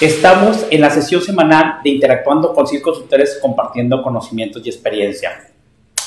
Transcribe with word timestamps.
Estamos 0.00 0.66
en 0.70 0.80
la 0.80 0.88
sesión 0.88 1.20
semanal 1.20 1.80
de 1.84 1.90
Interactuando 1.90 2.54
con 2.54 2.66
CIL 2.66 2.80
Consultores, 2.80 3.38
compartiendo 3.38 4.02
conocimientos 4.02 4.62
y 4.64 4.70
experiencia. 4.70 5.50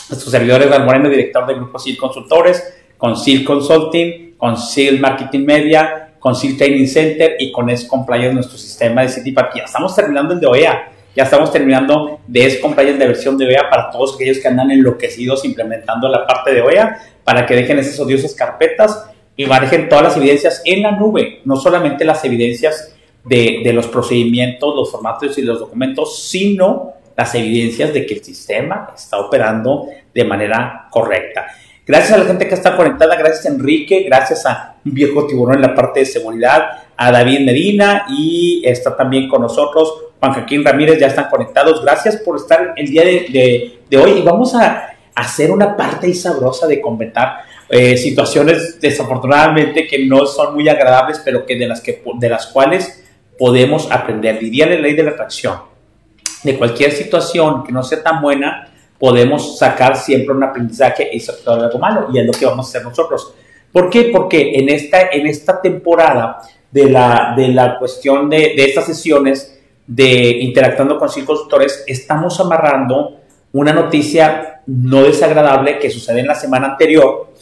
Nuestro 0.10 0.32
servidor 0.32 0.64
es 0.64 0.80
Moreno, 0.80 1.09
director 1.09 1.46
del 1.46 1.58
grupo 1.58 1.77
CIL 1.77 1.95
Consultores, 1.95 2.73
con 2.98 3.16
CIL 3.16 3.45
Consulting, 3.45 4.34
con 4.36 4.58
CIL 4.58 5.00
Marketing 5.00 5.45
Media, 5.45 6.16
con 6.18 6.36
CIL 6.36 6.58
Training 6.58 6.88
Center 6.88 7.36
y 7.38 7.52
con 7.52 7.70
S 7.70 7.88
Compliance, 7.88 8.34
nuestro 8.34 8.58
sistema 8.58 9.04
de 9.04 9.09
Citipack. 9.09 9.58
Ya 9.58 9.66
estamos 9.66 9.96
terminando 9.96 10.34
el 10.34 10.39
de 10.39 10.48
OEA, 10.48 10.91
ya 11.16 11.23
estamos 11.25 11.52
terminando 11.52 12.20
de 12.25 12.48
S 12.48 12.60
Compliance 12.62 12.98
de 12.98 13.05
versión 13.05 13.38
de 13.38 13.46
OEA 13.46 13.70
para 13.70 13.91
todos 13.91 14.16
aquellos 14.16 14.39
que 14.39 14.48
andan 14.48 14.71
enloquecidos 14.71 15.46
implementando 15.46 16.10
la 16.10 16.25
parte 16.25 16.52
de 16.52 16.64
OEA, 16.64 16.98
para 17.23 17.45
que 17.45 17.53
dejen 17.53 17.78
esas 17.78 18.00
odiosas 18.00 18.34
carpetas 18.34 19.05
y 19.36 19.45
manejen 19.45 19.88
todas 19.88 20.03
las 20.03 20.17
evidencias 20.17 20.64
en 20.66 20.81
la 20.81 20.94
nube, 20.94 21.41
no 21.45 21.58
solamente 21.58 22.03
las 22.03 22.25
evidencias 22.25 22.92
de, 23.26 23.62
de, 23.63 23.73
los 23.73 23.88
procedimientos, 23.88 24.76
los 24.76 24.91
formatos 24.91 25.38
y 25.38 25.41
los 25.41 25.59
documentos, 25.59 26.23
sino 26.23 26.94
las 27.16 27.34
evidencias 27.36 27.94
de 27.94 28.05
que 28.05 28.16
el 28.16 28.23
sistema 28.23 28.91
está 28.95 29.20
operando 29.20 29.88
de 30.14 30.23
manera 30.23 30.88
correcta. 30.90 31.48
Gracias 31.86 32.14
a 32.14 32.17
la 32.17 32.26
gente 32.26 32.48
que 32.48 32.54
está 32.54 32.78
conectada, 32.78 33.16
gracias 33.16 33.45
Enrique, 33.45 34.04
gracias 34.04 34.45
a 34.45 34.78
un 34.86 34.94
viejo 34.94 35.28
tiburón 35.28 35.55
en 35.55 35.62
la 35.62 35.76
parte 35.76 36.02
de 36.02 36.05
seguridad, 36.05 36.84
a 36.95 37.12
David 37.12 37.41
Medina 37.41 38.05
y 38.09 38.62
está 38.66 38.95
también 38.95 39.28
con 39.28 39.42
nosotros 39.42 39.94
Juan 40.20 40.34
Joaquín 40.34 40.64
Ramírez, 40.64 41.00
ya 41.00 41.08
están 41.08 41.30
conectados. 41.30 41.84
Gracias 41.84 42.16
por 42.17 42.38
estar 42.38 42.73
el 42.78 42.88
día 42.88 43.03
de, 43.03 43.26
de, 43.30 43.80
de 43.90 43.98
hoy 43.98 44.20
y 44.20 44.22
vamos 44.22 44.55
a 44.55 44.95
hacer 45.14 45.52
una 45.52 45.76
parte 45.76 46.08
y 46.08 46.14
sabrosa 46.14 46.66
de 46.67 46.80
comentar 46.80 47.42
eh, 47.70 47.98
situaciones 47.98 48.80
desafortunadamente 48.80 49.88
que 49.88 50.06
no 50.06 50.25
son 50.25 50.53
muy 50.53 50.69
agradables, 50.69 51.22
pero 51.25 51.45
que 51.45 51.58
de 51.58 51.67
las, 51.67 51.81
que, 51.81 52.02
de 52.19 52.30
las 52.30 52.47
cuales 52.47 53.03
podemos 53.38 53.92
aprender. 53.92 54.39
Diría 54.39 54.66
la 54.66 54.76
ley 54.76 54.94
de 54.94 55.03
la 55.03 55.12
atracción. 55.12 55.58
De 56.44 56.58
cualquier 56.58 56.92
situación 56.92 57.64
que 57.64 57.72
no 57.72 57.84
sea 57.84 58.03
tan 58.03 58.22
buena, 58.22 58.70
podemos 59.00 59.58
sacar 59.58 59.98
siempre 59.98 60.36
un 60.36 60.44
aprendizaje 60.44 61.09
y 61.12 61.20
sacar 61.20 61.59
algo 61.59 61.80
malo, 61.80 62.08
y 62.14 62.20
es 62.20 62.25
lo 62.25 62.34
que 62.34 62.45
vamos 62.45 62.66
a 62.66 62.70
hacer 62.70 62.84
nosotros. 62.84 63.34
¿Por 63.72 63.90
qué? 63.90 64.09
Porque 64.14 64.56
en 64.56 64.70
esta, 64.70 65.09
en 65.12 65.28
esta 65.28 65.62
temporada 65.62 66.42
de 66.72 66.90
la, 66.90 67.34
de 67.36 67.50
la 67.50 67.78
cuestión 67.78 68.30
de, 68.30 68.53
de 68.56 68.66
estas 68.66 68.86
sesiones 68.86 69.59
de 69.86 70.38
interactuando 70.42 70.97
con 70.97 71.09
cinco 71.09 71.34
consultores, 71.34 71.84
estamos 71.88 72.40
amarrando 72.40 73.20
una 73.52 73.73
noticia 73.73 74.62
no 74.66 75.03
desagradable 75.03 75.80
que 75.80 75.90
sucede 75.90 76.22
en 76.22 76.28
la 76.28 76.36
semana 76.36 76.68
anterior 76.68 77.34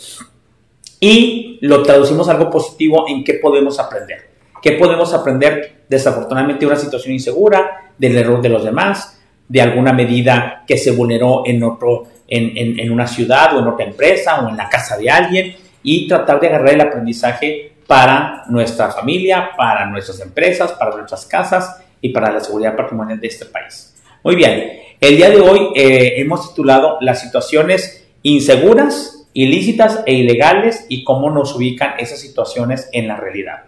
y 0.99 1.57
lo 1.61 1.83
traducimos 1.83 2.27
a 2.27 2.31
algo 2.33 2.49
positivo 2.49 3.05
en 3.07 3.23
qué 3.23 3.35
podemos 3.35 3.79
aprender. 3.79 4.29
¿Qué 4.61 4.73
podemos 4.73 5.13
aprender 5.13 5.83
desafortunadamente 5.89 6.61
de 6.61 6.67
una 6.67 6.79
situación 6.79 7.13
insegura, 7.13 7.91
del 7.97 8.17
error 8.17 8.41
de 8.41 8.49
los 8.49 8.63
demás, 8.63 9.19
de 9.47 9.61
alguna 9.61 9.91
medida 9.91 10.63
que 10.65 10.77
se 10.77 10.91
vulneró 10.91 11.43
en, 11.45 11.63
otro, 11.63 12.07
en, 12.27 12.91
una 12.91 13.07
ciudad 13.07 13.55
o 13.55 13.59
en 13.59 13.67
otra 13.67 13.85
empresa 13.85 14.41
o 14.41 14.49
en 14.49 14.55
la 14.55 14.69
casa 14.69 14.97
de 14.97 15.09
alguien 15.09 15.55
y 15.83 16.07
tratar 16.07 16.39
de 16.39 16.47
agarrar 16.47 16.73
el 16.73 16.81
aprendizaje 16.81 17.73
para 17.85 18.43
nuestra 18.47 18.89
familia, 18.91 19.49
para 19.57 19.87
nuestras 19.87 20.21
empresas, 20.21 20.71
para 20.73 20.95
nuestras 20.95 21.25
casas 21.25 21.81
y 21.99 22.09
para 22.09 22.31
la 22.31 22.39
seguridad 22.39 22.77
patrimonial 22.77 23.19
de 23.19 23.27
este 23.27 23.45
país. 23.45 23.93
Muy 24.23 24.35
bien, 24.35 24.79
el 25.01 25.17
día 25.17 25.29
de 25.29 25.41
hoy 25.41 25.69
eh, 25.75 26.13
hemos 26.17 26.49
titulado 26.49 26.97
Las 27.01 27.19
situaciones 27.19 28.07
inseguras, 28.21 29.27
ilícitas 29.33 30.03
e 30.05 30.13
ilegales 30.13 30.85
y 30.87 31.03
cómo 31.03 31.29
nos 31.29 31.55
ubican 31.55 31.95
esas 31.99 32.19
situaciones 32.19 32.87
en 32.93 33.07
la 33.07 33.17
realidad. 33.17 33.63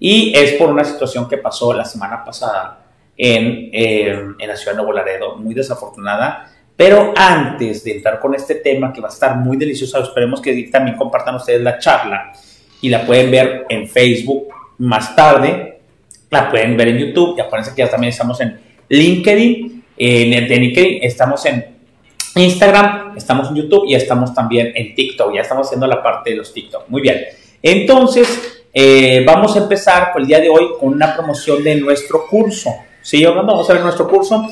Y 0.00 0.32
es 0.36 0.52
por 0.52 0.70
una 0.70 0.84
situación 0.84 1.28
que 1.28 1.38
pasó 1.38 1.72
la 1.72 1.84
semana 1.84 2.24
pasada 2.24 2.86
en, 3.16 3.70
eh, 3.72 4.34
en 4.38 4.48
la 4.48 4.56
ciudad 4.56 4.72
de 4.72 4.76
Nuevo 4.76 4.92
Laredo, 4.92 5.36
muy 5.36 5.54
desafortunada. 5.54 6.50
Pero 6.76 7.12
antes 7.16 7.82
de 7.82 7.96
entrar 7.96 8.20
con 8.20 8.34
este 8.34 8.56
tema 8.56 8.92
que 8.92 9.00
va 9.00 9.08
a 9.08 9.12
estar 9.12 9.36
muy 9.36 9.56
delicioso, 9.56 10.00
esperemos 10.00 10.40
que 10.40 10.62
también 10.64 10.96
compartan 10.96 11.34
ustedes 11.34 11.60
la 11.60 11.78
charla 11.78 12.32
y 12.80 12.88
la 12.88 13.04
pueden 13.04 13.30
ver 13.30 13.66
en 13.68 13.88
Facebook 13.88 14.48
más 14.78 15.16
tarde, 15.16 15.80
la 16.30 16.48
pueden 16.48 16.76
ver 16.76 16.88
en 16.88 16.98
YouTube, 16.98 17.36
y 17.36 17.40
acuérdense 17.40 17.74
que 17.74 17.82
ya 17.82 17.90
también 17.90 18.12
estamos 18.12 18.40
en 18.40 18.60
LinkedIn 18.88 19.84
en 19.96 20.32
el 20.32 20.48
de 20.48 21.00
estamos 21.02 21.44
en 21.46 21.78
Instagram, 22.36 23.16
estamos 23.16 23.48
en 23.48 23.56
YouTube 23.56 23.84
y 23.88 23.94
estamos 23.94 24.32
también 24.32 24.72
en 24.74 24.94
TikTok. 24.94 25.34
Ya 25.34 25.40
estamos 25.40 25.66
haciendo 25.66 25.86
la 25.86 26.02
parte 26.02 26.30
de 26.30 26.36
los 26.36 26.52
TikTok. 26.52 26.88
Muy 26.88 27.02
bien. 27.02 27.24
Entonces, 27.60 28.57
eh, 28.80 29.24
vamos 29.26 29.56
a 29.56 29.58
empezar 29.58 30.12
por 30.12 30.22
el 30.22 30.28
día 30.28 30.38
de 30.38 30.48
hoy 30.48 30.68
con 30.78 30.92
una 30.92 31.12
promoción 31.12 31.64
de 31.64 31.74
nuestro 31.74 32.28
curso. 32.28 32.70
¿Sí, 33.02 33.24
Vamos 33.24 33.68
a 33.68 33.72
ver 33.72 33.82
nuestro 33.82 34.06
curso. 34.06 34.46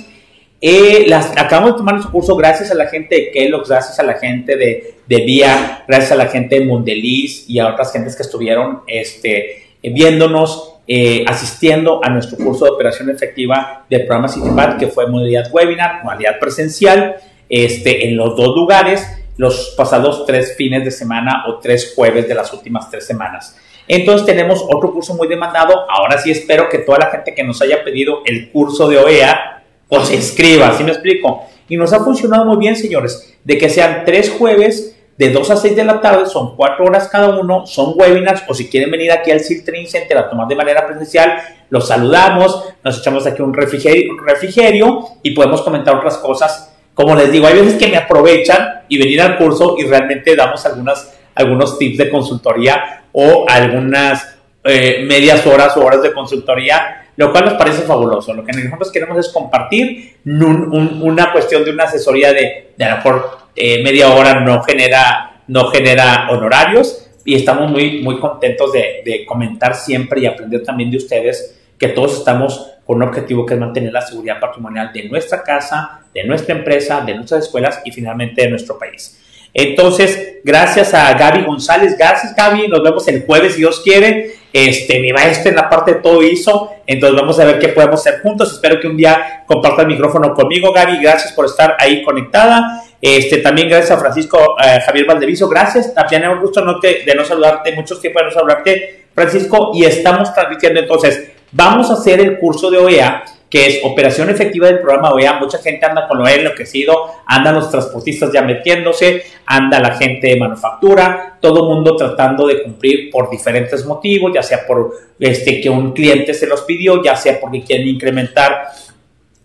Eh, 0.60 1.04
las, 1.06 1.30
acabamos 1.36 1.74
de 1.74 1.76
tomar 1.76 1.94
nuestro 1.94 2.10
curso 2.10 2.34
gracias 2.34 2.72
a 2.72 2.74
la 2.74 2.86
gente 2.86 3.14
de 3.14 3.30
Kellogg's, 3.30 3.68
gracias 3.68 4.00
a 4.00 4.02
la 4.02 4.14
gente 4.14 4.56
de, 4.56 4.96
de 5.06 5.16
Vía, 5.20 5.84
gracias 5.86 6.10
a 6.10 6.16
la 6.16 6.26
gente 6.26 6.58
de 6.58 6.64
Mundeliz 6.64 7.48
y 7.48 7.60
a 7.60 7.68
otras 7.68 7.92
gentes 7.92 8.16
que 8.16 8.24
estuvieron 8.24 8.80
este, 8.88 9.68
viéndonos 9.80 10.72
eh, 10.88 11.24
asistiendo 11.28 12.00
a 12.02 12.10
nuestro 12.10 12.36
curso 12.36 12.64
de 12.64 12.72
operación 12.72 13.08
efectiva 13.10 13.84
del 13.88 14.06
programa 14.06 14.26
CityPad, 14.26 14.76
que 14.76 14.88
fue 14.88 15.06
modalidad 15.06 15.52
webinar, 15.52 16.02
modalidad 16.02 16.40
presencial, 16.40 17.14
este, 17.48 18.08
en 18.08 18.16
los 18.16 18.36
dos 18.36 18.56
lugares, 18.56 19.06
los 19.36 19.74
pasados 19.76 20.26
tres 20.26 20.56
fines 20.56 20.84
de 20.84 20.90
semana 20.90 21.44
o 21.46 21.60
tres 21.60 21.92
jueves 21.94 22.26
de 22.26 22.34
las 22.34 22.52
últimas 22.52 22.90
tres 22.90 23.06
semanas. 23.06 23.56
Entonces 23.88 24.26
tenemos 24.26 24.62
otro 24.62 24.92
curso 24.92 25.14
muy 25.14 25.28
demandado. 25.28 25.86
Ahora 25.88 26.18
sí 26.18 26.30
espero 26.30 26.68
que 26.68 26.78
toda 26.78 26.98
la 26.98 27.10
gente 27.10 27.34
que 27.34 27.44
nos 27.44 27.60
haya 27.62 27.84
pedido 27.84 28.22
el 28.24 28.50
curso 28.50 28.88
de 28.88 28.98
OEA, 28.98 29.62
pues 29.88 30.08
se 30.08 30.16
inscriba, 30.16 30.72
¿sí 30.76 30.84
me 30.84 30.90
explico? 30.90 31.44
Y 31.68 31.76
nos 31.76 31.92
ha 31.92 32.00
funcionado 32.00 32.44
muy 32.44 32.56
bien, 32.56 32.76
señores, 32.76 33.36
de 33.44 33.58
que 33.58 33.68
sean 33.68 34.02
tres 34.04 34.30
jueves 34.30 34.96
de 35.16 35.30
2 35.30 35.50
a 35.50 35.56
6 35.56 35.76
de 35.76 35.84
la 35.84 36.00
tarde, 36.00 36.26
son 36.26 36.56
4 36.56 36.84
horas 36.84 37.08
cada 37.08 37.38
uno, 37.38 37.66
son 37.66 37.94
webinars, 37.96 38.42
o 38.48 38.54
si 38.54 38.68
quieren 38.68 38.90
venir 38.90 39.10
aquí 39.10 39.30
al 39.30 39.40
SIL 39.40 39.64
Training 39.64 39.88
Center 39.88 40.18
a 40.18 40.28
tomar 40.28 40.46
de 40.46 40.54
manera 40.54 40.86
presencial, 40.86 41.38
los 41.70 41.88
saludamos, 41.88 42.64
nos 42.84 42.98
echamos 42.98 43.26
aquí 43.26 43.42
un 43.42 43.54
refrigerio, 43.54 44.12
un 44.12 44.26
refrigerio 44.26 45.04
y 45.22 45.30
podemos 45.30 45.62
comentar 45.62 45.96
otras 45.96 46.18
cosas. 46.18 46.74
Como 46.92 47.14
les 47.14 47.32
digo, 47.32 47.46
hay 47.46 47.54
veces 47.54 47.74
que 47.74 47.88
me 47.88 47.96
aprovechan 47.96 48.82
y 48.88 48.98
venir 48.98 49.20
al 49.20 49.36
curso 49.38 49.76
y 49.78 49.84
realmente 49.84 50.36
damos 50.36 50.64
algunas, 50.66 51.15
algunos 51.36 51.78
tips 51.78 51.98
de 51.98 52.10
consultoría 52.10 53.04
o 53.12 53.46
algunas 53.48 54.36
eh, 54.64 55.04
medias 55.06 55.46
horas 55.46 55.76
o 55.76 55.84
horas 55.84 56.02
de 56.02 56.12
consultoría, 56.12 57.06
lo 57.16 57.30
cual 57.30 57.44
nos 57.44 57.54
parece 57.54 57.82
fabuloso. 57.82 58.34
Lo 58.34 58.44
que 58.44 58.52
nosotros 58.52 58.90
queremos 58.90 59.16
es 59.18 59.28
compartir 59.28 60.16
una 60.24 61.32
cuestión 61.32 61.64
de 61.64 61.70
una 61.70 61.84
asesoría 61.84 62.32
de, 62.32 62.72
de 62.76 62.84
a 62.84 62.90
lo 62.90 62.96
mejor 62.96 63.38
eh, 63.54 63.82
media 63.82 64.12
hora 64.12 64.40
no 64.40 64.62
genera, 64.62 65.42
no 65.46 65.68
genera 65.68 66.28
honorarios 66.30 67.08
y 67.24 67.34
estamos 67.34 67.70
muy, 67.70 68.02
muy 68.02 68.18
contentos 68.18 68.72
de, 68.72 69.02
de, 69.04 69.24
comentar 69.24 69.74
siempre 69.74 70.20
y 70.20 70.26
aprender 70.26 70.62
también 70.62 70.90
de 70.90 70.96
ustedes 70.96 71.58
que 71.78 71.88
todos 71.88 72.18
estamos 72.18 72.72
con 72.84 72.96
un 72.96 73.02
objetivo 73.02 73.44
que 73.44 73.54
es 73.54 73.60
mantener 73.60 73.92
la 73.92 74.00
seguridad 74.00 74.40
patrimonial 74.40 74.92
de 74.92 75.08
nuestra 75.08 75.42
casa, 75.42 76.02
de 76.14 76.24
nuestra 76.24 76.54
empresa, 76.54 77.00
de 77.00 77.14
nuestras 77.14 77.44
escuelas 77.44 77.80
y 77.84 77.90
finalmente 77.90 78.42
de 78.42 78.50
nuestro 78.50 78.78
país. 78.78 79.20
Entonces, 79.58 80.40
gracias 80.44 80.92
a 80.92 81.14
Gaby 81.14 81.44
González, 81.44 81.96
gracias 81.96 82.36
Gaby, 82.36 82.68
nos 82.68 82.82
vemos 82.82 83.08
el 83.08 83.24
jueves 83.24 83.54
si 83.54 83.60
Dios 83.60 83.80
quiere. 83.80 84.34
Este, 84.52 85.00
mi 85.00 85.14
maestro 85.14 85.48
en 85.48 85.56
la 85.56 85.70
parte 85.70 85.94
de 85.94 86.00
todo 86.00 86.22
hizo, 86.22 86.72
entonces 86.86 87.18
vamos 87.18 87.40
a 87.40 87.46
ver 87.46 87.58
qué 87.58 87.68
podemos 87.68 88.00
hacer 88.00 88.20
juntos. 88.20 88.52
Espero 88.52 88.78
que 88.78 88.86
un 88.86 88.98
día 88.98 89.44
comparta 89.46 89.80
el 89.80 89.88
micrófono 89.88 90.34
conmigo, 90.34 90.74
Gaby. 90.74 90.98
Gracias 91.00 91.32
por 91.32 91.46
estar 91.46 91.74
ahí 91.78 92.02
conectada. 92.02 92.84
Este, 93.00 93.38
también 93.38 93.70
gracias 93.70 93.92
a 93.92 93.98
Francisco 93.98 94.56
eh, 94.62 94.78
Javier 94.84 95.06
Valdeviso, 95.06 95.48
gracias. 95.48 95.94
También 95.94 96.24
es 96.24 96.28
un 96.28 96.40
gusto 96.40 96.62
no 96.62 96.78
te, 96.78 97.04
de 97.06 97.14
no 97.14 97.24
saludarte, 97.24 97.72
muchos 97.72 97.98
tiempos 97.98 98.20
de 98.20 98.26
no 98.26 98.32
saludarte, 98.32 99.04
Francisco, 99.14 99.70
y 99.72 99.84
estamos 99.84 100.34
transmitiendo 100.34 100.80
entonces. 100.80 101.30
Vamos 101.52 101.90
a 101.90 101.94
hacer 101.94 102.20
el 102.20 102.38
curso 102.38 102.70
de 102.70 102.76
OEA, 102.76 103.24
que 103.48 103.66
es 103.66 103.80
operación 103.84 104.28
efectiva 104.28 104.66
del 104.66 104.80
programa 104.80 105.12
OEA. 105.12 105.38
Mucha 105.38 105.58
gente 105.58 105.86
anda 105.86 106.08
con 106.08 106.18
lo 106.18 106.28
enloquecido, 106.28 107.12
andan 107.26 107.54
los 107.54 107.70
transportistas 107.70 108.32
ya 108.32 108.42
metiéndose, 108.42 109.22
anda 109.46 109.78
la 109.78 109.94
gente 109.94 110.28
de 110.28 110.36
manufactura, 110.36 111.38
todo 111.40 111.68
mundo 111.68 111.96
tratando 111.96 112.46
de 112.46 112.62
cumplir 112.62 113.10
por 113.10 113.30
diferentes 113.30 113.84
motivos, 113.86 114.32
ya 114.34 114.42
sea 114.42 114.66
por 114.66 114.92
este, 115.18 115.60
que 115.60 115.70
un 115.70 115.92
cliente 115.92 116.34
se 116.34 116.46
los 116.46 116.62
pidió, 116.62 117.02
ya 117.02 117.16
sea 117.16 117.40
porque 117.40 117.62
quieren 117.62 117.86
incrementar 117.88 118.68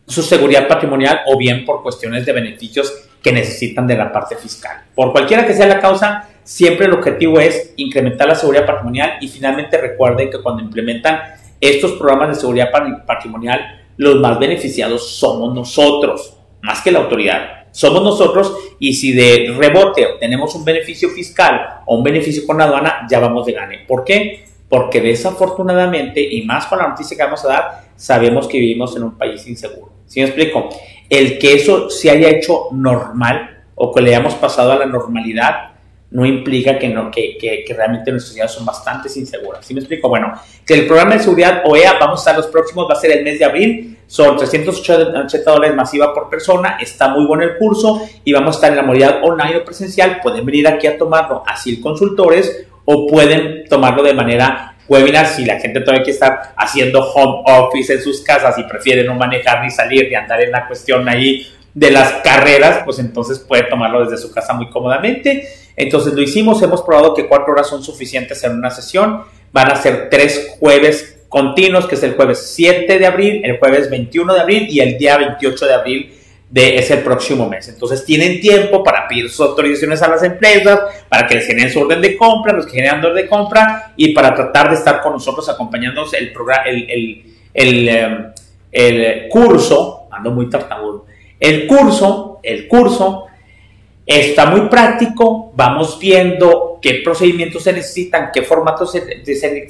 su 0.08 0.24
seguridad 0.24 0.68
patrimonial 0.68 1.22
o 1.28 1.38
bien 1.38 1.64
por 1.64 1.84
cuestiones 1.84 2.26
de 2.26 2.34
beneficios 2.34 3.08
que 3.22 3.32
necesitan 3.32 3.86
de 3.86 3.96
la 3.96 4.12
parte 4.12 4.36
fiscal. 4.36 4.84
Por 4.96 5.12
cualquiera 5.12 5.46
que 5.46 5.54
sea 5.54 5.68
la 5.68 5.80
causa, 5.80 6.28
siempre 6.44 6.88
el 6.88 6.94
objetivo 6.94 7.40
es 7.40 7.74
incrementar 7.78 8.28
la 8.28 8.36
seguridad 8.36 8.66
patrimonial 8.66 9.18
y 9.22 9.28
finalmente 9.28 9.78
recuerden 9.78 10.30
que 10.32 10.42
cuando 10.42 10.64
implementan 10.64 11.22
estos 11.62 11.94
programas 11.94 12.30
de 12.30 12.36
seguridad 12.36 12.72
patrimonial, 13.06 13.81
los 14.02 14.20
más 14.20 14.40
beneficiados 14.40 15.12
somos 15.12 15.54
nosotros, 15.54 16.36
más 16.64 16.82
que 16.82 16.92
la 16.92 17.02
autoridad. 17.02 17.68
Somos 17.70 18.02
nosotros 18.02 18.52
y 18.80 18.96
si 18.96 19.12
de 19.12 19.54
rebote 19.56 20.08
obtenemos 20.08 20.56
un 20.56 20.66
beneficio 20.66 21.10
fiscal 21.10 21.82
o 21.86 21.98
un 21.98 22.04
beneficio 22.04 22.48
con 22.48 22.58
la 22.58 22.64
aduana, 22.64 23.06
ya 23.08 23.20
vamos 23.20 23.46
de 23.46 23.52
gane. 23.52 23.86
¿Por 23.88 24.04
qué? 24.04 24.44
Porque 24.68 25.02
desafortunadamente, 25.02 26.20
y 26.20 26.42
más 26.42 26.66
con 26.66 26.80
la 26.80 26.88
noticia 26.88 27.16
que 27.16 27.22
vamos 27.22 27.46
a 27.46 27.50
dar, 27.50 27.82
sabemos 27.96 28.48
que 28.48 28.58
vivimos 28.58 28.96
en 28.96 29.04
un 29.04 29.16
país 29.16 29.46
inseguro. 29.46 29.92
¿Sí 30.08 30.20
me 30.20 30.26
explico? 30.26 30.70
El 31.08 31.38
que 31.38 31.54
eso 31.54 31.92
se 31.92 32.10
haya 32.10 32.30
hecho 32.30 32.70
normal 32.72 33.66
o 33.76 33.94
que 33.94 34.02
le 34.02 34.16
hayamos 34.16 34.34
pasado 34.34 34.72
a 34.72 34.80
la 34.80 34.88
normalidad 34.88 35.71
no 36.12 36.26
implica 36.26 36.78
que, 36.78 36.90
no, 36.90 37.10
que, 37.10 37.38
que, 37.40 37.74
realmente 37.74 38.12
nuestras 38.12 38.34
ciudades 38.34 38.52
son 38.52 38.66
bastante 38.66 39.10
inseguras. 39.18 39.66
¿Sí 39.66 39.74
me 39.74 39.80
explico? 39.80 40.10
Bueno, 40.10 40.34
que 40.66 40.74
el 40.74 40.86
programa 40.86 41.14
de 41.14 41.20
seguridad 41.22 41.64
OEA, 41.66 41.98
vamos 42.00 42.28
a 42.28 42.34
los 42.34 42.48
próximos, 42.48 42.88
va 42.90 42.96
a 42.96 43.00
ser 43.00 43.12
el 43.12 43.24
mes 43.24 43.40
de 43.40 43.46
abril, 43.46 43.98
son 44.08 44.36
380 44.36 45.50
dólares 45.50 45.76
masiva 45.76 46.14
por 46.14 46.30
persona, 46.30 46.78
está 46.82 47.08
muy 47.08 47.26
bueno 47.26 47.44
el 47.44 47.58
curso 47.58 48.02
y 48.26 48.34
vamos 48.34 48.56
a 48.56 48.58
estar 48.58 48.72
en 48.72 48.76
la 48.76 48.84
modalidad 48.84 49.24
online 49.24 49.58
o 49.58 49.64
presencial, 49.64 50.20
pueden 50.22 50.46
venir 50.46 50.68
aquí 50.68 50.86
a 50.86 50.98
tomarlo 50.98 51.44
así 51.48 51.80
consultores 51.80 52.68
o 52.84 53.08
pueden 53.08 53.64
tomarlo 53.70 54.04
de 54.04 54.14
manera 54.14 54.76
webinar 54.90 55.26
si 55.28 55.46
la 55.46 55.62
gente 55.62 55.80
todavía 55.80 56.04
quiere 56.04 56.16
estar 56.16 56.54
haciendo 56.58 57.00
home 57.00 57.44
office 57.46 57.94
en 57.94 58.02
sus 58.02 58.22
casas 58.22 58.58
y 58.58 58.64
prefiere 58.64 59.06
no 59.06 59.16
manejar 59.16 59.64
ni 59.64 59.70
salir 59.70 60.10
ni 60.10 60.16
andar 60.16 60.42
en 60.42 60.52
la 60.52 60.68
cuestión 60.68 61.08
ahí 61.08 61.48
de 61.74 61.92
las 61.92 62.14
carreras, 62.24 62.82
pues 62.86 63.00
entonces 63.00 63.40
puede 63.40 63.64
tomarlo 63.64 64.04
desde 64.04 64.22
su 64.22 64.34
casa 64.34 64.54
muy 64.54 64.70
cómodamente 64.70 65.48
entonces 65.76 66.14
lo 66.14 66.22
hicimos, 66.22 66.62
hemos 66.62 66.82
probado 66.82 67.14
que 67.14 67.28
cuatro 67.28 67.54
horas 67.54 67.68
son 67.68 67.84
suficientes 67.84 68.44
en 68.44 68.54
una 68.54 68.72
sesión. 68.72 69.24
Van 69.52 69.72
a 69.72 69.76
ser 69.76 70.10
tres 70.10 70.56
jueves 70.60 71.24
continuos, 71.30 71.88
que 71.88 71.96
es 71.96 72.04
el 72.04 72.16
jueves 72.16 72.52
7 72.54 73.00
de 73.00 73.06
abril, 73.06 73.42
el 73.44 73.58
jueves 73.58 73.90
21 73.90 74.34
de 74.34 74.40
abril 74.40 74.68
y 74.70 74.80
el 74.80 74.98
día 74.98 75.18
28 75.18 75.66
de 75.66 75.74
abril 75.74 76.14
de 76.50 76.76
ese 76.76 76.98
próximo 76.98 77.48
mes. 77.48 77.70
Entonces 77.70 78.04
tienen 78.06 78.42
tiempo 78.42 78.84
para 78.84 79.08
pedir 79.08 79.30
sus 79.30 79.40
autorizaciones 79.40 80.02
a 80.02 80.10
las 80.10 80.22
empresas, 80.24 80.82
para 81.08 81.26
que 81.26 81.36
les 81.36 81.48
generen 81.48 81.72
su 81.72 81.80
orden 81.80 82.02
de 82.02 82.18
compra, 82.18 82.54
los 82.54 82.66
que 82.66 82.74
generan 82.74 83.04
orden 83.04 83.16
de 83.16 83.28
compra 83.28 83.94
y 83.96 84.14
para 84.14 84.36
tratar 84.36 84.70
de 84.70 84.76
estar 84.76 85.02
con 85.02 85.14
nosotros 85.14 85.48
acompañándonos 85.48 86.14
el, 86.14 86.34
el, 86.66 87.24
el, 87.54 87.90
em, 87.90 88.34
el 88.72 89.30
curso, 89.30 90.08
ando 90.12 90.32
muy 90.32 90.50
tartamudo, 90.50 91.06
el 91.42 91.68
curso, 91.68 92.40
el 92.44 92.70
curso 92.70 93.28
Está 94.06 94.48
muy 94.48 94.62
práctico, 94.62 95.54
vamos 95.56 95.98
viendo 96.00 96.80
qué 96.82 97.02
procedimientos 97.04 97.64
se 97.64 97.72
necesitan, 97.72 98.30
qué 98.34 98.42
formatos 98.42 98.92
se, 98.92 99.24
se, 99.24 99.68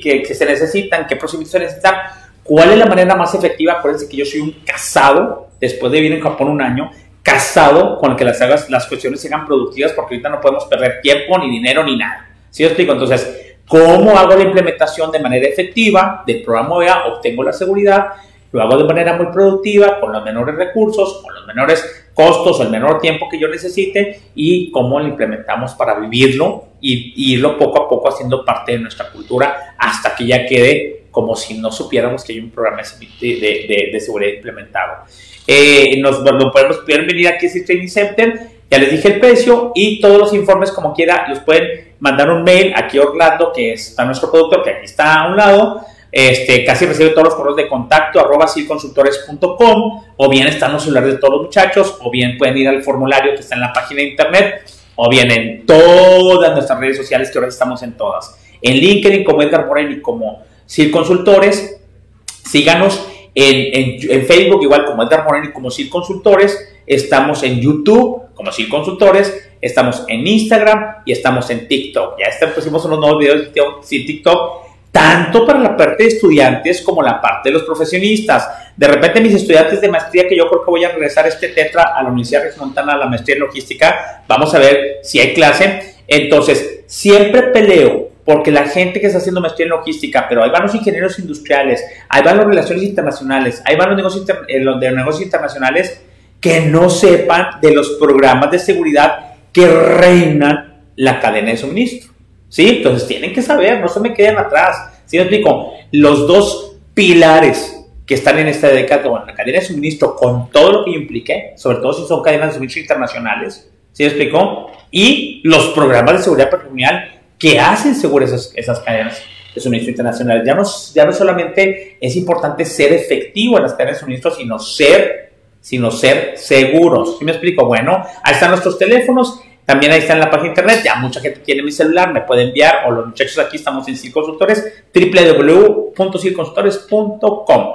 que 0.00 0.34
se 0.34 0.46
necesitan, 0.46 1.06
qué 1.06 1.16
procedimientos 1.16 1.52
se 1.52 1.58
necesitan, 1.60 1.94
cuál 2.42 2.72
es 2.72 2.78
la 2.78 2.86
manera 2.86 3.14
más 3.14 3.34
efectiva. 3.34 3.74
Acuérdense 3.74 4.08
que 4.08 4.16
yo 4.16 4.26
soy 4.26 4.40
un 4.40 4.50
casado, 4.64 5.48
después 5.60 5.92
de 5.92 6.00
vivir 6.00 6.18
en 6.18 6.22
Japón 6.22 6.48
un 6.48 6.60
año, 6.60 6.90
casado 7.22 7.96
con 7.98 8.16
que 8.16 8.24
las, 8.24 8.68
las 8.68 8.86
cuestiones 8.86 9.20
sean 9.20 9.46
productivas, 9.46 9.92
porque 9.92 10.16
ahorita 10.16 10.28
no 10.28 10.40
podemos 10.40 10.64
perder 10.64 11.00
tiempo, 11.00 11.38
ni 11.38 11.48
dinero, 11.48 11.84
ni 11.84 11.96
nada. 11.96 12.28
¿Sí 12.50 12.64
os 12.64 12.72
explico? 12.72 12.92
Entonces, 12.92 13.56
¿cómo 13.66 14.18
hago 14.18 14.34
la 14.34 14.42
implementación 14.42 15.12
de 15.12 15.20
manera 15.20 15.46
efectiva 15.46 16.24
del 16.26 16.42
programa 16.42 16.74
OEA? 16.74 17.06
Obtengo 17.06 17.44
la 17.44 17.52
seguridad, 17.52 18.08
lo 18.52 18.62
hago 18.62 18.78
de 18.78 18.84
manera 18.84 19.16
muy 19.16 19.26
productiva, 19.26 20.00
con 20.00 20.12
los 20.12 20.24
menores 20.24 20.56
recursos, 20.56 21.20
con 21.22 21.34
los 21.34 21.46
menores 21.46 22.08
costos 22.14 22.60
el 22.60 22.70
menor 22.70 23.00
tiempo 23.00 23.28
que 23.28 23.38
yo 23.38 23.46
necesite 23.46 24.20
y 24.34 24.72
cómo 24.72 24.98
lo 24.98 25.06
implementamos 25.06 25.74
para 25.74 25.94
vivirlo 26.00 26.64
y, 26.80 27.32
irlo 27.34 27.56
poco 27.56 27.84
a 27.84 27.88
poco 27.88 28.08
haciendo 28.08 28.44
parte 28.44 28.72
de 28.72 28.80
nuestra 28.80 29.10
cultura 29.10 29.74
hasta 29.78 30.16
que 30.16 30.26
ya 30.26 30.44
quede 30.44 31.04
como 31.10 31.36
si 31.36 31.58
no 31.58 31.70
supiéramos 31.70 32.24
que 32.24 32.32
hay 32.32 32.40
un 32.40 32.50
programa 32.50 32.82
de, 33.20 33.90
de, 33.92 34.00
seguridad 34.00 34.32
implementado. 34.32 35.04
Eh, 35.46 35.98
nos 36.00 36.20
lo 36.20 36.52
podemos 36.52 36.78
pueden 36.78 37.06
venir 37.06 37.28
aquí 37.28 37.46
a 37.46 37.48
ese 37.48 37.60
Training 37.62 37.88
Center, 37.88 38.40
ya 38.70 38.78
les 38.78 38.90
dije 38.90 39.14
el 39.14 39.20
precio 39.20 39.72
y 39.74 40.00
todos 40.00 40.18
los 40.18 40.34
informes 40.34 40.72
como 40.72 40.92
quiera 40.92 41.26
los 41.28 41.40
pueden 41.40 41.94
mandar 42.00 42.30
un 42.30 42.42
mail 42.42 42.72
aquí 42.76 42.98
a 42.98 43.02
Orlando, 43.02 43.52
que 43.52 43.72
está 43.72 44.04
nuestro 44.04 44.30
productor, 44.30 44.62
que 44.62 44.70
aquí 44.70 44.84
está 44.84 45.14
a 45.14 45.28
un 45.28 45.36
lado, 45.36 45.80
este, 46.10 46.64
casi 46.64 46.86
recibe 46.86 47.10
todos 47.10 47.24
los 47.24 47.34
correos 47.34 47.56
de 47.56 47.68
contacto 47.68 48.18
arroba 48.18 48.48
silconsultores.com 48.48 50.02
o 50.16 50.28
bien 50.28 50.46
están 50.46 50.72
los 50.72 50.82
celulares 50.82 51.14
de 51.14 51.18
todos 51.18 51.34
los 51.34 51.42
muchachos 51.42 51.98
o 52.00 52.10
bien 52.10 52.38
pueden 52.38 52.56
ir 52.56 52.68
al 52.68 52.82
formulario 52.82 53.34
que 53.34 53.40
está 53.40 53.56
en 53.56 53.60
la 53.60 53.72
página 53.72 54.00
de 54.00 54.08
internet 54.08 54.62
o 54.96 55.08
bien 55.08 55.30
en 55.30 55.66
todas 55.66 56.52
nuestras 56.52 56.80
redes 56.80 56.96
sociales 56.96 57.30
que 57.30 57.38
ahora 57.38 57.48
estamos 57.48 57.82
en 57.82 57.96
todas. 57.96 58.36
En 58.62 58.76
LinkedIn 58.76 59.22
como 59.22 59.42
Edgar 59.42 59.66
Moreno 59.66 59.92
y 59.92 60.00
como 60.00 60.42
Sil 60.66 60.90
Consultores. 60.90 61.80
Síganos 62.26 63.06
en, 63.34 64.00
en, 64.10 64.26
Facebook 64.26 64.62
igual 64.62 64.86
como 64.86 65.02
Edgar 65.02 65.24
Moreno 65.24 65.50
y 65.50 65.52
como 65.52 65.70
Sil 65.70 65.88
Consultores. 65.88 66.74
Estamos 66.86 67.42
en 67.42 67.60
YouTube 67.60 68.34
como 68.34 68.50
Sil 68.50 68.68
Consultores. 68.68 69.50
Estamos 69.60 70.04
en 70.08 70.26
Instagram 70.26 71.02
y 71.04 71.12
estamos 71.12 71.48
en 71.50 71.68
TikTok. 71.68 72.16
Ya 72.18 72.54
pusimos 72.54 72.84
unos 72.84 72.98
nuevos 72.98 73.18
videos 73.18 73.52
de 73.52 73.98
TikTok 74.00 74.67
tanto 74.90 75.46
para 75.46 75.58
la 75.58 75.76
parte 75.76 76.04
de 76.04 76.08
estudiantes 76.08 76.82
como 76.82 77.02
la 77.02 77.20
parte 77.20 77.48
de 77.50 77.54
los 77.54 77.62
profesionistas. 77.62 78.48
De 78.76 78.88
repente 78.88 79.20
mis 79.20 79.34
estudiantes 79.34 79.80
de 79.80 79.88
maestría, 79.88 80.26
que 80.28 80.36
yo 80.36 80.48
creo 80.48 80.64
que 80.64 80.70
voy 80.70 80.84
a 80.84 80.90
regresar 80.90 81.26
este 81.26 81.48
tetra 81.48 81.94
a 81.96 82.02
la 82.02 82.08
Universidad 82.08 82.44
de 82.44 82.56
Montana, 82.56 82.94
a 82.94 82.96
la 82.96 83.06
maestría 83.06 83.36
en 83.36 83.40
logística, 83.40 84.22
vamos 84.26 84.54
a 84.54 84.58
ver 84.58 84.98
si 85.02 85.20
hay 85.20 85.34
clase. 85.34 85.96
Entonces, 86.06 86.80
siempre 86.86 87.42
peleo 87.42 88.08
porque 88.28 88.50
la 88.50 88.66
gente 88.66 89.00
que 89.00 89.06
está 89.06 89.20
haciendo 89.20 89.40
maestría 89.40 89.64
en 89.64 89.70
logística, 89.70 90.26
pero 90.28 90.44
ahí 90.44 90.50
van 90.50 90.64
los 90.64 90.74
ingenieros 90.74 91.18
industriales, 91.18 91.82
ahí 92.10 92.22
van 92.22 92.36
las 92.36 92.46
relaciones 92.46 92.84
internacionales, 92.84 93.62
ahí 93.64 93.74
van 93.74 93.88
los 93.88 93.96
negocios, 93.96 94.26
eh, 94.48 94.58
de 94.58 94.90
negocios 94.92 95.22
internacionales, 95.22 96.02
que 96.38 96.60
no 96.60 96.90
sepan 96.90 97.58
de 97.62 97.72
los 97.72 97.92
programas 97.92 98.50
de 98.50 98.58
seguridad 98.58 99.34
que 99.50 99.66
reinan 99.66 100.82
la 100.96 101.20
cadena 101.20 101.52
de 101.52 101.56
suministro. 101.56 102.12
¿Sí? 102.48 102.68
Entonces 102.68 103.06
tienen 103.06 103.32
que 103.32 103.42
saber, 103.42 103.80
no 103.80 103.88
se 103.88 104.00
me 104.00 104.14
queden 104.14 104.38
atrás. 104.38 105.00
¿Sí 105.06 105.16
me 105.16 105.24
explico? 105.24 105.72
Los 105.92 106.26
dos 106.26 106.76
pilares 106.94 107.78
que 108.06 108.14
están 108.14 108.38
en 108.38 108.48
esta 108.48 108.68
década, 108.68 109.06
bueno, 109.08 109.26
la 109.26 109.34
cadena 109.34 109.58
de 109.58 109.66
suministro 109.66 110.16
con 110.16 110.50
todo 110.50 110.72
lo 110.72 110.84
que 110.84 110.92
yo 110.94 110.98
impliqué, 110.98 111.52
sobre 111.56 111.78
todo 111.78 111.92
si 111.92 112.06
son 112.06 112.22
cadenas 112.22 112.48
de 112.48 112.54
suministro 112.54 112.80
internacionales, 112.80 113.70
¿sí 113.92 114.02
me 114.02 114.08
explico? 114.08 114.70
Y 114.90 115.42
los 115.44 115.68
programas 115.68 116.14
de 116.14 116.22
seguridad 116.22 116.50
patrimonial 116.50 117.20
que 117.38 117.60
hacen 117.60 117.94
seguras 117.94 118.30
esas, 118.30 118.52
esas 118.56 118.80
cadenas 118.80 119.22
de 119.54 119.60
suministro 119.60 119.90
internacionales. 119.90 120.42
Ya 120.46 120.54
no, 120.54 120.62
ya 120.94 121.04
no 121.04 121.12
solamente 121.12 121.98
es 122.00 122.16
importante 122.16 122.64
ser 122.64 122.92
efectivo 122.92 123.56
en 123.58 123.64
las 123.64 123.74
cadenas 123.74 123.96
de 123.96 124.00
suministro, 124.00 124.30
sino 124.30 124.58
ser, 124.58 125.32
sino 125.60 125.90
ser 125.90 126.32
seguros. 126.36 127.18
¿Sí 127.18 127.24
me 127.24 127.32
explico? 127.32 127.66
Bueno, 127.66 128.02
ahí 128.22 128.32
están 128.34 128.50
nuestros 128.50 128.78
teléfonos 128.78 129.40
también 129.68 129.92
ahí 129.92 129.98
está 129.98 130.14
en 130.14 130.20
la 130.20 130.30
página 130.30 130.44
de 130.44 130.48
internet, 130.48 130.80
ya 130.82 130.94
mucha 130.94 131.20
gente 131.20 131.40
tiene 131.40 131.62
mi 131.62 131.70
celular, 131.70 132.10
me 132.10 132.22
puede 132.22 132.44
enviar, 132.44 132.84
o 132.86 132.90
los 132.90 133.08
muchachos 133.08 133.38
aquí 133.38 133.58
estamos 133.58 133.86
en 133.86 133.98
Sil 134.00 134.08
Consultores. 134.10 134.64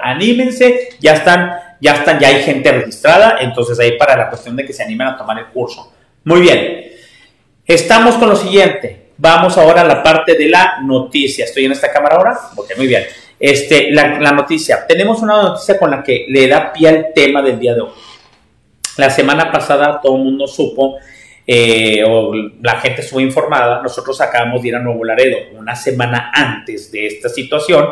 Anímense, 0.02 0.88
ya 0.98 1.12
están, 1.12 1.52
ya 1.80 1.94
están, 1.94 2.18
ya 2.18 2.26
hay 2.26 2.42
gente 2.42 2.72
registrada, 2.72 3.36
entonces 3.38 3.78
ahí 3.78 3.96
para 3.96 4.16
la 4.16 4.28
cuestión 4.28 4.56
de 4.56 4.66
que 4.66 4.72
se 4.72 4.82
animen 4.82 5.06
a 5.06 5.16
tomar 5.16 5.38
el 5.38 5.46
curso. 5.46 5.92
Muy 6.24 6.40
bien, 6.40 6.94
estamos 7.64 8.16
con 8.16 8.28
lo 8.28 8.34
siguiente. 8.34 9.10
Vamos 9.16 9.56
ahora 9.56 9.82
a 9.82 9.84
la 9.84 10.02
parte 10.02 10.34
de 10.34 10.48
la 10.48 10.80
noticia. 10.82 11.44
¿Estoy 11.44 11.66
en 11.66 11.70
esta 11.70 11.92
cámara 11.92 12.16
ahora? 12.16 12.36
Ok, 12.56 12.72
muy 12.76 12.88
bien. 12.88 13.04
Este, 13.38 13.92
la, 13.92 14.18
la 14.18 14.32
noticia. 14.32 14.84
Tenemos 14.84 15.22
una 15.22 15.40
noticia 15.40 15.78
con 15.78 15.92
la 15.92 16.02
que 16.02 16.26
le 16.28 16.48
da 16.48 16.72
pie 16.72 16.88
al 16.88 17.06
tema 17.14 17.40
del 17.40 17.60
día 17.60 17.72
de 17.72 17.82
hoy. 17.82 17.90
La 18.96 19.10
semana 19.10 19.52
pasada 19.52 20.00
todo 20.02 20.16
el 20.16 20.24
mundo 20.24 20.48
supo 20.48 20.98
eh, 21.46 22.02
o 22.06 22.32
la 22.62 22.80
gente 22.80 23.02
estuvo 23.02 23.20
informada, 23.20 23.82
nosotros 23.82 24.18
acabamos 24.20 24.62
de 24.62 24.68
ir 24.68 24.76
a 24.76 24.78
Nuevo 24.78 25.04
Laredo 25.04 25.36
una 25.58 25.76
semana 25.76 26.30
antes 26.32 26.90
de 26.90 27.06
esta 27.06 27.28
situación 27.28 27.86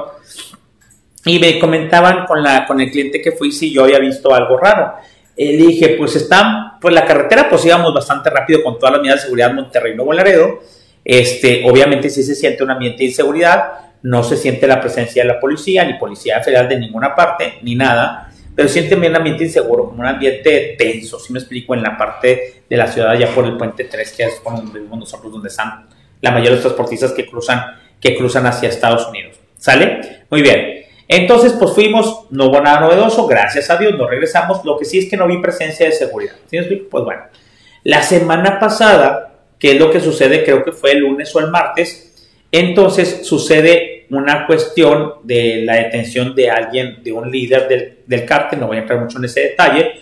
y 1.25 1.39
me 1.39 1.59
comentaban 1.59 2.25
con, 2.27 2.43
la, 2.43 2.67
con 2.67 2.81
el 2.81 2.91
cliente 2.91 3.21
que 3.21 3.33
fui 3.33 3.53
si 3.53 3.73
yo 3.73 3.85
había 3.85 3.99
visto 3.99 4.35
algo 4.35 4.57
raro. 4.57 4.95
Eh, 5.37 5.57
le 5.57 5.67
dije, 5.67 5.91
pues 5.99 6.17
está, 6.17 6.79
pues 6.81 6.95
la 6.95 7.05
carretera, 7.05 7.49
pues 7.49 7.65
íbamos 7.65 7.95
bastante 7.95 8.31
rápido 8.31 8.63
con 8.63 8.79
todas 8.79 8.93
las 8.93 9.03
medidas 9.03 9.21
de 9.21 9.23
seguridad 9.23 9.53
Monterrey 9.53 9.95
Nuevo 9.95 10.13
Laredo. 10.13 10.61
Este, 11.05 11.63
obviamente 11.69 12.11
sí 12.11 12.23
se 12.23 12.35
siente 12.35 12.65
un 12.65 12.71
ambiente 12.71 12.99
de 12.99 13.11
inseguridad, 13.11 13.73
no 14.03 14.25
se 14.25 14.37
siente 14.37 14.67
la 14.67 14.81
presencia 14.81 15.23
de 15.23 15.29
la 15.29 15.41
policía, 15.41 15.85
ni 15.85 15.95
policía 15.95 16.41
federal 16.41 16.69
de 16.69 16.79
ninguna 16.79 17.15
parte, 17.15 17.59
ni 17.63 17.75
nada 17.75 18.32
pero 18.55 18.69
sienten 18.69 18.99
un 18.99 19.17
ambiente 19.17 19.45
inseguro, 19.45 19.87
como 19.87 20.01
un 20.01 20.07
ambiente 20.07 20.77
tenso, 20.79 21.19
si 21.19 21.33
me 21.33 21.39
explico, 21.39 21.75
en 21.75 21.83
la 21.83 21.97
parte 21.97 22.65
de 22.69 22.77
la 22.77 22.87
ciudad, 22.87 23.19
ya 23.19 23.29
por 23.35 23.45
el 23.45 23.57
puente 23.57 23.85
3, 23.85 24.13
que 24.13 24.25
es 24.25 24.43
donde 24.45 24.79
vivimos 24.79 24.99
nosotros, 24.99 25.33
donde 25.33 25.49
están 25.49 25.89
la 26.21 26.31
mayoría 26.31 26.51
de 26.51 26.57
los 26.57 26.65
transportistas 26.65 27.13
que 27.13 27.27
cruzan, 27.27 27.63
que 28.01 28.17
cruzan 28.17 28.47
hacia 28.47 28.69
Estados 28.69 29.07
Unidos. 29.09 29.37
¿Sale? 29.57 30.25
Muy 30.31 30.43
bien. 30.43 30.85
Entonces, 31.09 31.53
pues 31.53 31.73
fuimos, 31.73 32.27
no 32.31 32.47
hubo 32.47 32.61
nada 32.61 32.81
novedoso, 32.81 33.27
gracias 33.27 33.69
a 33.71 33.77
Dios, 33.77 33.95
nos 33.97 34.09
regresamos. 34.09 34.65
Lo 34.65 34.79
que 34.79 34.85
sí 34.85 34.99
es 34.99 35.11
que 35.11 35.17
no 35.17 35.27
vi 35.27 35.39
presencia 35.39 35.87
de 35.87 35.93
seguridad. 35.93 36.35
¿Sí 36.47 36.57
me 36.57 36.61
explico? 36.61 36.89
Pues 36.91 37.05
bueno, 37.05 37.23
la 37.85 38.03
semana 38.03 38.59
pasada, 38.59 39.35
¿qué 39.59 39.73
es 39.73 39.79
lo 39.79 39.91
que 39.91 40.01
sucede? 40.01 40.45
Creo 40.45 40.65
que 40.65 40.73
fue 40.73 40.93
el 40.93 41.01
lunes 41.01 41.35
o 41.35 41.41
el 41.41 41.49
martes. 41.49 42.31
Entonces 42.51 43.27
sucede 43.27 43.92
una 44.13 44.47
cuestión 44.47 45.15
de 45.23 45.63
la 45.65 45.77
detención 45.77 46.35
de 46.35 46.51
alguien, 46.51 47.03
de 47.03 47.13
un 47.13 47.31
líder 47.31 47.67
del, 47.67 47.99
del 48.07 48.27
cártel, 48.27 48.61
no 48.61 48.67
voy 48.67 48.77
a 48.77 48.81
entrar 48.81 49.01
mucho 49.01 49.19
en 49.19 49.25
ese 49.25 49.41
detalle, 49.41 49.93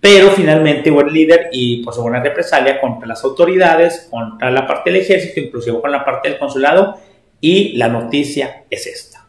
pero 0.00 0.30
finalmente 0.30 0.90
hubo 0.90 1.02
el 1.02 1.12
líder 1.12 1.48
y 1.52 1.82
pues 1.82 1.98
hubo 1.98 2.06
una 2.06 2.22
represalia 2.22 2.80
contra 2.80 3.06
las 3.06 3.22
autoridades, 3.24 4.08
contra 4.10 4.50
la 4.50 4.66
parte 4.66 4.90
del 4.90 5.02
ejército, 5.02 5.40
inclusive 5.40 5.80
con 5.80 5.92
la 5.92 6.04
parte 6.04 6.30
del 6.30 6.38
consulado, 6.38 6.98
y 7.40 7.76
la 7.76 7.88
noticia 7.88 8.64
es 8.70 8.86
esta. 8.86 9.26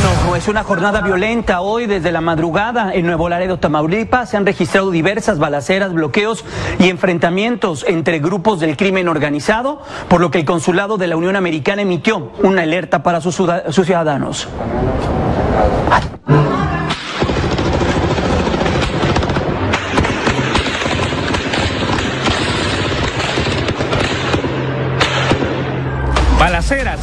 Bueno, 0.00 0.36
es 0.36 0.46
una 0.46 0.62
jornada 0.62 1.00
violenta 1.00 1.60
hoy 1.60 1.86
desde 1.86 2.12
la 2.12 2.20
madrugada 2.20 2.94
en 2.94 3.04
Nuevo 3.04 3.28
Laredo, 3.28 3.58
Tamaulipas. 3.58 4.30
Se 4.30 4.36
han 4.36 4.46
registrado 4.46 4.92
diversas 4.92 5.40
balaceras, 5.40 5.92
bloqueos 5.92 6.44
y 6.78 6.88
enfrentamientos 6.88 7.84
entre 7.88 8.20
grupos 8.20 8.60
del 8.60 8.76
crimen 8.76 9.08
organizado, 9.08 9.82
por 10.08 10.20
lo 10.20 10.30
que 10.30 10.38
el 10.38 10.44
consulado 10.44 10.98
de 10.98 11.08
la 11.08 11.16
Unión 11.16 11.34
Americana 11.34 11.82
emitió 11.82 12.30
una 12.44 12.62
alerta 12.62 13.02
para 13.02 13.20
sus, 13.20 13.34
sus 13.34 13.86
ciudadanos. 13.86 14.46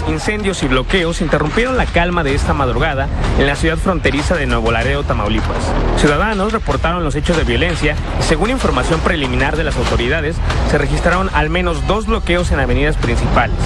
Incendios 0.07 0.61
y 0.61 0.67
bloqueos 0.67 1.21
interrumpieron 1.21 1.75
la 1.75 1.87
calma 1.87 2.23
de 2.23 2.35
esta 2.35 2.53
madrugada 2.53 3.07
en 3.39 3.47
la 3.47 3.55
ciudad 3.55 3.77
fronteriza 3.77 4.35
de 4.35 4.45
Nuevo 4.45 4.71
Laredo, 4.71 5.01
Tamaulipas. 5.03 5.71
Ciudadanos 5.97 6.53
reportaron 6.53 7.03
los 7.03 7.15
hechos 7.15 7.35
de 7.35 7.45
violencia 7.45 7.95
y 8.19 8.23
según 8.23 8.51
información 8.51 8.99
preliminar 8.99 9.57
de 9.57 9.63
las 9.63 9.75
autoridades, 9.75 10.35
se 10.69 10.77
registraron 10.77 11.31
al 11.33 11.49
menos 11.49 11.87
dos 11.87 12.05
bloqueos 12.05 12.51
en 12.51 12.59
avenidas 12.59 12.95
principales. 12.97 13.57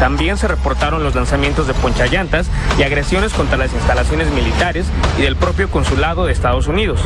También 0.00 0.38
se 0.38 0.48
reportaron 0.48 1.04
los 1.04 1.14
lanzamientos 1.14 1.68
de 1.68 1.74
ponchallantas 1.74 2.48
y 2.76 2.82
agresiones 2.82 3.32
contra 3.32 3.56
las 3.56 3.72
instalaciones 3.72 4.32
militares 4.32 4.86
y 5.18 5.22
del 5.22 5.36
propio 5.36 5.70
consulado 5.70 6.26
de 6.26 6.32
Estados 6.32 6.66
Unidos. 6.66 7.00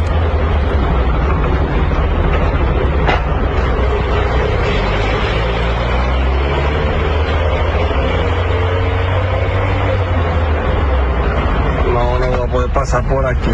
Pasar 12.72 13.02
por 13.08 13.24
aquí. 13.26 13.50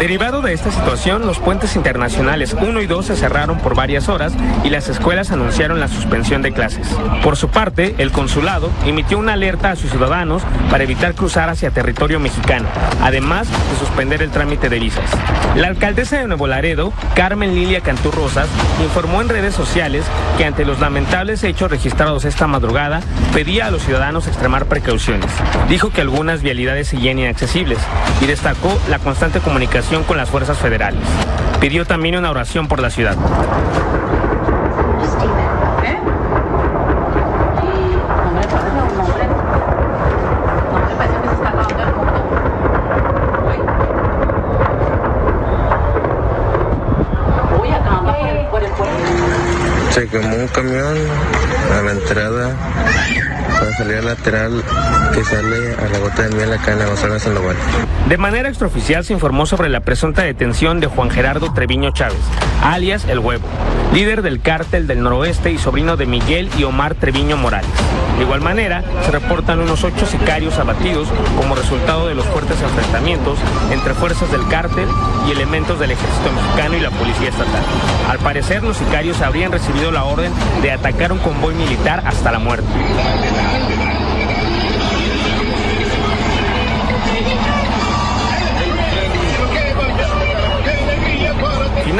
Derivado 0.00 0.40
de 0.40 0.54
esta 0.54 0.70
situación, 0.70 1.26
los 1.26 1.38
puentes 1.38 1.76
internacionales 1.76 2.56
1 2.58 2.80
y 2.80 2.86
2 2.86 3.04
se 3.04 3.16
cerraron 3.16 3.58
por 3.58 3.74
varias 3.74 4.08
horas 4.08 4.32
y 4.64 4.70
las 4.70 4.88
escuelas 4.88 5.30
anunciaron 5.30 5.78
la 5.78 5.88
suspensión 5.88 6.40
de 6.40 6.52
clases. 6.52 6.88
Por 7.22 7.36
su 7.36 7.50
parte, 7.50 7.94
el 7.98 8.10
consulado 8.10 8.70
emitió 8.86 9.18
una 9.18 9.34
alerta 9.34 9.72
a 9.72 9.76
sus 9.76 9.90
ciudadanos 9.90 10.42
para 10.70 10.84
evitar 10.84 11.14
cruzar 11.14 11.50
hacia 11.50 11.70
territorio 11.70 12.18
mexicano, 12.18 12.66
además 13.02 13.46
de 13.50 13.78
suspender 13.78 14.22
el 14.22 14.30
trámite 14.30 14.70
de 14.70 14.78
visas. 14.78 15.04
La 15.54 15.66
alcaldesa 15.68 16.16
de 16.16 16.28
Nuevo 16.28 16.46
Laredo, 16.46 16.94
Carmen 17.14 17.54
Lilia 17.54 17.82
Cantú 17.82 18.10
Rosas, 18.10 18.48
informó 18.82 19.20
en 19.20 19.28
redes 19.28 19.54
sociales 19.54 20.06
que 20.38 20.46
ante 20.46 20.64
los 20.64 20.80
lamentables 20.80 21.44
hechos 21.44 21.70
registrados 21.70 22.24
esta 22.24 22.46
madrugada, 22.46 23.02
pedía 23.34 23.66
a 23.66 23.70
los 23.70 23.82
ciudadanos 23.82 24.26
extremar 24.28 24.64
precauciones. 24.64 25.30
Dijo 25.68 25.90
que 25.90 26.00
algunas 26.00 26.40
vialidades 26.40 26.88
seguían 26.88 27.18
inaccesibles 27.18 27.78
y 28.22 28.26
destacó 28.26 28.80
la 28.88 28.98
constante 28.98 29.40
comunicación 29.40 29.89
con 30.06 30.16
las 30.16 30.30
fuerzas 30.30 30.56
federales. 30.56 31.02
Pidió 31.58 31.84
también 31.84 32.16
una 32.16 32.30
oración 32.30 32.68
por 32.68 32.80
la 32.80 32.90
ciudad. 32.90 33.16
Se 49.90 50.06
quemó 50.06 50.36
un 50.36 50.46
camión 50.48 50.96
a 51.76 51.82
la 51.82 51.90
entrada 51.90 52.56
para 53.60 53.76
salir 53.76 54.02
lateral 54.02 54.64
que 55.12 55.22
sale 55.22 55.74
a 55.74 55.88
la 55.92 55.98
gota 55.98 56.22
de 56.22 56.34
miel 56.34 56.52
acá 56.52 56.72
en 56.72 56.78
la. 56.78 56.90
De 58.08 58.16
manera 58.16 58.48
extraoficial 58.48 59.04
se 59.04 59.12
informó 59.12 59.44
sobre 59.46 59.68
la 59.68 59.80
presunta 59.80 60.22
detención 60.22 60.80
de 60.80 60.86
Juan 60.86 61.10
Gerardo 61.10 61.52
Treviño 61.52 61.92
Chávez, 61.92 62.18
alias 62.62 63.04
El 63.04 63.18
Huevo, 63.18 63.46
líder 63.92 64.22
del 64.22 64.40
cártel 64.40 64.86
del 64.86 65.02
noroeste 65.02 65.52
y 65.52 65.58
sobrino 65.58 65.96
de 65.96 66.06
Miguel 66.06 66.48
y 66.58 66.64
Omar 66.64 66.94
Treviño 66.94 67.36
Morales. 67.36 67.70
De 68.16 68.24
igual 68.24 68.40
manera, 68.40 68.82
se 69.04 69.12
reportan 69.12 69.60
unos 69.60 69.84
ocho 69.84 70.06
sicarios 70.06 70.58
abatidos 70.58 71.08
como 71.36 71.54
resultado 71.54 72.06
de 72.06 72.14
los 72.14 72.26
fuertes 72.26 72.60
enfrentamientos 72.60 73.38
entre 73.70 73.94
fuerzas 73.94 74.30
del 74.32 74.46
cártel 74.48 74.88
y 75.28 75.32
elementos 75.32 75.78
del 75.78 75.92
ejército 75.92 76.32
mexicano 76.32 76.76
y 76.76 76.80
la 76.80 76.90
policía 76.90 77.28
estatal. 77.28 77.62
Al 78.10 78.18
parecer, 78.18 78.62
los 78.62 78.76
sicarios 78.76 79.20
habrían 79.22 79.52
recibido 79.52 79.90
la 79.90 80.04
orden 80.04 80.32
de 80.62 80.72
atacar 80.72 81.12
un 81.12 81.18
convoy 81.18 81.54
militar 81.54 82.02
hasta 82.04 82.30
la 82.32 82.38
muerte. 82.38 82.68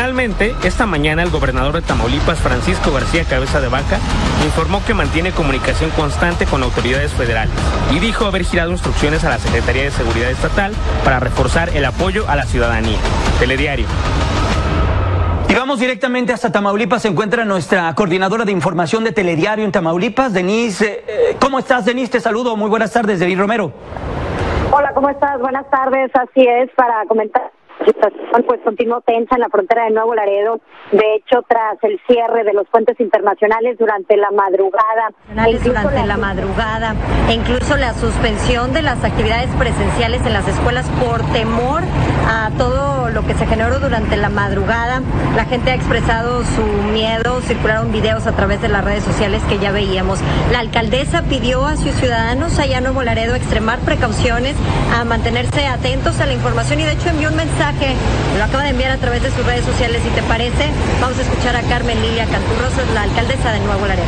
Finalmente, 0.00 0.54
esta 0.62 0.86
mañana 0.86 1.22
el 1.22 1.30
gobernador 1.30 1.74
de 1.74 1.82
Tamaulipas, 1.82 2.38
Francisco 2.38 2.90
García 2.92 3.24
Cabeza 3.24 3.60
de 3.60 3.68
Vaca, 3.68 3.98
informó 4.44 4.84
que 4.84 4.94
mantiene 4.94 5.32
comunicación 5.32 5.90
constante 5.90 6.46
con 6.46 6.62
autoridades 6.62 7.12
federales 7.12 7.54
y 7.90 7.98
dijo 7.98 8.24
haber 8.24 8.44
girado 8.44 8.70
instrucciones 8.70 9.24
a 9.24 9.30
la 9.30 9.38
Secretaría 9.38 9.82
de 9.82 9.90
Seguridad 9.90 10.30
Estatal 10.30 10.72
para 11.04 11.20
reforzar 11.20 11.76
el 11.76 11.84
apoyo 11.84 12.28
a 12.28 12.36
la 12.36 12.46
ciudadanía. 12.46 12.98
Telediario. 13.38 13.86
Y 15.50 15.54
vamos 15.54 15.80
directamente 15.80 16.32
hasta 16.32 16.52
Tamaulipas. 16.52 17.02
Se 17.02 17.08
encuentra 17.08 17.44
nuestra 17.44 17.92
coordinadora 17.96 18.44
de 18.44 18.52
información 18.52 19.02
de 19.02 19.10
Telediario 19.10 19.64
en 19.64 19.72
Tamaulipas, 19.72 20.32
Denise. 20.32 21.02
Eh, 21.08 21.36
¿Cómo 21.40 21.58
estás, 21.58 21.84
Denise? 21.84 22.12
Te 22.12 22.20
saludo. 22.20 22.56
Muy 22.56 22.70
buenas 22.70 22.92
tardes, 22.92 23.18
Denise 23.18 23.40
Romero. 23.40 23.72
Hola, 24.70 24.94
¿cómo 24.94 25.10
estás? 25.10 25.40
Buenas 25.40 25.68
tardes. 25.68 26.12
Así 26.14 26.46
es, 26.46 26.70
para 26.76 27.04
comentar 27.08 27.50
situación 27.90 28.44
pues 28.46 28.60
continuó 28.62 29.00
tensa 29.00 29.36
en 29.36 29.40
la 29.40 29.48
frontera 29.48 29.84
de 29.84 29.90
Nuevo 29.90 30.14
Laredo. 30.14 30.60
De 30.92 31.14
hecho, 31.14 31.42
tras 31.48 31.76
el 31.82 32.00
cierre 32.06 32.44
de 32.44 32.52
los 32.52 32.66
puentes 32.68 32.98
internacionales 33.00 33.76
durante 33.78 34.16
la 34.16 34.30
madrugada. 34.30 35.10
Durante 35.62 36.06
la 36.06 36.16
madrugada. 36.16 36.94
E 37.28 37.34
incluso 37.34 37.76
la 37.76 37.94
suspensión 37.94 38.72
de 38.72 38.82
las 38.82 39.02
actividades 39.04 39.50
presenciales 39.56 40.24
en 40.26 40.32
las 40.32 40.46
escuelas 40.48 40.88
por 41.02 41.22
temor 41.32 41.82
a 42.28 42.50
todo 42.56 43.10
lo 43.10 43.26
que 43.26 43.34
se 43.34 43.46
generó 43.46 43.80
durante 43.80 44.16
la 44.16 44.28
madrugada. 44.28 45.02
La 45.36 45.44
gente 45.44 45.70
ha 45.70 45.74
expresado 45.74 46.44
su 46.44 46.62
miedo, 46.92 47.40
circularon 47.42 47.92
videos 47.92 48.26
a 48.26 48.32
través 48.32 48.60
de 48.62 48.68
las 48.68 48.84
redes 48.84 49.04
sociales 49.04 49.42
que 49.48 49.58
ya 49.58 49.72
veíamos. 49.72 50.20
La 50.52 50.60
alcaldesa 50.60 51.22
pidió 51.22 51.66
a 51.66 51.76
sus 51.76 51.92
ciudadanos 51.94 52.58
allá 52.58 52.78
en 52.78 52.84
Nuevo 52.84 53.02
Laredo 53.02 53.34
extremar 53.34 53.78
precauciones, 53.80 54.54
a 54.94 55.04
mantenerse 55.04 55.66
atentos 55.66 56.20
a 56.20 56.26
la 56.26 56.34
información 56.34 56.80
y 56.80 56.84
de 56.84 56.92
hecho 56.92 57.08
envió 57.08 57.30
un 57.30 57.36
mensaje 57.36 57.79
lo 58.36 58.44
acaba 58.44 58.64
de 58.64 58.70
enviar 58.70 58.90
a 58.90 58.98
través 58.98 59.22
de 59.22 59.30
sus 59.30 59.44
redes 59.44 59.64
sociales. 59.64 60.02
Si 60.02 60.10
te 60.10 60.22
parece, 60.22 60.70
vamos 61.00 61.18
a 61.18 61.22
escuchar 61.22 61.56
a 61.56 61.62
Carmen 61.62 62.00
Lilia 62.00 62.26
Canturrosa, 62.26 62.82
la 62.94 63.02
alcaldesa 63.02 63.52
de 63.52 63.60
Nuevo 63.60 63.86
Laredo. 63.86 64.06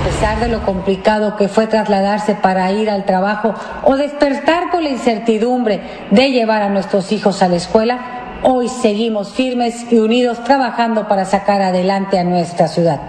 A 0.00 0.04
pesar 0.04 0.40
de 0.40 0.48
lo 0.48 0.62
complicado 0.62 1.36
que 1.36 1.48
fue 1.48 1.66
trasladarse 1.66 2.34
para 2.34 2.70
ir 2.72 2.88
al 2.88 3.04
trabajo 3.04 3.54
o 3.84 3.96
despertar 3.96 4.70
con 4.70 4.84
la 4.84 4.90
incertidumbre 4.90 5.80
de 6.10 6.30
llevar 6.30 6.62
a 6.62 6.68
nuestros 6.70 7.12
hijos 7.12 7.42
a 7.42 7.48
la 7.48 7.56
escuela, 7.56 8.25
hoy 8.42 8.68
seguimos 8.68 9.32
firmes 9.32 9.90
y 9.90 9.98
unidos 9.98 10.42
trabajando 10.44 11.08
para 11.08 11.24
sacar 11.24 11.62
adelante 11.62 12.18
a 12.18 12.24
nuestra 12.24 12.68
ciudad. 12.68 13.00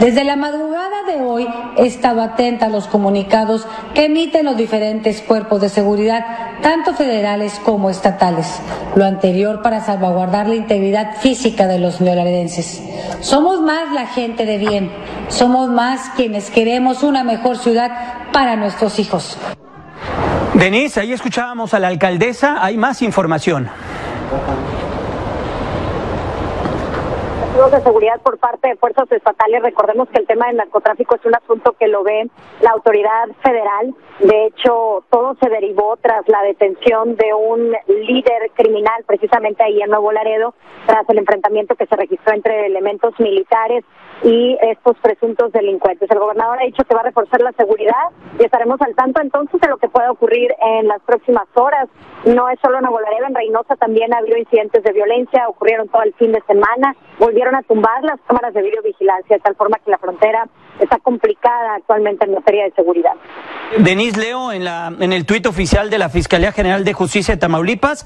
Desde 0.00 0.24
la 0.24 0.36
madrugada 0.36 1.04
de 1.06 1.22
hoy 1.22 1.46
he 1.76 1.86
estado 1.86 2.20
atenta 2.20 2.66
a 2.66 2.68
los 2.68 2.88
comunicados 2.88 3.66
que 3.94 4.06
emiten 4.06 4.44
los 4.44 4.56
diferentes 4.56 5.20
cuerpos 5.22 5.60
de 5.60 5.68
seguridad, 5.68 6.24
tanto 6.62 6.94
federales 6.94 7.60
como 7.64 7.90
estatales. 7.90 8.60
Lo 8.96 9.04
anterior 9.04 9.62
para 9.62 9.80
salvaguardar 9.80 10.48
la 10.48 10.56
integridad 10.56 11.16
física 11.20 11.66
de 11.66 11.78
los 11.78 12.00
neolaredenses. 12.00 12.82
Somos 13.20 13.60
más 13.60 13.92
la 13.92 14.06
gente 14.06 14.46
de 14.46 14.58
bien, 14.58 14.90
somos 15.28 15.70
más 15.70 16.10
quienes 16.16 16.50
queremos 16.50 17.02
una 17.02 17.22
mejor 17.22 17.56
ciudad 17.56 17.90
para 18.32 18.56
nuestros 18.56 18.98
hijos. 18.98 19.38
Denise, 20.54 21.00
ahí 21.00 21.12
escuchábamos 21.12 21.74
a 21.74 21.78
la 21.78 21.88
alcaldesa, 21.88 22.58
hay 22.60 22.76
más 22.76 23.02
información 23.02 23.68
de 27.70 27.82
seguridad 27.82 28.20
por 28.20 28.38
parte 28.38 28.68
de 28.68 28.76
fuerzas 28.76 29.10
estatales. 29.10 29.62
Recordemos 29.62 30.08
que 30.08 30.18
el 30.18 30.26
tema 30.26 30.48
del 30.48 30.56
narcotráfico 30.56 31.14
es 31.14 31.24
un 31.24 31.34
asunto 31.34 31.72
que 31.78 31.88
lo 31.88 32.02
ve 32.02 32.28
la 32.60 32.70
autoridad 32.70 33.28
federal. 33.42 33.94
De 34.18 34.46
hecho, 34.46 35.04
todo 35.10 35.36
se 35.40 35.48
derivó 35.48 35.96
tras 36.00 36.28
la 36.28 36.42
detención 36.42 37.16
de 37.16 37.32
un 37.32 37.74
líder 37.86 38.50
criminal, 38.54 39.04
precisamente 39.06 39.62
ahí 39.62 39.80
en 39.80 39.90
Nuevo 39.90 40.12
Laredo, 40.12 40.54
tras 40.86 41.08
el 41.08 41.18
enfrentamiento 41.18 41.74
que 41.74 41.86
se 41.86 41.96
registró 41.96 42.34
entre 42.34 42.66
elementos 42.66 43.18
militares 43.18 43.84
y 44.22 44.56
estos 44.62 44.96
presuntos 44.98 45.52
delincuentes. 45.52 46.10
El 46.10 46.18
gobernador 46.18 46.58
ha 46.60 46.66
dicho 46.66 46.84
que 46.84 46.94
va 46.94 47.00
a 47.00 47.04
reforzar 47.04 47.40
la 47.40 47.52
seguridad 47.52 48.10
y 48.38 48.44
estaremos 48.44 48.80
al 48.80 48.94
tanto 48.94 49.20
entonces 49.20 49.60
de 49.60 49.68
lo 49.68 49.76
que 49.78 49.88
pueda 49.88 50.10
ocurrir 50.10 50.54
en 50.60 50.88
las 50.88 51.00
próximas 51.02 51.46
horas. 51.54 51.88
No 52.24 52.48
es 52.48 52.58
solo 52.60 52.80
Nuevo 52.80 53.00
Laredo, 53.00 53.26
en 53.26 53.34
Reynosa 53.34 53.76
también 53.76 54.14
ha 54.14 54.18
habido 54.18 54.38
incidentes 54.38 54.82
de 54.82 54.92
violencia, 54.92 55.48
ocurrieron 55.48 55.88
todo 55.88 56.02
el 56.02 56.14
fin 56.14 56.32
de 56.32 56.42
semana, 56.46 56.96
volvieron 57.18 57.54
a 57.54 57.62
tumbar 57.62 58.02
las 58.02 58.18
cámaras 58.26 58.54
de 58.54 58.62
videovigilancia, 58.62 59.36
de 59.36 59.42
tal 59.42 59.56
forma 59.56 59.78
que 59.84 59.90
la 59.90 59.98
frontera 59.98 60.48
está 60.80 60.98
complicada 60.98 61.76
actualmente 61.76 62.24
en 62.24 62.34
materia 62.34 62.64
de 62.64 62.72
seguridad. 62.72 63.12
Denis 63.78 64.16
Leo, 64.16 64.52
en, 64.52 64.64
la, 64.64 64.92
en 64.98 65.12
el 65.12 65.26
tuit 65.26 65.46
oficial 65.46 65.90
de 65.90 65.98
la 65.98 66.08
Fiscalía 66.08 66.52
General 66.52 66.84
de 66.84 66.92
Justicia 66.92 67.34
de 67.34 67.40
Tamaulipas, 67.40 68.04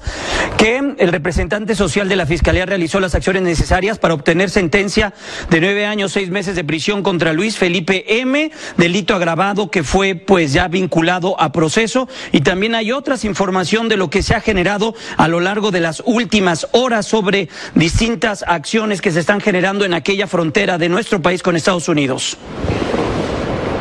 que 0.57 0.77
el 0.77 1.11
representante 1.11 1.75
social 1.75 2.09
de 2.09 2.15
la 2.15 2.25
Fiscalía 2.25 2.65
realizó 2.65 2.99
las 2.99 3.15
acciones 3.15 3.41
necesarias 3.41 3.99
para 3.99 4.13
obtener 4.13 4.49
sentencia 4.49 5.13
de 5.49 5.61
nueve 5.61 5.85
años, 5.85 5.98
seis 6.07 6.29
meses 6.29 6.55
de 6.55 6.63
prisión 6.63 7.03
contra 7.03 7.33
Luis 7.33 7.57
Felipe 7.57 8.21
M, 8.21 8.51
delito 8.77 9.15
agravado 9.15 9.69
que 9.69 9.83
fue 9.83 10.15
pues 10.15 10.53
ya 10.53 10.67
vinculado 10.69 11.35
a 11.41 11.51
proceso. 11.51 12.07
Y 12.31 12.41
también 12.41 12.75
hay 12.75 12.91
otras 12.91 13.25
información 13.25 13.89
de 13.89 13.97
lo 13.97 14.09
que 14.09 14.21
se 14.21 14.35
ha 14.35 14.41
generado 14.41 14.93
a 15.17 15.27
lo 15.27 15.39
largo 15.39 15.71
de 15.71 15.81
las 15.81 16.01
últimas 16.05 16.67
horas 16.71 17.05
sobre 17.05 17.49
distintas 17.75 18.45
acciones 18.47 19.01
que 19.01 19.11
se 19.11 19.19
están 19.19 19.41
generando 19.41 19.83
en 19.83 19.93
aquella 19.93 20.27
frontera 20.27 20.77
de 20.77 20.87
nuestro 20.87 21.21
país 21.21 21.43
con 21.43 21.55
Estados 21.55 21.89
Unidos. 21.89 22.37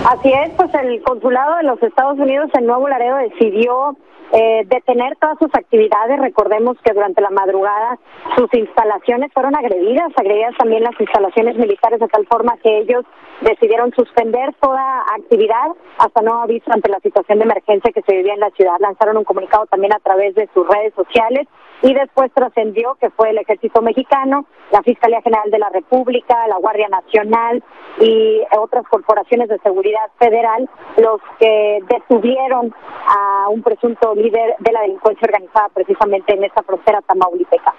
Así 0.09 0.31
es, 0.33 0.51
pues 0.57 0.71
el 0.75 1.03
consulado 1.03 1.57
de 1.57 1.65
los 1.65 1.83
Estados 1.83 2.19
Unidos 2.19 2.49
en 2.59 2.67
Nuevo 2.67 2.89
Laredo 2.89 3.17
decidió 3.17 3.97
eh, 4.33 4.65
detener 4.67 5.17
todas 5.17 5.39
sus 5.39 5.55
actividades. 5.55 6.21
Recordemos 6.21 6.77
que 6.85 6.93
durante 6.93 7.23
la 7.23 7.31
madrugada 7.31 7.99
sus 8.37 8.53
instalaciones 8.53 9.33
fueron 9.33 9.57
agredidas, 9.57 10.13
agredidas 10.17 10.55
también 10.59 10.83
las 10.83 10.99
instalaciones 11.01 11.57
militares 11.57 12.01
de 12.01 12.09
tal 12.09 12.27
forma 12.27 12.57
que 12.59 12.79
ellos 12.79 13.05
decidieron 13.41 13.93
suspender 13.93 14.55
toda 14.61 15.03
actividad 15.17 15.69
hasta 15.99 16.23
no 16.23 16.43
aviso 16.43 16.71
ante 16.73 16.91
la 16.91 17.01
situación 17.01 17.39
de 17.39 17.45
emergencia 17.45 17.93
que 17.93 18.03
se 18.03 18.17
vivía 18.17 18.35
en 18.35 18.41
la 18.41 18.51
ciudad. 18.51 18.77
Lanzaron 18.81 19.17
un 19.17 19.25
comunicado 19.25 19.67
también 19.67 19.95
a 19.95 20.01
través 20.01 20.35
de 20.35 20.49
sus 20.53 20.67
redes 20.67 20.93
sociales 20.95 21.47
y 21.83 21.95
después 21.95 22.33
trascendió 22.35 22.97
que 23.01 23.11
fue 23.11 23.31
el 23.31 23.39
Ejército 23.39 23.83
Mexicano, 23.83 24.47
la 24.73 24.83
Fiscalía 24.83 25.23
General 25.23 25.51
de 25.51 25.59
la 25.59 25.69
República, 25.71 26.47
la 26.49 26.57
Guardia 26.57 26.89
Nacional 26.89 27.63
y 28.01 28.41
otras 28.59 28.85
corporaciones 28.89 29.49
de 29.49 29.59
seguridad 29.59 30.11
federal 30.19 30.69
los 30.97 31.21
que 31.39 31.79
detuvieron 31.89 32.75
a 33.07 33.49
un 33.49 33.63
presunto 33.63 34.15
líder 34.15 34.57
de 34.59 34.73
la 34.73 34.83
delincuencia 34.83 35.27
organizada 35.27 35.69
precisamente 35.73 36.35
en 36.35 36.45
esta 36.45 36.63
frontera 36.63 37.01
tamaulipeca. 37.03 37.75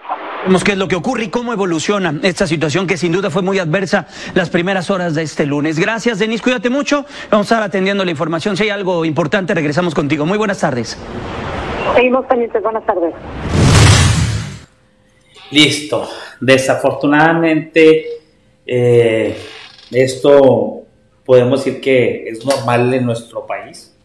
Vemos 0.45 0.63
qué 0.63 0.71
es 0.71 0.77
lo 0.77 0.87
que 0.87 0.95
ocurre 0.95 1.25
y 1.25 1.29
cómo 1.29 1.53
evoluciona 1.53 2.13
esta 2.23 2.47
situación 2.47 2.87
que 2.87 2.97
sin 2.97 3.11
duda 3.11 3.29
fue 3.29 3.41
muy 3.41 3.59
adversa 3.59 4.07
las 4.33 4.49
primeras 4.49 4.89
horas 4.89 5.15
de 5.15 5.23
este 5.23 5.45
lunes. 5.45 5.77
Gracias, 5.77 6.19
Denis, 6.19 6.41
cuídate 6.41 6.69
mucho. 6.69 7.05
Vamos 7.29 7.51
a 7.51 7.55
estar 7.55 7.63
atendiendo 7.63 8.05
la 8.05 8.11
información. 8.11 8.55
Si 8.55 8.63
hay 8.63 8.69
algo 8.69 9.05
importante, 9.05 9.53
regresamos 9.53 9.93
contigo. 9.93 10.25
Muy 10.25 10.37
buenas 10.37 10.59
tardes. 10.59 10.97
Seguimos 11.95 12.25
pendientes. 12.25 12.61
Buenas 12.63 12.85
tardes. 12.85 13.13
Listo. 15.51 16.07
Desafortunadamente, 16.39 18.05
eh, 18.65 19.35
esto 19.91 20.83
podemos 21.25 21.63
decir 21.63 21.81
que 21.81 22.29
es 22.29 22.45
normal 22.45 22.93
en 22.93 23.05
nuestro 23.05 23.45
país. 23.45 23.95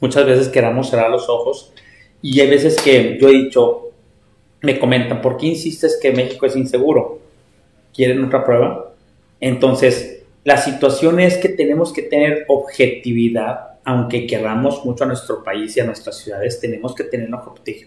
Muchas 0.00 0.26
veces 0.26 0.48
queramos 0.48 0.90
cerrar 0.90 1.10
los 1.10 1.28
ojos 1.28 1.72
y 2.20 2.40
hay 2.40 2.48
veces 2.48 2.80
que 2.80 3.18
yo 3.20 3.28
he 3.28 3.32
dicho, 3.32 3.90
me 4.60 4.78
comentan, 4.78 5.20
¿por 5.22 5.36
qué 5.36 5.46
insistes 5.46 5.98
que 6.00 6.12
México 6.12 6.46
es 6.46 6.56
inseguro? 6.56 7.20
¿Quieren 7.94 8.24
otra 8.24 8.44
prueba? 8.44 8.92
Entonces, 9.40 10.22
la 10.44 10.56
situación 10.56 11.20
es 11.20 11.36
que 11.38 11.48
tenemos 11.48 11.92
que 11.92 12.02
tener 12.02 12.44
objetividad, 12.48 13.78
aunque 13.84 14.26
queramos 14.26 14.84
mucho 14.84 15.04
a 15.04 15.06
nuestro 15.06 15.44
país 15.44 15.76
y 15.76 15.80
a 15.80 15.84
nuestras 15.84 16.18
ciudades, 16.18 16.60
tenemos 16.60 16.94
que 16.94 17.04
tener 17.04 17.28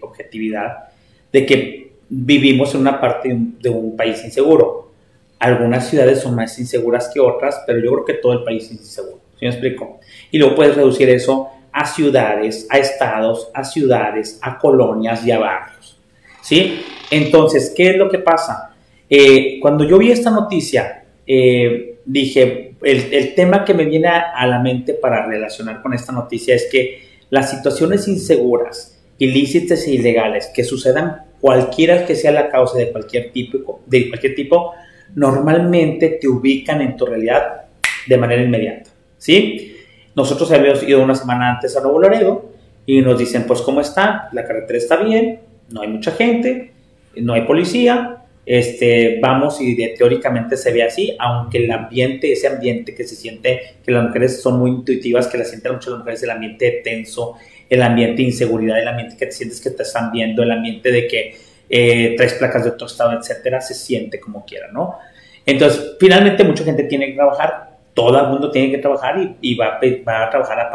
objetividad 0.00 0.88
de 1.32 1.46
que 1.46 1.91
vivimos 2.14 2.74
en 2.74 2.82
una 2.82 3.00
parte 3.00 3.34
de 3.34 3.70
un, 3.70 3.96
país 3.96 4.22
inseguro. 4.22 4.92
Algunas 5.38 5.88
ciudades 5.88 6.20
son 6.20 6.34
más 6.34 6.58
inseguras 6.58 7.10
que 7.12 7.18
otras, 7.18 7.62
pero 7.66 7.78
yo 7.78 7.90
creo 7.92 8.04
que 8.04 8.14
todo 8.14 8.34
el 8.34 8.44
país 8.44 8.64
es 8.64 8.72
inseguro. 8.72 9.20
¿Sí 9.38 9.46
me 9.46 9.48
explico? 9.48 9.98
Y 10.30 10.38
luego 10.38 10.54
puedes 10.54 10.76
reducir 10.76 11.08
eso 11.08 11.48
a 11.72 11.86
ciudades, 11.86 12.66
a 12.68 12.78
estados, 12.78 13.50
a 13.54 13.64
ciudades, 13.64 14.38
a 14.42 14.58
colonias 14.58 15.26
y 15.26 15.30
a 15.30 15.38
barrios. 15.38 15.98
¿Sí? 16.42 16.82
Entonces, 17.10 17.72
¿qué 17.74 17.90
es 17.90 17.96
lo 17.96 18.10
que 18.10 18.18
pasa? 18.18 18.74
Eh, 19.08 19.58
cuando 19.60 19.84
yo 19.84 19.96
vi 19.96 20.10
esta 20.10 20.30
noticia, 20.30 21.04
eh, 21.26 21.98
dije, 22.04 22.74
el, 22.82 23.14
el, 23.14 23.34
tema 23.34 23.64
que 23.64 23.72
me 23.72 23.86
viene 23.86 24.08
a 24.08 24.46
la 24.46 24.58
mente 24.58 24.92
para 24.92 25.26
relacionar 25.26 25.80
con 25.80 25.94
esta 25.94 26.12
noticia 26.12 26.54
es 26.54 26.68
que 26.70 27.02
las 27.30 27.50
situaciones 27.50 28.06
inseguras, 28.06 29.00
ilícitas 29.18 29.86
e 29.86 29.92
ilegales 29.92 30.50
que 30.54 30.64
sucedan 30.64 31.31
cualquiera 31.42 32.06
que 32.06 32.14
sea 32.14 32.30
la 32.30 32.48
causa 32.48 32.78
de 32.78 32.92
cualquier 32.92 33.32
tipo, 33.32 33.80
de 33.84 34.08
cualquier 34.08 34.36
tipo, 34.36 34.74
normalmente 35.16 36.18
te 36.20 36.28
ubican 36.28 36.80
en 36.80 36.96
tu 36.96 37.04
realidad 37.04 37.62
de 38.06 38.16
manera 38.16 38.42
inmediata, 38.42 38.88
¿sí? 39.18 39.76
Nosotros 40.14 40.52
habíamos 40.52 40.84
ido 40.84 41.02
una 41.02 41.16
semana 41.16 41.50
antes 41.50 41.76
a 41.76 41.80
Nuevo 41.80 42.00
Laredo 42.00 42.52
y 42.86 43.00
nos 43.02 43.18
dicen, 43.18 43.44
pues, 43.44 43.60
¿cómo 43.60 43.80
está? 43.80 44.28
La 44.30 44.46
carretera 44.46 44.78
está 44.78 44.96
bien, 45.02 45.40
no 45.70 45.82
hay 45.82 45.88
mucha 45.88 46.12
gente, 46.12 46.70
no 47.16 47.32
hay 47.32 47.42
policía, 47.42 48.18
este, 48.46 49.18
vamos 49.20 49.60
y 49.60 49.74
teóricamente 49.96 50.56
se 50.56 50.72
ve 50.72 50.84
así, 50.84 51.16
aunque 51.18 51.58
el 51.58 51.72
ambiente, 51.72 52.30
ese 52.30 52.46
ambiente 52.46 52.94
que 52.94 53.02
se 53.02 53.16
siente, 53.16 53.78
que 53.84 53.90
las 53.90 54.04
mujeres 54.04 54.40
son 54.40 54.60
muy 54.60 54.70
intuitivas, 54.70 55.26
que 55.26 55.38
la 55.38 55.44
sienten 55.44 55.72
mucho 55.72 55.90
las 55.90 55.98
mujeres, 55.98 56.22
el 56.22 56.30
ambiente 56.30 56.82
tenso, 56.84 57.34
el 57.72 57.82
ambiente 57.82 58.16
de 58.16 58.28
inseguridad, 58.28 58.78
el 58.78 58.86
ambiente 58.86 59.16
que 59.16 59.24
te 59.24 59.32
sientes 59.32 59.58
que 59.58 59.70
te 59.70 59.82
están 59.82 60.12
viendo, 60.12 60.42
el 60.42 60.50
ambiente 60.50 60.92
de 60.92 61.06
que 61.08 61.36
eh, 61.70 62.14
traes 62.18 62.34
placas 62.34 62.64
de 62.64 62.70
otro 62.70 62.86
estado, 62.86 63.18
etcétera, 63.18 63.62
se 63.62 63.72
siente 63.72 64.20
como 64.20 64.44
quiera, 64.44 64.66
¿no? 64.70 64.98
Entonces, 65.46 65.96
finalmente 65.98 66.44
mucha 66.44 66.64
gente 66.64 66.82
tiene 66.84 67.06
que 67.06 67.14
trabajar, 67.14 67.78
todo 67.94 68.20
el 68.20 68.26
mundo 68.26 68.50
tiene 68.50 68.70
que 68.70 68.76
trabajar 68.76 69.36
y, 69.40 69.54
va, 69.54 69.78
a 69.78 70.28
trabajar 70.28 70.70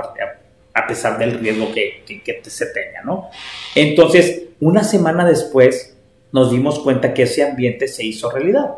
a, 0.73 0.88
pesar 0.88 1.19
del 1.19 1.38
riesgo 1.39 1.71
que, 1.71 2.01
que, 2.03 2.41
se 2.49 2.65
tenga, 2.73 3.03
¿no? 3.05 3.29
Entonces, 3.75 4.45
una 4.60 4.83
semana 4.83 5.23
después 5.23 5.95
nos 6.31 6.49
dimos 6.49 6.79
cuenta 6.79 7.13
que 7.13 7.23
ese 7.23 7.43
ambiente 7.43 7.88
se 7.88 8.03
hizo 8.03 8.31
realidad 8.31 8.71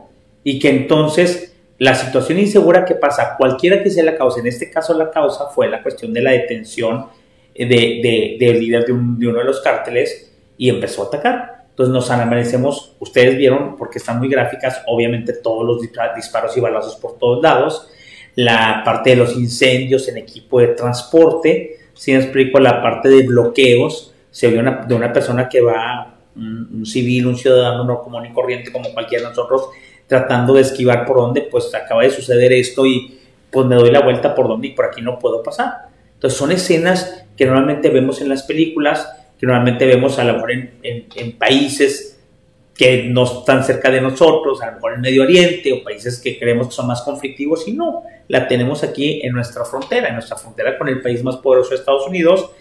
y 0.43 0.60
que 0.60 0.71
entonces 0.71 1.55
la 1.77 1.95
situación 1.95 2.38
insegura 2.38 2.84
que 2.84 2.95
pasa, 2.95 3.36
cualquiera 3.38 3.82
que 3.82 3.89
sea 3.89 4.03
la 4.03 4.17
causa, 4.17 4.41
en 4.41 4.47
este 4.47 4.69
caso 4.69 4.93
la 4.93 5.10
causa 5.10 5.45
fue 5.55 5.69
la 5.69 5.82
cuestión 5.82 6.13
de 6.13 6.21
la 6.21 6.32
detención 6.32 7.17
de, 7.65 8.38
del 8.39 8.60
líder 8.60 8.86
de, 8.86 8.93
uno 8.93 9.39
de 9.39 9.43
los 9.43 9.62
cárteles 9.62 10.32
y 10.58 10.69
empezó 10.69 11.04
a 11.04 11.06
atacar. 11.08 11.65
Entonces 11.69 11.93
nos 11.93 12.12
amanecemos, 12.12 12.95
ustedes 13.00 13.38
vieron, 13.38 13.78
porque 13.78 14.00
están 14.00 14.19
muy 14.19 14.28
gráficas, 14.28 14.82
obviamente 14.88 15.34
todos 15.34 15.65
los 15.65 15.82
disparos 15.82 16.56
y 16.58 16.60
balazos 16.60 16.98
por 16.98 17.17
todos 17.17 17.41
lados, 17.41 17.89
la 18.36 18.82
parte 18.84 19.12
de 19.12 19.15
los 19.15 19.36
incendios 19.36 20.08
en 20.08 20.17
equipo 20.17 20.60
de 20.60 20.67
transporte, 20.69 21.78
si 21.93 22.12
me 22.12 22.19
explico, 22.19 22.60
la 22.60 22.82
parte 22.82 23.10
de 23.10 23.24
bloqueos, 23.24 24.13
se 24.32 24.48
vio 24.50 24.60
una, 24.60 24.86
de 24.86 24.95
una 24.95 25.12
persona 25.12 25.50
que 25.50 25.62
va, 25.62 26.17
un, 26.36 26.86
civil, 26.86 27.28
un 27.28 27.38
ciudadano 27.38 27.84
no 27.84 28.02
común 28.02 28.26
y 28.26 28.32
corriente 28.32 28.72
como 28.72 28.93
cualquiera 28.93 29.24
de 29.24 29.30
nosotros, 29.30 29.69
tratando 30.08 30.54
de 30.54 30.62
esquivar 30.62 31.06
por 31.06 31.17
donde, 31.17 31.41
pues 31.41 31.74
acaba 31.76 32.04
de 32.04 32.12
suceder 32.12 32.54
esto 32.54 32.86
y 32.86 33.19
pues 33.52 33.65
me 33.65 33.76
doy 33.76 33.91
la 33.91 34.02
vuelta 34.02 34.34
por 34.34 34.48
donde 34.48 34.67
y 34.67 34.72
por 34.72 34.86
aquí 34.86 35.02
no 35.02 35.19
puedo 35.19 35.43
pasar. 35.43 35.88
Entonces 36.19 36.38
son 36.38 36.51
escenas 36.51 37.23
que 37.38 37.45
normalmente 37.45 37.89
vemos 37.89 38.19
en 38.19 38.27
las 38.27 38.43
películas, 38.43 39.10
que 39.39 39.45
normalmente 39.45 39.86
vemos 39.86 40.19
a 40.19 40.25
lo 40.25 40.34
mejor 40.34 40.51
en, 40.51 41.38
países 41.38 42.19
que 42.75 43.03
no 43.03 43.23
están 43.23 43.63
cerca 43.63 43.89
de 43.89 44.01
nosotros, 44.01 44.62
a 44.62 44.65
lo 44.65 44.73
mejor 44.73 44.95
en 44.95 45.01
Medio 45.01 45.23
Oriente 45.23 45.71
o 45.71 45.82
países 45.82 46.19
que 46.19 46.38
creemos 46.38 46.67
que 46.67 46.73
son 46.73 46.88
más 46.88 47.03
conflictivos 47.03 47.65
y 47.69 47.71
no, 47.71 48.03
la 48.27 48.49
tenemos 48.49 48.84
aquí 48.84 49.21
en 49.23 49.32
nuestra 49.32 49.63
frontera, 49.63 50.10
en 50.10 50.15
nuestra 50.15 50.36
frontera 50.36 50.77
con 50.77 50.89
el 50.89 51.01
país 51.01 51.23
más 51.23 51.38
poderoso 51.38 51.69
de 51.69 51.77
Estados 51.77 52.05
Unidos. 52.05 52.51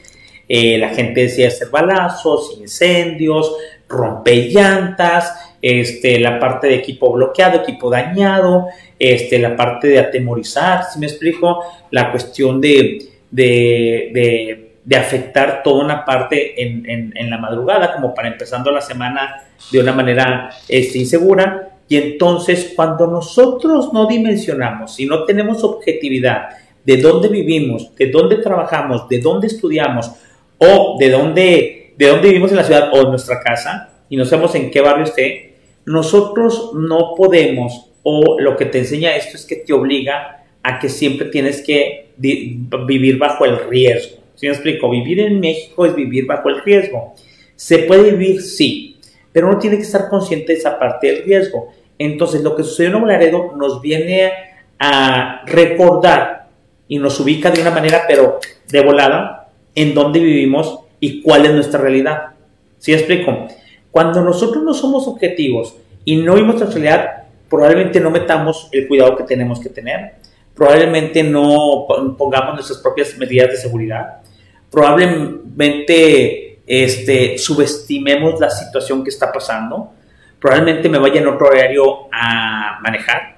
Eh, 0.48 0.78
la 0.78 0.90
gente 0.90 1.22
decía 1.22 1.48
hacer 1.48 1.70
balazos, 1.70 2.56
incendios, 2.60 3.56
romper 3.88 4.52
llantas, 4.52 5.32
este, 5.60 6.20
la 6.20 6.38
parte 6.38 6.68
de 6.68 6.76
equipo 6.76 7.12
bloqueado, 7.12 7.62
equipo 7.62 7.90
dañado, 7.90 8.68
este, 9.00 9.40
la 9.40 9.56
parte 9.56 9.88
de 9.88 9.98
atemorizar, 9.98 10.84
si 10.84 11.00
me 11.00 11.06
explico, 11.06 11.64
la 11.90 12.12
cuestión 12.12 12.60
de, 12.60 13.17
de 13.30 14.68
de 14.88 14.96
afectar 14.96 15.62
toda 15.62 15.84
una 15.84 16.02
parte 16.02 16.62
en, 16.62 17.12
en, 17.14 17.28
la 17.28 17.36
madrugada, 17.36 17.92
como 17.94 18.14
para 18.14 18.28
empezando 18.28 18.70
la 18.70 18.80
semana 18.80 19.44
de 19.70 19.80
una 19.80 19.92
manera 19.92 20.48
este, 20.66 20.96
insegura. 20.96 21.76
Y 21.86 21.96
entonces 21.96 22.72
cuando 22.74 23.06
nosotros 23.06 23.92
no 23.92 24.06
dimensionamos 24.06 24.98
y 24.98 25.04
no 25.04 25.24
tenemos 25.24 25.62
objetividad 25.62 26.48
de 26.86 26.96
dónde 27.02 27.28
vivimos, 27.28 27.94
de 27.96 28.10
dónde 28.10 28.36
trabajamos, 28.36 29.06
de 29.10 29.18
dónde 29.18 29.48
estudiamos 29.48 30.10
o 30.56 30.96
de 30.98 31.10
dónde, 31.10 31.92
de 31.98 32.06
dónde 32.08 32.28
vivimos 32.28 32.50
en 32.52 32.56
la 32.56 32.64
ciudad 32.64 32.90
o 32.90 33.02
en 33.02 33.10
nuestra 33.10 33.40
casa 33.40 33.90
y 34.08 34.16
no 34.16 34.24
sabemos 34.24 34.54
en 34.54 34.70
qué 34.70 34.80
barrio 34.80 35.04
esté, 35.04 35.54
nosotros 35.84 36.70
no 36.72 37.12
podemos 37.14 37.90
o 38.04 38.40
lo 38.40 38.56
que 38.56 38.64
te 38.64 38.78
enseña 38.78 39.16
esto 39.16 39.36
es 39.36 39.44
que 39.44 39.56
te 39.56 39.74
obliga 39.74 40.37
a 40.62 40.78
que 40.78 40.88
siempre 40.88 41.28
tienes 41.28 41.62
que 41.62 42.10
vivir 42.16 43.18
bajo 43.18 43.44
el 43.44 43.68
riesgo. 43.68 44.18
¿Sí 44.34 44.46
me 44.46 44.52
explico? 44.52 44.90
Vivir 44.90 45.20
en 45.20 45.40
México 45.40 45.86
es 45.86 45.94
vivir 45.94 46.26
bajo 46.26 46.48
el 46.48 46.62
riesgo. 46.62 47.14
¿Se 47.56 47.78
puede 47.78 48.12
vivir? 48.12 48.40
Sí, 48.42 48.96
pero 49.32 49.48
uno 49.48 49.58
tiene 49.58 49.76
que 49.76 49.82
estar 49.82 50.08
consciente 50.08 50.52
de 50.52 50.58
esa 50.58 50.78
parte 50.78 51.08
del 51.08 51.24
riesgo. 51.24 51.72
Entonces, 51.98 52.42
lo 52.42 52.54
que 52.54 52.62
sucedió 52.62 52.96
en 52.96 53.02
Nuevo 53.02 53.56
nos 53.56 53.80
viene 53.80 54.30
a 54.78 55.42
recordar 55.46 56.48
y 56.86 56.98
nos 56.98 57.18
ubica 57.18 57.50
de 57.50 57.60
una 57.60 57.72
manera, 57.72 58.04
pero 58.06 58.38
de 58.70 58.80
volada, 58.80 59.50
en 59.74 59.94
dónde 59.94 60.20
vivimos 60.20 60.80
y 61.00 61.20
cuál 61.22 61.46
es 61.46 61.52
nuestra 61.52 61.80
realidad. 61.80 62.30
¿Sí 62.78 62.92
explico? 62.92 63.48
Cuando 63.90 64.22
nosotros 64.22 64.62
no 64.62 64.72
somos 64.74 65.08
objetivos 65.08 65.76
y 66.04 66.16
no 66.16 66.34
vimos 66.34 66.56
nuestra 66.56 66.80
realidad, 66.80 67.24
probablemente 67.50 67.98
no 67.98 68.10
metamos 68.10 68.68
el 68.70 68.86
cuidado 68.86 69.16
que 69.16 69.24
tenemos 69.24 69.58
que 69.58 69.68
tener, 69.68 70.14
probablemente 70.58 71.22
no 71.22 71.86
pongamos 72.18 72.54
nuestras 72.54 72.80
propias 72.80 73.16
medidas 73.16 73.50
de 73.50 73.56
seguridad, 73.58 74.22
probablemente 74.68 76.58
este, 76.66 77.38
subestimemos 77.38 78.40
la 78.40 78.50
situación 78.50 79.04
que 79.04 79.10
está 79.10 79.30
pasando, 79.30 79.92
probablemente 80.40 80.88
me 80.88 80.98
vaya 80.98 81.20
en 81.20 81.28
otro 81.28 81.46
horario 81.46 82.08
a 82.10 82.80
manejar, 82.82 83.36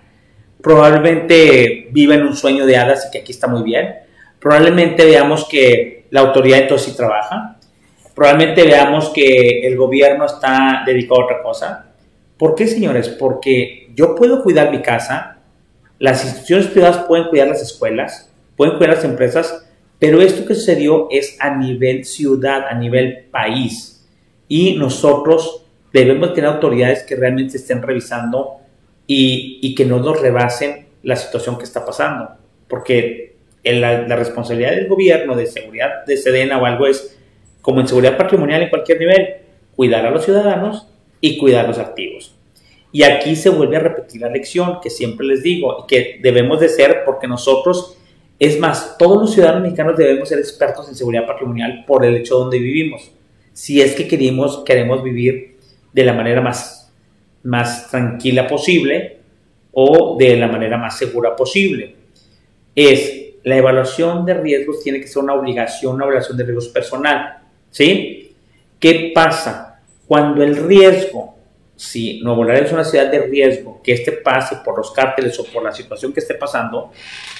probablemente 0.63 1.89
viva 1.91 2.15
en 2.15 2.23
un 2.23 2.35
sueño 2.35 2.65
de 2.65 2.79
hadas 2.79 3.07
y 3.07 3.11
que 3.11 3.19
aquí 3.19 3.33
está 3.33 3.47
muy 3.47 3.63
bien, 3.65 3.97
probablemente 4.41 5.05
veamos 5.05 5.47
que 5.47 6.07
la 6.09 6.21
autoridad 6.21 6.61
entonces 6.61 6.91
sí 6.91 6.97
trabaja, 6.97 7.59
probablemente 8.15 8.63
veamos 8.63 9.11
que 9.11 9.67
el 9.67 9.77
gobierno 9.77 10.25
está 10.25 10.85
dedicado 10.87 11.21
a 11.21 11.25
otra 11.25 11.43
cosa. 11.43 11.87
¿Por 12.39 12.55
qué, 12.55 12.67
señores? 12.67 13.11
Porque 13.11 13.91
yo 13.95 14.15
puedo 14.15 14.43
cuidar 14.43 14.71
mi 14.71 14.81
casa, 14.81 15.40
las 16.01 16.25
instituciones 16.25 16.67
privadas 16.69 17.05
pueden 17.05 17.29
cuidar 17.29 17.49
las 17.49 17.61
escuelas, 17.61 18.33
pueden 18.57 18.79
cuidar 18.79 18.97
las 18.97 19.05
empresas, 19.05 19.67
pero 19.99 20.23
esto 20.23 20.47
que 20.47 20.55
sucedió 20.55 21.09
es 21.11 21.37
a 21.39 21.55
nivel 21.55 22.07
ciudad, 22.07 22.65
a 22.69 22.75
nivel 22.75 23.27
país. 23.31 24.09
Y 24.49 24.77
nosotros 24.77 25.67
debemos 25.93 26.33
tener 26.33 26.49
autoridades 26.49 27.03
que 27.03 27.17
realmente 27.17 27.59
estén 27.59 27.83
revisando 27.83 28.61
y, 29.07 29.75
que 29.75 29.85
no 29.85 29.99
nos 29.99 30.19
rebasen 30.21 30.87
la 31.03 31.17
situación 31.17 31.59
que 31.59 31.65
está 31.65 31.85
pasando. 31.85 32.31
Porque 32.67 33.37
la, 33.63 34.09
la, 34.09 34.17
responsabilidad 34.17 34.71
del 34.71 34.89
gobierno, 34.89 35.37
de 35.37 35.47
seguridad 35.47 36.07
de 36.07 36.17
Sedena 36.17 36.59
o 36.59 36.65
algo 36.65 36.87
es, 36.87 37.19
como 37.61 37.81
en 37.81 37.89
seguridad 37.89 38.17
patrimonial 38.17 38.63
en 38.63 38.71
cualquier 38.71 39.01
nivel, 39.01 39.35
cuidar 39.77 40.07
a 40.07 40.11
los 40.11 40.25
ciudadanos 40.25 40.87
y 41.21 41.37
cuidar 41.37 41.69
los 41.69 41.79
activos. 41.79 42.40
Y 42.93 43.03
aquí 43.05 43.37
se 43.37 43.51
vuelve 43.51 43.77
a 43.77 43.81
repetir 43.81 44.21
la 44.21 44.29
lección 44.29 44.81
que 44.83 44.91
siempre 44.91 45.27
les 45.27 45.43
digo 45.43 45.85
y 45.85 45.87
que 45.87 46.19
debemos 46.21 46.61
de 46.61 46.69
ser 46.69 47.03
porque 47.05 47.29
nosotros 47.29 47.97
es 48.41 48.59
más, 48.59 48.97
todos 48.97 49.21
los 49.21 49.35
ciudadanos 49.35 49.63
mexicanos 49.63 49.99
debemos 49.99 50.29
ser 50.29 50.39
expertos 50.39 50.89
en 50.89 50.95
seguridad 50.95 51.27
patrimonial 51.27 51.85
por 51.87 52.07
el 52.07 52.17
hecho 52.17 52.39
donde 52.39 52.59
vivimos. 52.59 53.13
Si 53.53 53.83
es 53.83 53.95
que 53.95 54.09
queremos, 54.09 54.65
queremos 54.65 55.03
vivir 55.03 55.59
de 55.93 56.05
la 56.05 56.15
manera 56.15 56.41
más, 56.41 56.91
más 57.43 57.91
tranquila 57.91 58.47
posible 58.47 59.19
o 59.73 60.17
de 60.19 60.39
la 60.39 60.49
manera 60.49 60.79
más 60.79 60.97
segura 60.97 61.37
posible. 61.37 61.95
Es 62.75 63.35
la 63.43 63.57
evaluación 63.57 64.25
de 64.25 64.35
riesgos 64.35 64.83
tiene 64.83 65.01
que 65.01 65.07
ser 65.07 65.23
una 65.23 65.35
obligación, 65.35 65.97
una 65.97 66.05
evaluación 66.05 66.39
de 66.39 66.45
riesgos 66.45 66.69
personal. 66.69 67.43
¿Sí? 67.71 68.35
¿Qué 68.79 69.13
pasa? 69.15 69.83
Cuando 70.07 70.43
el 70.43 70.57
riesgo 70.57 71.37
si 71.81 72.21
Nuevo 72.21 72.45
Laredo 72.45 72.67
es 72.67 72.73
una 72.73 72.85
ciudad 72.85 73.11
de 73.11 73.21
riesgo, 73.21 73.81
que 73.83 73.95
este 73.95 74.13
pase 74.13 74.57
por 74.63 74.77
los 74.77 74.91
cárteles 74.91 75.41
o 75.41 75.45
por 75.45 75.65
la 75.65 75.73
situación 75.73 76.13
que 76.13 76.21
esté 76.21 76.35
pasando, 76.35 76.93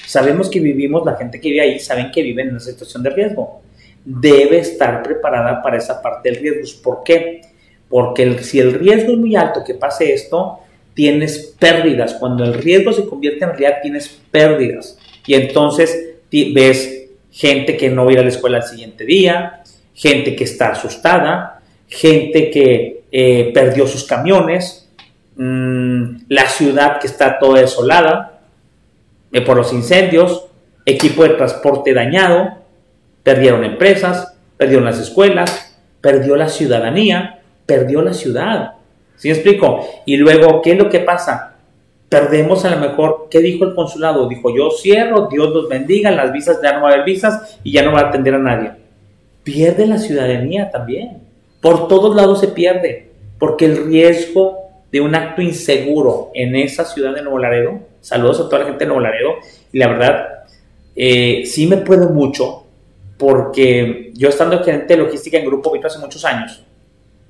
sabemos 0.07 0.49
que 0.49 0.59
vivimos, 0.59 1.05
la 1.05 1.15
gente 1.15 1.39
que 1.39 1.49
vive 1.49 1.61
ahí 1.61 1.79
saben 1.79 2.09
que 2.09 2.23
viven 2.23 2.47
en 2.47 2.53
una 2.53 2.59
situación 2.59 3.03
de 3.03 3.11
riesgo. 3.11 3.61
Debe 4.03 4.57
estar 4.57 5.03
preparada 5.03 5.61
para 5.61 5.77
esa 5.77 6.01
parte 6.01 6.31
del 6.31 6.41
riesgo. 6.41 6.81
¿Por 6.81 7.03
qué? 7.03 7.41
Porque 7.87 8.41
si 8.41 8.59
el 8.59 8.73
riesgo 8.73 9.11
es 9.11 9.19
muy 9.19 9.35
alto 9.35 9.63
que 9.63 9.75
pase 9.75 10.11
esto, 10.11 10.61
tienes 10.95 11.55
pérdidas. 11.59 12.15
Cuando 12.15 12.43
el 12.43 12.55
riesgo 12.55 12.93
se 12.93 13.05
convierte 13.05 13.43
en 13.43 13.51
realidad, 13.51 13.77
tienes 13.83 14.07
pérdidas. 14.31 14.97
Y 15.23 15.35
entonces 15.35 16.15
ves 16.31 17.09
gente 17.29 17.77
que 17.77 17.91
no 17.91 18.05
va 18.05 18.09
a 18.09 18.13
ir 18.13 18.19
a 18.19 18.23
la 18.23 18.29
escuela 18.29 18.57
al 18.57 18.63
siguiente 18.63 19.05
día, 19.05 19.61
gente 19.93 20.35
que 20.35 20.45
está 20.45 20.71
asustada, 20.71 21.61
gente 21.87 22.49
que 22.49 23.00
eh, 23.11 23.51
perdió 23.53 23.87
sus 23.87 24.05
camiones, 24.05 24.89
mm, 25.35 26.23
la 26.29 26.47
ciudad 26.47 26.99
que 26.99 27.07
está 27.07 27.39
toda 27.39 27.59
desolada 27.59 28.39
eh, 29.31 29.41
por 29.41 29.57
los 29.57 29.73
incendios, 29.73 30.45
equipo 30.85 31.23
de 31.23 31.29
transporte 31.29 31.93
dañado, 31.93 32.57
perdieron 33.23 33.63
empresas, 33.63 34.35
perdieron 34.57 34.85
las 34.85 34.99
escuelas, 34.99 35.77
perdió 36.01 36.35
la 36.35 36.49
ciudadanía, 36.49 37.39
perdió 37.65 38.01
la 38.01 38.13
ciudad. 38.13 38.73
¿Sí 39.15 39.27
me 39.27 39.35
explico? 39.35 39.85
Y 40.05 40.17
luego, 40.17 40.61
¿qué 40.61 40.71
es 40.71 40.77
lo 40.77 40.89
que 40.89 40.99
pasa? 40.99 41.55
Perdemos 42.09 42.65
a 42.65 42.71
lo 42.71 42.77
mejor, 42.77 43.27
¿qué 43.29 43.39
dijo 43.39 43.63
el 43.63 43.75
consulado? 43.75 44.27
Dijo, 44.27 44.55
yo 44.55 44.69
cierro, 44.71 45.27
Dios 45.31 45.49
los 45.49 45.69
bendiga, 45.69 46.11
las 46.11 46.33
visas 46.33 46.59
ya 46.61 46.73
no 46.73 46.81
va 46.81 46.89
a 46.89 46.93
haber 46.93 47.05
visas 47.05 47.59
y 47.63 47.71
ya 47.71 47.83
no 47.83 47.93
va 47.93 48.01
a 48.01 48.07
atender 48.09 48.35
a 48.35 48.39
nadie. 48.39 48.71
Pierde 49.43 49.87
la 49.87 49.97
ciudadanía 49.97 50.69
también. 50.71 51.30
Por 51.61 51.87
todos 51.87 52.15
lados 52.15 52.39
se 52.39 52.47
pierde, 52.47 53.11
porque 53.37 53.65
el 53.65 53.85
riesgo 53.85 54.57
de 54.91 54.99
un 54.99 55.15
acto 55.15 55.41
inseguro 55.41 56.31
en 56.33 56.55
esa 56.55 56.85
ciudad 56.85 57.13
de 57.13 57.21
Nuevo 57.21 57.39
Laredo, 57.39 57.79
saludos 58.01 58.39
a 58.39 58.43
toda 58.45 58.59
la 58.59 58.65
gente 58.65 58.79
de 58.79 58.87
Nuevo 58.87 59.01
Laredo, 59.01 59.35
y 59.71 59.77
la 59.77 59.87
verdad, 59.87 60.43
eh, 60.95 61.43
sí 61.45 61.67
me 61.67 61.77
puedo 61.77 62.09
mucho, 62.09 62.65
porque 63.17 64.11
yo 64.15 64.29
estando 64.29 64.63
gerente 64.63 64.95
de 64.95 65.03
logística 65.03 65.37
en 65.37 65.45
Grupo 65.45 65.71
Vito 65.71 65.87
hace 65.87 65.99
muchos 65.99 66.25
años, 66.25 66.63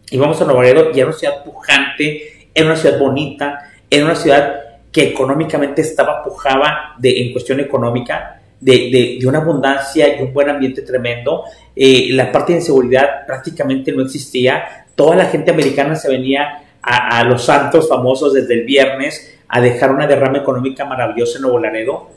íbamos 0.09 0.41
a 0.41 0.45
Nuevo 0.45 0.61
Laredo 0.61 0.91
y 0.93 0.99
era 0.99 1.09
una 1.09 1.17
ciudad 1.17 1.43
pujante, 1.43 2.47
era 2.53 2.65
una 2.65 2.75
ciudad 2.75 2.97
bonita, 2.97 3.69
era 3.89 4.05
una 4.05 4.15
ciudad 4.15 4.61
que 4.91 5.03
económicamente 5.03 5.81
estaba 5.81 6.23
pujaba 6.23 6.95
de, 6.97 7.21
en 7.21 7.31
cuestión 7.31 7.59
económica, 7.59 8.40
de, 8.61 9.19
una 9.25 9.39
abundancia 9.39 10.15
y 10.15 10.21
un 10.21 10.33
buen 10.33 10.49
ambiente 10.49 10.83
tremendo. 10.83 11.43
Eh, 11.75 12.09
la 12.11 12.31
parte 12.31 12.53
de 12.53 12.59
inseguridad 12.59 13.25
prácticamente 13.25 13.91
no 13.91 14.03
existía. 14.03 14.85
Toda 14.95 15.15
la 15.15 15.25
gente 15.25 15.51
americana 15.51 15.95
se 15.95 16.09
venía 16.09 16.63
a, 16.81 17.23
los 17.23 17.43
santos 17.43 17.89
famosos 17.89 18.33
desde 18.33 18.53
el 18.53 18.63
viernes 18.63 19.37
a 19.47 19.61
dejar 19.61 19.91
una 19.91 20.07
derrama 20.07 20.39
económica 20.39 20.85
maravillosa 20.85 21.37
en 21.37 21.43
Nuevo 21.43 21.59
Laredo. 21.59 22.09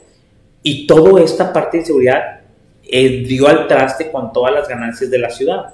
Y 0.63 0.87
toda 0.87 1.21
esta 1.21 1.51
parte 1.51 1.77
de 1.77 1.81
inseguridad 1.81 2.41
eh, 2.87 3.23
dio 3.27 3.47
al 3.47 3.67
traste 3.67 4.11
con 4.11 4.31
todas 4.31 4.53
las 4.53 4.67
ganancias 4.67 5.09
de 5.09 5.19
la 5.19 5.29
ciudad. 5.29 5.73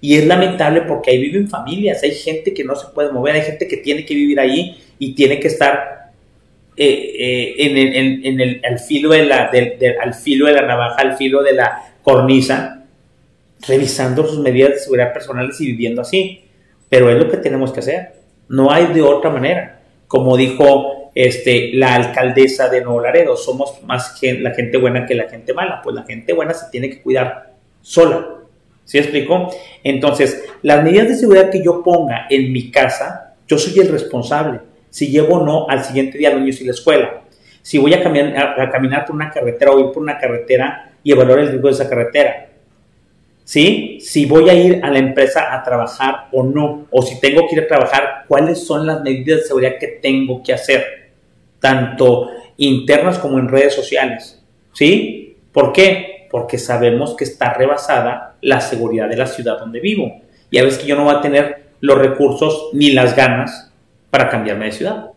Y 0.00 0.16
es 0.16 0.26
lamentable 0.26 0.82
porque 0.82 1.10
ahí 1.10 1.18
viven 1.18 1.48
familias, 1.48 2.02
hay 2.04 2.12
gente 2.12 2.54
que 2.54 2.62
no 2.62 2.76
se 2.76 2.86
puede 2.88 3.10
mover, 3.10 3.34
hay 3.34 3.42
gente 3.42 3.66
que 3.66 3.78
tiene 3.78 4.04
que 4.04 4.14
vivir 4.14 4.38
ahí 4.38 4.80
y 4.96 5.12
tiene 5.14 5.40
que 5.40 5.48
estar 5.48 5.97
eh, 6.80 7.56
eh, 7.58 8.20
en, 8.22 8.40
el, 8.40 8.60
al, 8.64 8.78
filo 8.78 9.10
de 9.10 9.24
la, 9.24 9.50
al 10.00 10.14
filo 10.14 10.46
de 10.46 10.52
la 10.52 10.62
navaja, 10.62 11.02
al 11.02 11.16
filo 11.16 11.42
de 11.42 11.52
la 11.52 11.94
cornisa, 12.02 12.84
revisando 13.66 14.24
sus 14.24 14.38
medidas 14.38 14.70
de 14.70 14.78
seguridad 14.78 15.12
personales 15.12 15.60
y 15.60 15.66
viviendo 15.66 16.02
así. 16.02 16.44
Pero 16.88 17.10
es 17.10 17.18
lo 17.18 17.28
que 17.28 17.38
tenemos 17.38 17.72
que 17.72 17.80
hacer. 17.80 18.12
No 18.48 18.70
hay 18.70 18.86
de 18.86 19.02
otra 19.02 19.28
manera. 19.28 19.80
Como 20.06 20.36
dijo 20.36 21.10
este, 21.16 21.72
la 21.74 21.96
alcaldesa 21.96 22.68
de 22.68 22.82
Nuevo 22.82 23.00
Laredo, 23.00 23.36
somos 23.36 23.82
más 23.82 24.16
la 24.22 24.52
gente 24.52 24.78
buena 24.78 25.04
que 25.04 25.16
la 25.16 25.28
gente 25.28 25.52
mala. 25.52 25.80
Pues 25.82 25.96
la 25.96 26.04
gente 26.04 26.32
buena 26.32 26.54
se 26.54 26.70
tiene 26.70 26.90
que 26.90 27.02
cuidar 27.02 27.54
sola. 27.82 28.24
¿Sí 28.84 28.98
explico? 28.98 29.52
Entonces, 29.82 30.44
las 30.62 30.82
medidas 30.84 31.08
de 31.08 31.16
seguridad 31.16 31.50
que 31.50 31.62
yo 31.62 31.82
ponga 31.82 32.26
en 32.30 32.52
mi 32.52 32.70
casa, 32.70 33.34
yo 33.48 33.58
soy 33.58 33.80
el 33.80 33.88
responsable 33.88 34.60
si 34.98 35.12
llevo 35.12 35.36
o 35.36 35.44
no 35.44 35.66
al 35.68 35.84
siguiente 35.84 36.18
día 36.18 36.30
los 36.30 36.40
niños 36.40 36.60
y 36.60 36.64
la 36.64 36.72
escuela, 36.72 37.20
si 37.62 37.78
voy 37.78 37.94
a, 37.94 38.02
caminar, 38.02 38.60
a, 38.60 38.68
caminar 38.68 39.06
por 39.06 39.14
una 39.14 39.30
carretera 39.30 39.70
o 39.70 39.78
ir 39.78 39.86
por 39.92 40.02
una 40.02 40.18
carretera 40.18 40.90
y 41.04 41.12
evaluar 41.12 41.38
el 41.38 41.48
riesgo 41.50 41.68
de 41.68 41.74
esa 41.74 41.88
carretera. 41.88 42.48
¿Sí? 43.44 43.98
Si 44.00 44.26
voy 44.26 44.50
a 44.50 44.54
ir 44.54 44.80
a 44.82 44.90
la 44.90 44.98
empresa 44.98 45.54
a 45.54 45.62
trabajar 45.62 46.26
o 46.32 46.42
no, 46.42 46.88
o 46.90 47.02
si 47.02 47.20
tengo 47.20 47.46
que 47.46 47.54
ir 47.54 47.62
a 47.62 47.68
trabajar, 47.68 48.24
cuáles 48.26 48.66
son 48.66 48.88
las 48.88 49.00
medidas 49.02 49.40
de 49.40 49.46
seguridad 49.46 49.78
que 49.78 49.86
tengo 50.02 50.42
que 50.42 50.52
hacer, 50.52 51.12
tanto 51.60 52.30
internas 52.56 53.20
como 53.20 53.38
en 53.38 53.48
redes 53.48 53.74
sociales. 53.74 54.44
¿Sí? 54.72 55.36
¿Por 55.52 55.72
qué? 55.72 56.26
Porque 56.28 56.58
sabemos 56.58 57.14
que 57.14 57.22
está 57.22 57.54
rebasada 57.54 58.34
la 58.40 58.60
seguridad 58.60 59.08
de 59.08 59.16
la 59.16 59.26
ciudad 59.26 59.60
donde 59.60 59.78
vivo. 59.78 60.22
Y 60.50 60.58
a 60.58 60.64
veces 60.64 60.80
que 60.80 60.88
yo 60.88 60.96
no 60.96 61.04
voy 61.04 61.14
a 61.14 61.20
tener 61.20 61.68
los 61.80 61.98
recursos 61.98 62.70
ni 62.72 62.90
las 62.90 63.14
ganas 63.14 63.67
para 64.10 64.28
cambiarme 64.28 64.66
de 64.66 64.72
ciudad. 64.72 65.10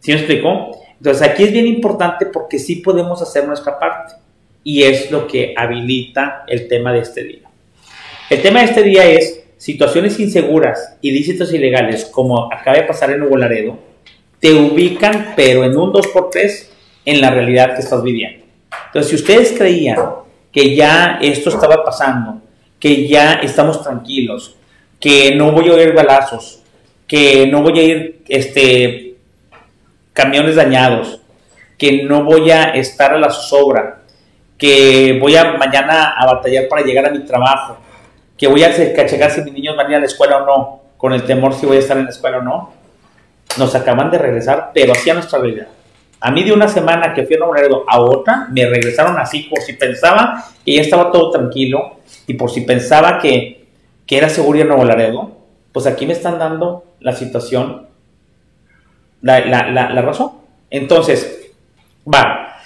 ¿Sí 0.00 0.12
me 0.12 0.18
explicó? 0.18 0.70
Entonces 0.96 1.22
aquí 1.28 1.44
es 1.44 1.52
bien 1.52 1.66
importante 1.66 2.26
porque 2.26 2.58
sí 2.58 2.76
podemos 2.76 3.20
hacer 3.22 3.46
nuestra 3.46 3.78
parte 3.78 4.14
y 4.64 4.82
es 4.82 5.10
lo 5.10 5.26
que 5.26 5.54
habilita 5.56 6.44
el 6.46 6.68
tema 6.68 6.92
de 6.92 7.00
este 7.00 7.24
día. 7.24 7.48
El 8.30 8.40
tema 8.40 8.60
de 8.60 8.66
este 8.66 8.82
día 8.82 9.04
es 9.04 9.44
situaciones 9.56 10.18
inseguras, 10.18 10.96
ilícitos 11.02 11.52
ilegales, 11.52 12.04
como 12.06 12.52
acaba 12.52 12.76
de 12.76 12.84
pasar 12.84 13.10
en 13.10 13.20
Nuevo 13.20 13.36
Laredo, 13.36 13.78
te 14.40 14.52
ubican, 14.52 15.34
pero 15.36 15.64
en 15.64 15.76
un 15.76 15.92
2x3 15.92 16.66
en 17.04 17.20
la 17.20 17.30
realidad 17.30 17.74
que 17.74 17.82
estás 17.82 18.02
viviendo. 18.02 18.44
Entonces, 18.86 19.10
si 19.10 19.16
ustedes 19.16 19.54
creían 19.56 19.98
que 20.50 20.74
ya 20.74 21.18
esto 21.22 21.50
estaba 21.50 21.84
pasando, 21.84 22.40
que 22.80 23.06
ya 23.06 23.34
estamos 23.34 23.82
tranquilos, 23.82 24.56
que 24.98 25.34
no 25.36 25.52
voy 25.52 25.68
a 25.68 25.74
oír 25.74 25.92
balazos, 25.92 26.61
que 27.12 27.46
no 27.46 27.60
voy 27.60 27.78
a 27.78 27.82
ir 27.82 28.22
este, 28.26 29.16
camiones 30.14 30.56
dañados, 30.56 31.20
que 31.76 32.04
no 32.04 32.24
voy 32.24 32.50
a 32.50 32.70
estar 32.70 33.12
a 33.12 33.18
la 33.18 33.28
zozobra, 33.28 33.98
que 34.56 35.18
voy 35.20 35.36
a 35.36 35.58
mañana 35.58 36.14
a 36.16 36.24
batallar 36.24 36.68
para 36.68 36.80
llegar 36.80 37.04
a 37.04 37.10
mi 37.10 37.18
trabajo, 37.18 37.76
que 38.34 38.48
voy 38.48 38.64
a 38.64 38.74
checar 38.74 39.30
si 39.30 39.42
mis 39.42 39.52
niños 39.52 39.76
van 39.76 39.88
a 39.88 39.90
ir 39.90 39.96
a 39.96 40.00
la 40.00 40.06
escuela 40.06 40.38
o 40.38 40.46
no, 40.46 40.80
con 40.96 41.12
el 41.12 41.24
temor 41.24 41.52
si 41.52 41.66
voy 41.66 41.76
a 41.76 41.80
estar 41.80 41.98
en 41.98 42.04
la 42.04 42.10
escuela 42.12 42.38
o 42.38 42.42
no. 42.42 42.72
Nos 43.58 43.74
acaban 43.74 44.10
de 44.10 44.16
regresar, 44.16 44.70
pero 44.72 44.94
así 44.94 45.10
a 45.10 45.14
nuestra 45.14 45.38
vida. 45.38 45.68
A 46.18 46.30
mí 46.30 46.44
de 46.44 46.54
una 46.54 46.66
semana 46.66 47.12
que 47.12 47.24
fui 47.24 47.36
a 47.36 47.40
Nuevo 47.40 47.84
a 47.88 48.00
otra, 48.00 48.46
me 48.50 48.64
regresaron 48.64 49.18
así 49.18 49.40
por 49.50 49.60
si 49.60 49.74
pensaba 49.74 50.46
que 50.64 50.76
ya 50.76 50.80
estaba 50.80 51.12
todo 51.12 51.30
tranquilo 51.30 51.96
y 52.26 52.32
por 52.32 52.50
si 52.50 52.62
pensaba 52.62 53.18
que, 53.18 53.66
que 54.06 54.16
era 54.16 54.30
seguro 54.30 54.56
ir 54.56 54.64
a 54.64 54.68
Nuevo 54.68 54.86
Laredo, 54.86 55.41
pues 55.72 55.86
aquí 55.86 56.06
me 56.06 56.12
están 56.12 56.38
dando 56.38 56.84
la 57.00 57.12
situación, 57.12 57.88
la, 59.22 60.02
razón. 60.02 60.32
Entonces, 60.70 61.50
va. 62.12 62.56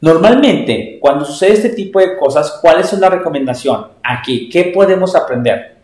Normalmente, 0.00 0.98
cuando 1.00 1.24
sucede 1.24 1.52
este 1.52 1.68
tipo 1.70 2.00
de 2.00 2.16
cosas, 2.16 2.58
¿cuál 2.60 2.80
es 2.80 2.92
la 2.94 3.08
recomendación? 3.08 3.88
Aquí, 4.02 4.48
¿qué 4.48 4.64
podemos 4.64 5.14
aprender? 5.14 5.76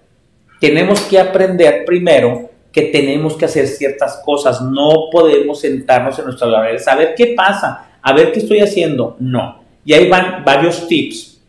Tenemos 0.60 1.00
que 1.02 1.18
aprender 1.18 1.84
primero 1.84 2.50
que 2.72 2.82
tenemos 2.82 3.36
que 3.36 3.44
hacer 3.44 3.66
ciertas 3.66 4.22
cosas. 4.24 4.62
No 4.62 5.10
podemos 5.10 5.60
sentarnos 5.60 6.18
en 6.18 6.24
nuestra 6.24 6.46
laureles 6.46 6.88
a 6.88 6.94
ver 6.94 7.14
qué 7.14 7.34
pasa, 7.36 7.98
a 8.00 8.12
ver 8.12 8.32
qué 8.32 8.40
estoy 8.40 8.60
haciendo. 8.60 9.16
No. 9.18 9.62
Y 9.84 9.92
ahí 9.92 10.08
van 10.08 10.44
varios 10.44 10.88
tips 10.88 11.40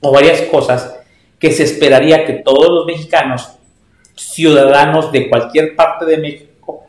o 0.00 0.12
varias 0.12 0.42
cosas 0.42 0.96
que 1.38 1.52
se 1.52 1.64
esperaría 1.64 2.24
que 2.24 2.34
todos 2.34 2.68
los 2.68 2.86
mexicanos, 2.86 3.57
ciudadanos 4.18 5.12
de 5.12 5.28
cualquier 5.28 5.74
parte 5.76 6.04
de 6.04 6.18
México, 6.18 6.84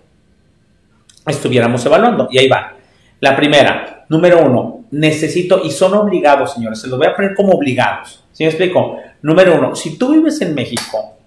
estuviéramos 1.26 1.86
evaluando. 1.86 2.28
Y 2.32 2.40
ahí 2.40 2.48
va. 2.48 2.74
La 3.20 3.36
primera, 3.36 4.06
número 4.10 4.44
uno, 4.44 4.86
necesito, 4.92 5.62
y 5.64 5.72
son 5.72 5.94
obligados, 5.94 6.54
señores, 6.54 6.80
se 6.80 6.88
los 6.88 6.98
voy 6.98 7.08
a 7.08 7.16
poner 7.16 7.36
como 7.36 7.54
obligados. 7.54 8.24
¿Sí 8.32 8.44
me 8.44 8.50
explico? 8.50 8.98
Número 9.22 9.58
uno, 9.58 9.76
si 9.76 9.98
tú 9.98 10.14
vives 10.14 10.42
en 10.42 10.56
México, 10.56 11.18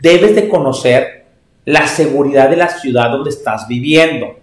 debes 0.00 0.34
de 0.34 0.48
conocer 0.48 1.26
la 1.64 1.86
seguridad 1.86 2.48
de 2.48 2.56
la 2.56 2.68
ciudad 2.68 3.10
donde 3.10 3.30
estás 3.30 3.66
viviendo. 3.68 4.38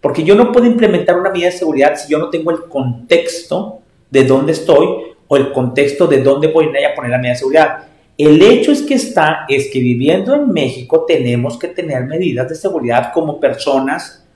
Porque 0.00 0.24
yo 0.24 0.34
no 0.34 0.50
puedo 0.50 0.66
implementar 0.66 1.18
una 1.18 1.30
medida 1.30 1.46
de 1.46 1.52
seguridad 1.52 1.96
si 1.96 2.10
yo 2.10 2.18
no 2.18 2.30
tengo 2.30 2.50
el 2.50 2.64
contexto 2.64 3.80
de 4.10 4.24
dónde 4.24 4.52
estoy 4.52 4.86
o 5.28 5.36
el 5.36 5.52
contexto 5.52 6.06
de 6.06 6.22
dónde 6.22 6.48
voy 6.48 6.66
a 6.66 6.94
poner 6.94 7.10
la 7.10 7.18
medida 7.18 7.32
de 7.32 7.38
seguridad. 7.38 7.84
El 8.18 8.42
hecho 8.42 8.72
es 8.72 8.82
que 8.82 8.94
está, 8.94 9.46
es 9.48 9.70
que 9.72 9.80
viviendo 9.80 10.34
en 10.34 10.52
México 10.52 11.04
tenemos 11.06 11.58
que 11.58 11.68
tener 11.68 12.04
medidas 12.04 12.48
de 12.48 12.54
seguridad 12.54 13.12
como 13.12 13.40
personas 13.40 14.26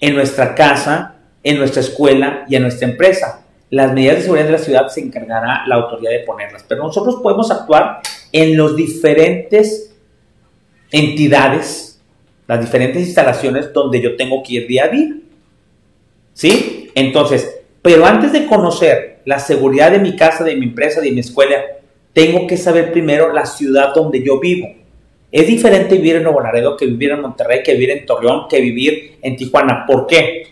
en 0.00 0.14
nuestra 0.14 0.54
casa, 0.54 1.16
en 1.42 1.58
nuestra 1.58 1.82
escuela 1.82 2.44
y 2.48 2.56
en 2.56 2.62
nuestra 2.62 2.88
empresa. 2.88 3.44
Las 3.68 3.92
medidas 3.92 4.16
de 4.16 4.22
seguridad 4.22 4.46
de 4.46 4.52
la 4.52 4.58
ciudad 4.58 4.88
se 4.88 5.00
encargará 5.00 5.64
la 5.66 5.76
autoridad 5.76 6.10
de 6.10 6.20
ponerlas, 6.20 6.64
pero 6.66 6.82
nosotros 6.82 7.16
podemos 7.22 7.50
actuar 7.50 8.00
en 8.32 8.56
los 8.56 8.74
diferentes 8.74 9.94
entidades, 10.90 12.00
las 12.48 12.60
diferentes 12.60 13.06
instalaciones 13.06 13.72
donde 13.72 14.00
yo 14.00 14.16
tengo 14.16 14.42
que 14.42 14.54
ir 14.54 14.66
día 14.66 14.84
a 14.84 14.88
día. 14.88 15.14
¿Sí? 16.32 16.90
Entonces, 16.94 17.60
pero 17.82 18.04
antes 18.06 18.32
de 18.32 18.46
conocer 18.46 19.20
la 19.24 19.38
seguridad 19.38 19.92
de 19.92 19.98
mi 19.98 20.16
casa, 20.16 20.42
de 20.42 20.56
mi 20.56 20.66
empresa, 20.66 21.00
de 21.00 21.12
mi 21.12 21.20
escuela, 21.20 21.62
tengo 22.12 22.46
que 22.46 22.56
saber 22.56 22.92
primero 22.92 23.32
la 23.32 23.46
ciudad 23.46 23.94
donde 23.94 24.22
yo 24.22 24.40
vivo. 24.40 24.68
Es 25.30 25.46
diferente 25.46 25.94
vivir 25.94 26.16
en 26.16 26.24
Nuevo 26.24 26.40
Laredo 26.40 26.76
que 26.76 26.86
vivir 26.86 27.12
en 27.12 27.20
Monterrey, 27.20 27.62
que 27.62 27.74
vivir 27.74 27.90
en 27.90 28.06
Torreón, 28.06 28.48
que 28.48 28.60
vivir 28.60 29.18
en 29.22 29.36
Tijuana. 29.36 29.84
¿Por 29.86 30.06
qué? 30.06 30.48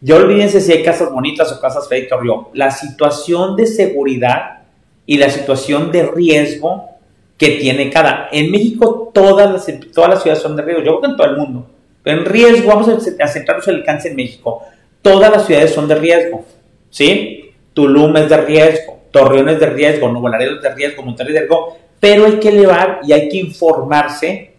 Yo 0.00 0.16
olvídense 0.16 0.60
si 0.60 0.72
hay 0.72 0.82
casas 0.82 1.12
bonitas 1.12 1.52
o 1.52 1.60
casas 1.60 1.88
feas 1.88 2.02
en 2.02 2.08
Torreón. 2.08 2.48
La 2.54 2.70
situación 2.70 3.56
de 3.56 3.66
seguridad 3.66 4.64
y 5.06 5.18
la 5.18 5.30
situación 5.30 5.92
de 5.92 6.06
riesgo 6.06 6.90
que 7.38 7.50
tiene 7.50 7.90
cada. 7.90 8.28
En 8.32 8.50
México 8.50 9.10
todas 9.14 9.50
las, 9.52 9.66
todas 9.94 10.10
las 10.10 10.22
ciudades 10.22 10.42
son 10.42 10.56
de 10.56 10.62
riesgo, 10.62 10.82
yo 10.82 10.90
creo 10.90 11.00
que 11.00 11.06
en 11.08 11.16
todo 11.16 11.26
el 11.28 11.36
mundo. 11.36 11.70
Pero 12.02 12.18
en 12.18 12.24
riesgo, 12.24 12.68
vamos 12.68 12.88
a 12.88 13.28
centrarnos 13.28 13.66
en 13.68 13.74
el 13.74 13.84
cáncer 13.84 14.12
en 14.12 14.16
México. 14.16 14.62
Todas 15.02 15.30
las 15.30 15.46
ciudades 15.46 15.72
son 15.72 15.88
de 15.88 15.96
riesgo, 15.96 16.44
¿sí? 16.90 17.50
Tulum 17.74 18.16
es 18.16 18.28
de 18.28 18.36
riesgo, 18.38 18.95
Torreón 19.16 19.48
es 19.48 19.58
de 19.58 19.66
riesgo, 19.66 20.08
Nuevo 20.08 20.28
Laredo 20.28 20.60
de 20.60 20.74
riesgo, 20.74 21.02
Monterrey 21.02 21.32
de 21.32 21.40
riesgo, 21.40 21.78
pero 21.98 22.26
hay 22.26 22.38
que 22.38 22.50
elevar 22.50 23.00
y 23.02 23.12
hay 23.12 23.30
que 23.30 23.38
informarse 23.38 24.52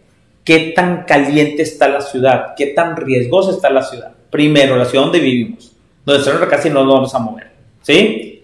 qué 0.43 0.73
tan 0.75 1.03
caliente 1.03 1.61
está 1.61 1.87
la 1.87 2.01
ciudad, 2.01 2.55
qué 2.57 2.67
tan 2.67 2.95
riesgosa 2.95 3.51
está 3.51 3.69
la 3.69 3.83
ciudad. 3.83 4.11
Primero, 4.31 4.75
la 4.75 4.85
ciudad 4.85 5.03
donde 5.03 5.19
vivimos, 5.19 5.75
donde 6.03 6.47
casi 6.47 6.71
no 6.71 6.83
nos 6.83 6.93
vamos 6.93 7.13
a 7.13 7.19
mover, 7.19 7.51
¿sí? 7.83 8.43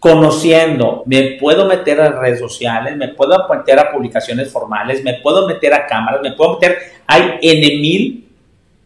conociendo, 0.00 1.04
me 1.06 1.38
puedo 1.40 1.64
meter 1.66 2.00
a 2.00 2.20
redes 2.20 2.40
sociales, 2.40 2.96
me 2.96 3.08
puedo 3.08 3.48
meter 3.48 3.78
a 3.78 3.92
publicaciones 3.92 4.50
formales, 4.50 5.02
me 5.02 5.14
puedo 5.22 5.46
meter 5.46 5.72
a 5.74 5.86
cámaras, 5.86 6.20
me 6.22 6.32
puedo 6.32 6.54
meter, 6.54 6.76
hay 7.06 7.38
N 7.40 7.80
mil 7.80 8.28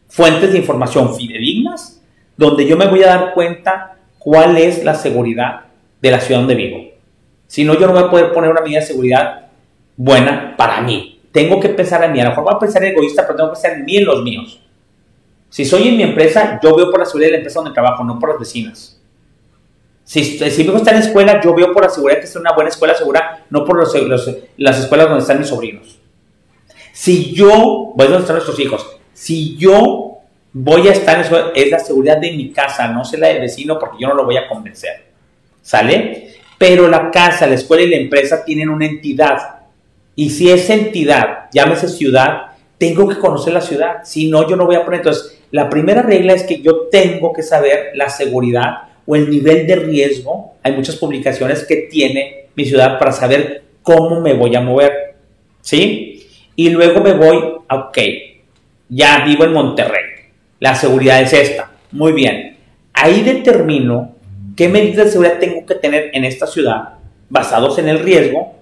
fuentes 0.09 0.53
de 0.53 0.59
información 0.59 1.17
fidedignas 1.17 2.03
donde 2.37 2.67
yo 2.67 2.77
me 2.77 2.87
voy 2.87 3.03
a 3.03 3.09
dar 3.09 3.35
cuenta 3.35 3.97
cuál 4.19 4.59
es 4.59 4.85
la 4.85 4.95
seguridad 4.95 5.68
de 6.01 6.11
la 6.11 6.21
ciudad 6.21 6.41
donde 6.41 6.55
vivo. 6.55 6.85
Si 7.47 7.65
no, 7.65 7.75
yo 7.75 7.87
no 7.87 7.93
voy 7.93 8.03
a 8.03 8.11
poder 8.11 8.33
poner 8.33 8.51
una 8.51 8.61
medida 8.61 8.81
de 8.81 8.87
seguridad 8.87 9.47
buena 9.97 10.55
para 10.57 10.81
mí. 10.81 11.21
Tengo 11.33 11.59
que 11.61 11.71
pensar 11.71 12.03
en 12.05 12.13
mí. 12.13 12.21
A 12.21 12.25
lo 12.25 12.31
mejor 12.31 12.45
voy 12.45 12.55
a 12.55 12.59
pensar 12.59 12.85
egoísta, 12.85 13.23
pero 13.23 13.37
tengo 13.37 13.51
que 13.51 13.55
pensar 13.55 13.73
en 13.73 13.85
mí 13.85 13.93
y 13.95 13.97
en 13.99 14.05
los 14.05 14.23
míos. 14.23 14.61
Si 15.49 15.65
soy 15.65 15.89
en 15.89 15.97
mi 15.97 16.03
empresa, 16.03 16.61
yo 16.63 16.77
veo 16.77 16.91
por 16.91 17.01
la 17.01 17.07
seguridad 17.07 17.29
de 17.29 17.33
la 17.33 17.39
empresa 17.39 17.61
donde 17.61 17.75
trabajo, 17.75 18.05
no 18.05 18.19
por 18.19 18.31
las 18.31 18.39
vecinas. 18.39 19.01
Si, 20.05 20.25
si 20.25 20.63
mi 20.63 20.69
hijo 20.69 20.77
está 20.77 20.91
en 20.91 21.01
la 21.01 21.05
escuela, 21.05 21.41
yo 21.43 21.55
veo 21.55 21.73
por 21.73 21.83
la 21.83 21.91
seguridad 21.91 22.19
que 22.19 22.27
es 22.27 22.37
una 22.37 22.53
buena 22.53 22.71
escuela 22.71 22.95
segura, 22.95 23.45
no 23.51 23.65
por 23.65 23.77
los, 23.77 23.95
las 24.57 24.79
escuelas 24.79 25.09
donde 25.09 25.23
están 25.23 25.39
mis 25.39 25.49
sobrinos. 25.49 25.99
Si 26.93 27.35
yo, 27.35 27.93
voy 27.95 28.07
a 28.07 28.11
donde 28.11 28.21
están 28.21 28.37
nuestros 28.37 28.59
hijos, 28.59 28.99
si 29.13 29.57
yo 29.57 30.19
voy 30.53 30.89
a 30.89 30.93
estar 30.93 31.19
en 31.25 31.51
es 31.55 31.71
la 31.71 31.79
seguridad 31.79 32.19
de 32.19 32.33
mi 32.33 32.53
casa, 32.53 32.89
no 32.89 33.05
sé 33.05 33.19
la 33.19 33.29
del 33.29 33.41
vecino 33.41 33.79
porque 33.79 33.99
yo 34.01 34.09
no 34.09 34.15
lo 34.15 34.25
voy 34.25 34.37
a 34.37 34.49
convencer. 34.49 35.08
¿Sale? 35.69 36.29
Pero 36.57 36.89
la 36.89 37.11
casa, 37.11 37.47
la 37.47 37.57
escuela 37.57 37.83
y 37.83 37.91
la 37.91 37.99
empresa 37.99 38.43
tienen 38.43 38.71
una 38.71 38.87
entidad. 38.87 39.37
Y 40.17 40.31
si 40.31 40.51
esa 40.51 40.73
entidad, 40.73 41.51
llámese 41.53 41.89
ciudad, 41.89 42.53
tengo 42.79 43.07
que 43.07 43.19
conocer 43.19 43.53
la 43.53 43.61
ciudad. 43.61 43.97
Si 44.03 44.31
no, 44.31 44.49
yo 44.49 44.57
no 44.57 44.65
voy 44.65 44.77
a 44.77 44.85
poner. 44.87 45.01
Entonces, 45.01 45.43
la 45.51 45.69
primera 45.69 46.01
regla 46.01 46.33
es 46.33 46.45
que 46.45 46.63
yo 46.63 46.89
tengo 46.91 47.35
que 47.35 47.43
saber 47.43 47.91
la 47.97 48.09
seguridad 48.09 48.85
o 49.05 49.15
el 49.15 49.29
nivel 49.29 49.67
de 49.67 49.77
riesgo. 49.77 50.55
Hay 50.63 50.73
muchas 50.73 50.97
publicaciones 50.97 51.65
que 51.65 51.87
tiene 51.91 52.47
mi 52.55 52.65
ciudad 52.65 52.99
para 52.99 53.13
saber 53.13 53.65
cómo 53.83 54.23
me 54.23 54.33
voy 54.33 54.57
a 54.57 54.63
mover. 54.63 55.17
¿Sí? 55.61 56.27
Y 56.57 56.71
luego 56.71 57.03
me 57.03 57.13
voy, 57.13 57.37
ok, 57.71 57.99
ya 58.89 59.23
vivo 59.27 59.45
en 59.45 59.53
Monterrey. 59.53 60.31
La 60.61 60.75
seguridad 60.75 61.21
es 61.21 61.35
esta. 61.35 61.73
Muy 61.93 62.13
bien. 62.13 62.57
Ahí 62.95 63.21
determino 63.21 64.17
qué 64.59 64.69
medidas 64.69 65.07
de 65.07 65.13
seguridad 65.13 65.39
tengo 65.39 65.65
que 65.65 65.77
tener 65.77 66.11
en 66.13 66.25
esta 66.25 66.49
ciudad 66.49 66.97
basados 67.29 67.79
en 67.79 67.89
el 67.89 68.01
riesgo 68.01 68.57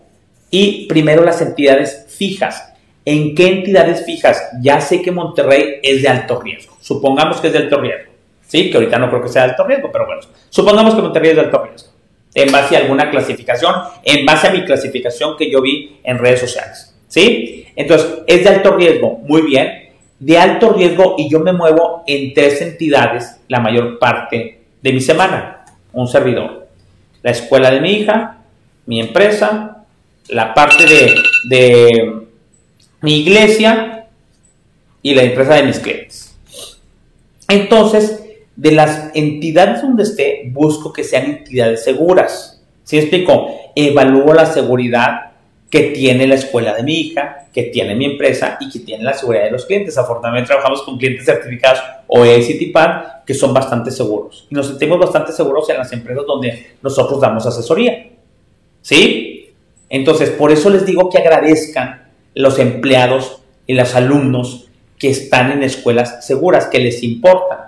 y 0.50 0.87
primero 0.87 1.24
las 1.24 1.40
entidades 1.40 2.04
fijas. 2.09 2.74
¿En 3.06 3.35
qué 3.35 3.48
entidades 3.48 4.04
fijas? 4.04 4.42
Ya 4.61 4.78
sé 4.82 5.00
que 5.00 5.11
Monterrey 5.11 5.80
es 5.82 6.02
de 6.02 6.09
alto 6.09 6.38
riesgo. 6.38 6.76
Supongamos 6.80 7.40
que 7.40 7.46
es 7.46 7.52
de 7.54 7.61
alto 7.61 7.80
riesgo. 7.80 8.12
¿sí? 8.46 8.70
Que 8.70 8.76
ahorita 8.76 8.98
no 8.98 9.09
creo 9.09 9.22
que 9.22 9.28
sea 9.30 9.44
de 9.44 9.50
alto 9.52 9.64
riesgo, 9.64 9.90
pero 9.90 10.04
bueno, 10.04 10.20
supongamos 10.50 10.94
que 10.94 11.00
Monterrey 11.00 11.30
es 11.30 11.37
de 11.37 11.42
alto 11.42 11.64
riesgo, 11.64 11.90
en 12.35 12.52
base 12.52 12.76
a 12.76 12.80
alguna 12.80 13.11
clasificación, 13.11 13.74
en 14.04 14.26
base 14.26 14.48
a 14.48 14.50
mi 14.50 14.64
clasificación 14.66 15.35
que 15.38 15.50
yo 15.50 15.62
vi 15.62 15.98
en 16.04 16.18
redes 16.18 16.40
sociales, 16.40 16.94
¿sí? 17.09 17.66
Entonces, 17.74 18.18
es 18.26 18.44
de 18.44 18.50
alto 18.50 18.76
riesgo, 18.76 19.18
muy 19.26 19.42
bien, 19.42 19.90
de 20.18 20.38
alto 20.38 20.74
riesgo 20.74 21.14
y 21.16 21.30
yo 21.30 21.40
me 21.40 21.54
muevo 21.54 22.02
en 22.06 22.35
tres 22.35 22.61
entidades 22.61 23.40
la 23.48 23.61
mayor 23.61 23.98
parte 23.98 24.61
de 24.82 24.92
mi 24.92 25.00
semana, 25.00 25.56
un 25.96 26.06
servidor, 26.09 26.68
la 27.22 27.30
escuela 27.30 27.70
de 27.70 27.80
mi 27.80 27.90
hija, 27.92 28.38
mi 28.85 29.00
empresa, 29.00 29.85
la 30.28 30.52
parte 30.52 30.85
de, 30.85 31.14
de 31.48 32.26
mi 33.00 33.20
iglesia 33.20 34.06
y 35.00 35.14
la 35.14 35.22
empresa 35.22 35.54
de 35.54 35.62
mis 35.62 35.78
clientes. 35.78 36.37
Entonces, 37.48 38.24
de 38.54 38.72
las 38.72 39.11
entidades 39.14 39.80
donde 39.80 40.02
esté, 40.02 40.42
busco 40.52 40.92
que 40.92 41.02
sean 41.02 41.24
entidades 41.24 41.85
seguras. 41.85 42.62
¿Sí 42.85 42.98
explico? 42.98 43.48
Evalúo 43.74 44.35
la 44.35 44.46
seguridad 44.46 45.32
que 45.70 45.90
tiene 45.90 46.26
la 46.26 46.37
escuela 46.37 46.74
de 46.74 46.83
mi 46.83 46.94
hija, 46.94 47.46
que 47.52 47.64
tiene 47.64 47.94
mi 47.94 48.05
empresa 48.05 48.57
y 48.61 48.70
que 48.70 48.81
tiene 48.81 49.02
la 49.02 49.12
seguridad 49.12 49.44
de 49.44 49.50
los 49.50 49.66
clientes. 49.66 49.98
Afortunadamente 49.98 50.48
trabajamos 50.48 50.83
con 50.83 50.96
clientes 50.96 51.24
certificados 51.24 51.81
OE 52.07 52.38
y 52.38 52.72
que 53.26 53.35
son 53.35 53.52
bastante 53.52 53.90
seguros. 53.90 54.46
Y 54.50 54.55
nos 54.55 54.68
sentimos 54.68 54.98
bastante 54.98 55.33
seguros 55.33 55.68
en 55.70 55.79
las 55.79 55.92
empresas 55.92 56.24
donde 56.26 56.74
nosotros 56.83 57.20
damos 57.20 57.46
asesoría. 57.46 58.11
¿Sí? 58.81 59.50
Entonces, 59.88 60.31
por 60.31 60.52
eso 60.52 60.70
les 60.70 60.87
digo 60.87 61.11
que 61.11 61.18
agradezcan 61.18 62.11
los 62.35 62.59
empleados 62.59 63.40
y 63.66 63.74
los 63.74 63.94
alumnos 63.94 64.68
que 64.98 65.11
están 65.11 65.50
en 65.50 65.62
escuelas 65.62 66.24
seguras, 66.24 66.66
que 66.66 66.79
les 66.79 67.02
importan. 67.02 67.59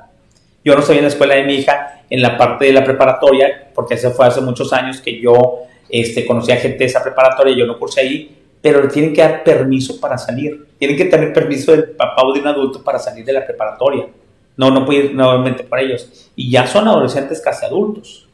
Yo 0.64 0.74
no 0.74 0.80
estoy 0.80 0.98
en 0.98 1.02
la 1.02 1.08
escuela 1.08 1.34
de 1.34 1.44
mi 1.44 1.54
hija 1.54 2.02
en 2.11 2.22
la 2.22 2.38
parte 2.38 2.66
de 2.66 2.72
la 2.72 2.84
preparatoria, 2.84 3.70
porque 3.74 3.94
eso 3.94 4.12
fue 4.12 4.26
hace 4.26 4.40
muchos 4.40 4.72
años 4.72 5.00
que 5.00 5.20
yo 5.20 5.61
este, 5.88 6.27
conocí 6.27 6.53
a 6.53 6.57
gente 6.57 6.79
de 6.79 6.85
esa 6.85 7.03
preparatoria, 7.03 7.57
yo 7.57 7.66
no 7.66 7.79
cursé 7.79 8.01
ahí, 8.01 8.38
pero 8.61 8.83
le 8.83 8.88
tienen 8.88 9.12
que 9.12 9.20
dar 9.20 9.44
permiso 9.44 10.01
para 10.01 10.18
salir. 10.18 10.66
Tienen 10.79 10.96
que 10.96 11.05
tener 11.05 11.33
permiso 11.33 11.72
del 11.72 11.90
papá 11.90 12.22
o 12.24 12.33
de 12.33 12.40
un 12.40 12.46
adulto 12.46 12.83
para 12.83 12.98
salir 12.98 13.24
de 13.24 13.33
la 13.33 13.44
preparatoria. 13.44 14.07
No, 14.57 14.70
no 14.70 14.85
puede 14.85 15.07
ir 15.07 15.14
nuevamente 15.14 15.62
para 15.62 15.83
ellos. 15.83 16.31
Y 16.35 16.51
ya 16.51 16.66
son 16.66 16.88
adolescentes 16.88 17.40
casi 17.40 17.64
adultos. 17.64 18.29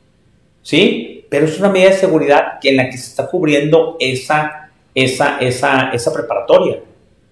¿Sí? 0.62 1.27
Pero 1.29 1.45
es 1.45 1.59
una 1.59 1.69
medida 1.69 1.90
de 1.90 1.97
seguridad 1.97 2.59
que 2.61 2.71
en 2.71 2.79
la 2.79 2.88
que 2.88 2.97
se 2.97 3.11
está 3.11 3.27
cubriendo 3.27 3.97
esa, 4.01 4.71
esa, 4.95 5.38
esa, 5.38 5.90
esa 5.93 6.12
preparatoria 6.12 6.81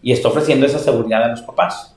y 0.02 0.12
está 0.12 0.28
ofreciendo 0.28 0.66
esa 0.66 0.78
seguridad 0.78 1.24
a 1.24 1.28
los 1.28 1.40
papás. 1.40 1.96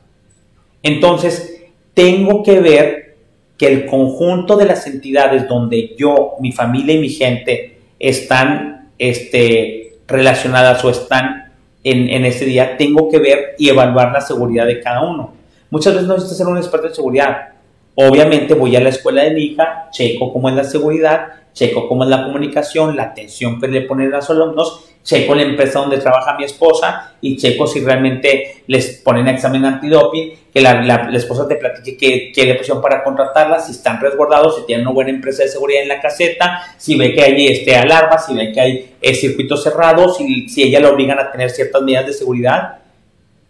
Entonces, 0.81 1.63
tengo 1.93 2.43
que 2.43 2.59
ver 2.59 3.17
que 3.57 3.67
el 3.67 3.85
conjunto 3.85 4.55
de 4.55 4.65
las 4.65 4.85
entidades 4.87 5.47
donde 5.47 5.95
yo, 5.97 6.35
mi 6.39 6.51
familia 6.51 6.95
y 6.95 6.99
mi 6.99 7.09
gente 7.09 7.74
están 7.99 8.89
este, 8.97 9.97
relacionadas 10.07 10.83
o 10.83 10.89
están 10.89 11.53
en, 11.83 12.09
en 12.09 12.25
este 12.25 12.45
día, 12.45 12.77
tengo 12.77 13.09
que 13.09 13.19
ver 13.19 13.55
y 13.57 13.69
evaluar 13.69 14.11
la 14.11 14.21
seguridad 14.21 14.65
de 14.65 14.81
cada 14.81 15.01
uno. 15.01 15.33
Muchas 15.69 15.93
veces 15.93 16.07
no 16.07 16.15
necesito 16.15 16.37
ser 16.37 16.47
un 16.47 16.57
experto 16.57 16.87
en 16.87 16.95
seguridad. 16.95 17.49
Obviamente 17.95 18.53
voy 18.53 18.75
a 18.75 18.81
la 18.81 18.89
escuela 18.89 19.23
de 19.23 19.31
mi 19.31 19.43
hija, 19.43 19.89
checo 19.91 20.31
cómo 20.31 20.49
es 20.49 20.55
la 20.55 20.63
seguridad, 20.63 21.27
checo 21.53 21.87
cómo 21.87 22.03
es 22.03 22.09
la 22.09 22.23
comunicación, 22.23 22.95
la 22.95 23.03
atención 23.03 23.59
que 23.59 23.67
le 23.67 23.81
ponen 23.81 24.13
a 24.13 24.17
los 24.17 24.29
alumnos 24.29 24.85
checo 25.05 25.35
la 25.35 25.43
empresa 25.43 25.79
donde 25.79 25.99
trabaja 25.99 26.35
mi 26.35 26.43
esposa 26.43 27.13
y 27.21 27.37
checo 27.37 27.67
si 27.67 27.79
realmente 27.79 28.63
les 28.67 29.01
ponen 29.03 29.27
examen 29.27 29.63
antidoping, 29.63 30.33
que 30.51 30.61
la, 30.61 30.81
la, 30.81 31.15
esposa 31.15 31.47
te 31.47 31.55
platique 31.55 31.95
que 31.95 32.31
quiere 32.33 32.55
presión 32.55 32.81
para 32.81 33.03
contratarla, 33.03 33.59
si 33.59 33.71
están 33.71 34.01
resguardados, 34.01 34.57
si 34.57 34.65
tienen 34.65 34.87
una 34.87 34.95
buena 34.95 35.11
empresa 35.11 35.43
de 35.43 35.49
seguridad 35.49 35.83
en 35.83 35.89
la 35.89 36.01
caseta, 36.01 36.63
si 36.77 36.97
ve 36.97 37.13
que 37.13 37.21
hay 37.21 37.47
este, 37.47 37.75
alarmas, 37.75 38.25
si 38.25 38.33
ve 38.33 38.51
que 38.51 38.59
hay 38.59 38.95
eh, 38.99 39.13
circuitos 39.13 39.63
cerrados, 39.63 40.17
si, 40.17 40.49
si 40.49 40.63
ella 40.63 40.79
la 40.79 40.89
obligan 40.89 41.19
a 41.19 41.31
tener 41.31 41.51
ciertas 41.51 41.81
medidas 41.83 42.07
de 42.07 42.13
seguridad. 42.13 42.79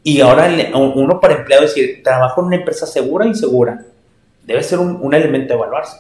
Y 0.04 0.20
ahora 0.20 0.50
uno 0.74 1.20
para 1.20 1.36
empleado 1.36 1.64
decir, 1.64 2.04
trabajo 2.04 2.42
en 2.42 2.48
una 2.48 2.56
empresa 2.58 2.86
segura 2.86 3.26
y 3.26 3.30
insegura. 3.30 3.82
Debe 4.46 4.64
ser 4.64 4.80
un, 4.80 5.14
elemento 5.14 5.54
de 5.54 5.60
evaluarse. 5.60 5.98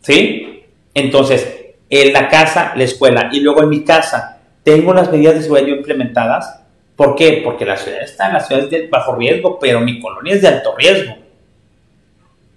¿Sí? 0.00 0.64
Entonces, 0.94 1.56
en 1.90 2.12
la 2.12 2.28
casa, 2.28 2.72
la 2.76 2.84
escuela, 2.84 3.28
y 3.32 3.40
luego 3.40 3.62
en 3.62 3.68
mi 3.68 3.84
casa, 3.84 4.40
tengo 4.62 4.94
las 4.94 5.10
medidas 5.10 5.34
de 5.34 5.42
seguridad 5.42 5.68
implementadas. 5.68 6.62
¿Por 6.94 7.14
qué? 7.14 7.40
Porque 7.44 7.64
la 7.64 7.76
ciudad 7.76 8.02
está 8.02 8.28
en 8.28 8.34
las 8.34 8.46
ciudades 8.46 8.70
de 8.70 8.88
bajo 8.88 9.14
riesgo, 9.16 9.58
pero 9.58 9.80
mi 9.80 10.00
colonia 10.00 10.34
es 10.34 10.42
de 10.42 10.48
alto 10.48 10.74
riesgo. 10.76 11.14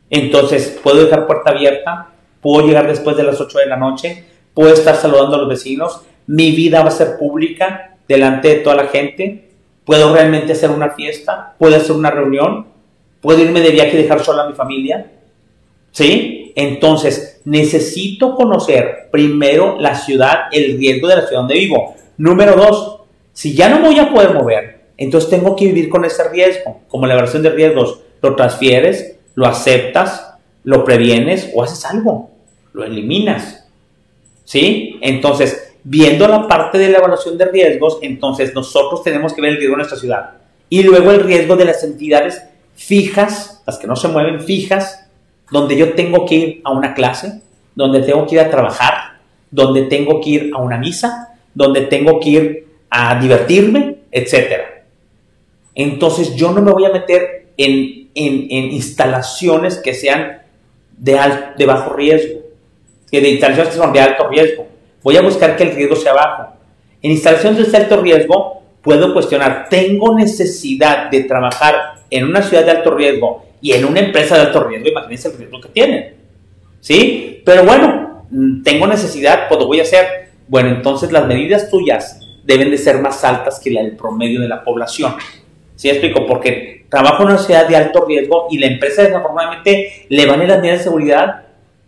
Entonces, 0.09 0.79
puedo 0.83 1.05
dejar 1.05 1.25
puerta 1.25 1.51
abierta, 1.51 2.09
puedo 2.41 2.67
llegar 2.67 2.87
después 2.87 3.15
de 3.15 3.23
las 3.23 3.39
8 3.39 3.59
de 3.59 3.65
la 3.65 3.77
noche, 3.77 4.25
puedo 4.53 4.73
estar 4.73 4.95
saludando 4.95 5.35
a 5.35 5.39
los 5.39 5.49
vecinos, 5.49 6.01
mi 6.27 6.51
vida 6.51 6.81
va 6.81 6.89
a 6.89 6.91
ser 6.91 7.17
pública 7.17 7.95
delante 8.07 8.49
de 8.49 8.55
toda 8.55 8.75
la 8.75 8.87
gente, 8.87 9.49
puedo 9.85 10.13
realmente 10.13 10.51
hacer 10.51 10.69
una 10.69 10.89
fiesta, 10.89 11.53
puedo 11.57 11.75
hacer 11.77 11.95
una 11.95 12.11
reunión, 12.11 12.67
puedo 13.21 13.39
irme 13.39 13.62
de 13.62 13.71
viaje 13.71 13.97
y 13.97 14.03
dejar 14.03 14.23
sola 14.23 14.43
a 14.43 14.49
mi 14.49 14.53
familia. 14.53 15.12
¿Sí? 15.91 16.53
Entonces, 16.55 17.41
necesito 17.45 18.36
conocer 18.36 19.10
primero 19.12 19.79
la 19.79 19.95
ciudad, 19.95 20.43
el 20.51 20.77
riesgo 20.77 21.07
de 21.07 21.15
la 21.17 21.27
ciudad 21.27 21.41
donde 21.41 21.55
vivo. 21.55 21.95
Número 22.17 22.55
dos, 22.55 23.01
si 23.34 23.53
ya 23.53 23.69
no 23.69 23.79
voy 23.86 23.99
a 23.99 24.10
poder 24.10 24.34
mover, 24.34 24.81
entonces 24.97 25.29
tengo 25.29 25.55
que 25.55 25.65
vivir 25.65 25.89
con 25.89 26.05
ese 26.05 26.27
riesgo, 26.29 26.81
como 26.88 27.07
la 27.07 27.13
evaluación 27.13 27.43
de 27.43 27.49
riesgos. 27.49 27.99
Lo 28.21 28.36
transfieres, 28.36 29.17
lo 29.36 29.47
aceptas, 29.47 30.36
lo 30.63 30.84
previenes 30.84 31.49
o 31.53 31.63
haces 31.63 31.86
algo, 31.86 32.29
lo 32.73 32.84
eliminas. 32.84 33.67
¿Sí? 34.45 34.99
Entonces, 35.01 35.73
viendo 35.84 36.27
la 36.27 36.47
parte 36.47 36.77
de 36.77 36.89
la 36.89 36.99
evaluación 36.99 37.38
de 37.38 37.45
riesgos, 37.45 37.99
entonces 38.01 38.53
nosotros 38.53 39.03
tenemos 39.03 39.34
que 39.34 39.41
ver 39.41 39.51
el 39.51 39.57
riesgo 39.57 39.73
de 39.73 39.77
nuestra 39.77 39.97
ciudad. 39.97 40.31
Y 40.69 40.84
luego 40.84 41.12
el 41.12 41.23
riesgo 41.23 41.55
de 41.55 41.65
las 41.65 41.84
entidades 41.84 42.41
fijas, 42.82 43.62
las 43.67 43.78
que 43.78 43.88
no 43.88 43.96
se 43.96 44.08
mueven 44.08 44.41
fijas, 44.41 45.08
donde 45.52 45.78
yo 45.78 45.94
tengo 45.94 46.26
que 46.26 46.36
ir 46.36 46.62
a 46.63 46.72
una 46.72 46.94
clase, 46.94 47.41
donde 47.76 48.02
tengo 48.02 48.26
que 48.26 48.36
ir 48.36 48.41
a 48.41 48.50
trabajar, 48.50 49.20
donde 49.52 49.84
tengo 49.84 50.20
que 50.20 50.30
ir 50.30 50.52
a 50.54 50.60
una 50.60 50.78
misa, 50.78 51.36
donde 51.54 51.82
tengo 51.82 52.20
que 52.20 52.30
ir 52.30 52.67
a 52.89 53.20
divertirme, 53.20 53.98
etc. 54.12 54.62
Entonces 55.76 56.36
yo 56.36 56.52
no 56.52 56.62
me 56.62 56.72
voy 56.72 56.86
a 56.86 56.91
meter 56.91 57.50
en, 57.56 58.10
instalaciones 58.15 59.78
que 59.78 59.94
sean 59.94 60.41
de, 60.98 61.20
de 61.58 61.65
bajo 61.65 61.94
riesgo, 61.94 62.41
que 63.12 63.22
de 63.22 63.30
instalaciones 63.30 63.74
que 63.74 63.80
son 63.80 63.94
de 63.94 64.00
alto 64.00 64.28
riesgo. 64.28 64.67
Voy 65.04 65.17
a 65.17 65.22
buscar 65.22 65.56
que 65.56 65.63
el 65.63 65.76
riesgo 65.76 65.96
sea 65.96 66.13
bajo. 66.13 66.54
En 67.02 67.12
instalaciones 67.12 67.72
de 67.72 67.78
alto 67.78 68.02
riesgo 68.02 68.61
puedo 68.82 69.13
cuestionar, 69.13 69.67
¿tengo 69.70 70.15
necesidad 70.15 71.10
de 71.10 71.24
trabajar 71.24 71.76
en 72.10 72.26
una 72.26 72.41
ciudad 72.41 72.65
de 72.65 72.72
alto 72.72 72.96
riesgo 72.96 73.46
y 73.62 73.74
en 73.74 73.86
una 73.86 74.00
empresa 74.00 74.36
de 74.36 74.41
alto 74.41 74.63
riesgo? 74.63 74.89
Imagínense 74.89 75.30
el 75.30 75.38
riesgo 75.38 75.62
que 75.62 75.70
tienen. 75.70 76.15
¿Sí? 76.80 77.41
Pero 77.46 77.63
bueno, 77.63 78.26
mm, 78.32 78.63
tengo 78.63 78.88
necesidad, 78.88 79.48
pues 79.48 79.60
lo 79.60 79.67
voy 79.67 79.80
a 79.80 79.84
hacer 79.84 80.22
bueno, 80.52 80.67
entonces 80.67 81.13
las 81.13 81.26
medidas 81.28 81.70
tuyas 81.70 82.20
deben 82.44 82.72
de 82.72 82.78
ser 82.78 83.00
más 83.00 83.24
altas 83.24 83.58
que 83.58 83.72
la 83.72 83.84
del 83.84 83.96
promedio 83.96 84.41
de 84.41 84.50
la 84.50 84.65
población. 84.65 85.15
¿Sí 85.78 85.89
explico? 85.89 86.26
Porque 86.26 86.88
trabajo 86.89 87.24
en 87.24 87.30
una 87.30 87.38
ciudad 87.38 87.70
de 87.70 87.78
alto 87.78 88.04
riesgo 88.06 88.48
y 88.52 88.58
la 88.58 88.65
empresa 88.65 89.02
desafortunadamente 89.04 90.08
le 90.10 90.26
van 90.26 90.41
a 90.41 90.48
las 90.48 90.60
medidas 90.60 90.80
de 90.80 90.84
seguridad 90.84 91.44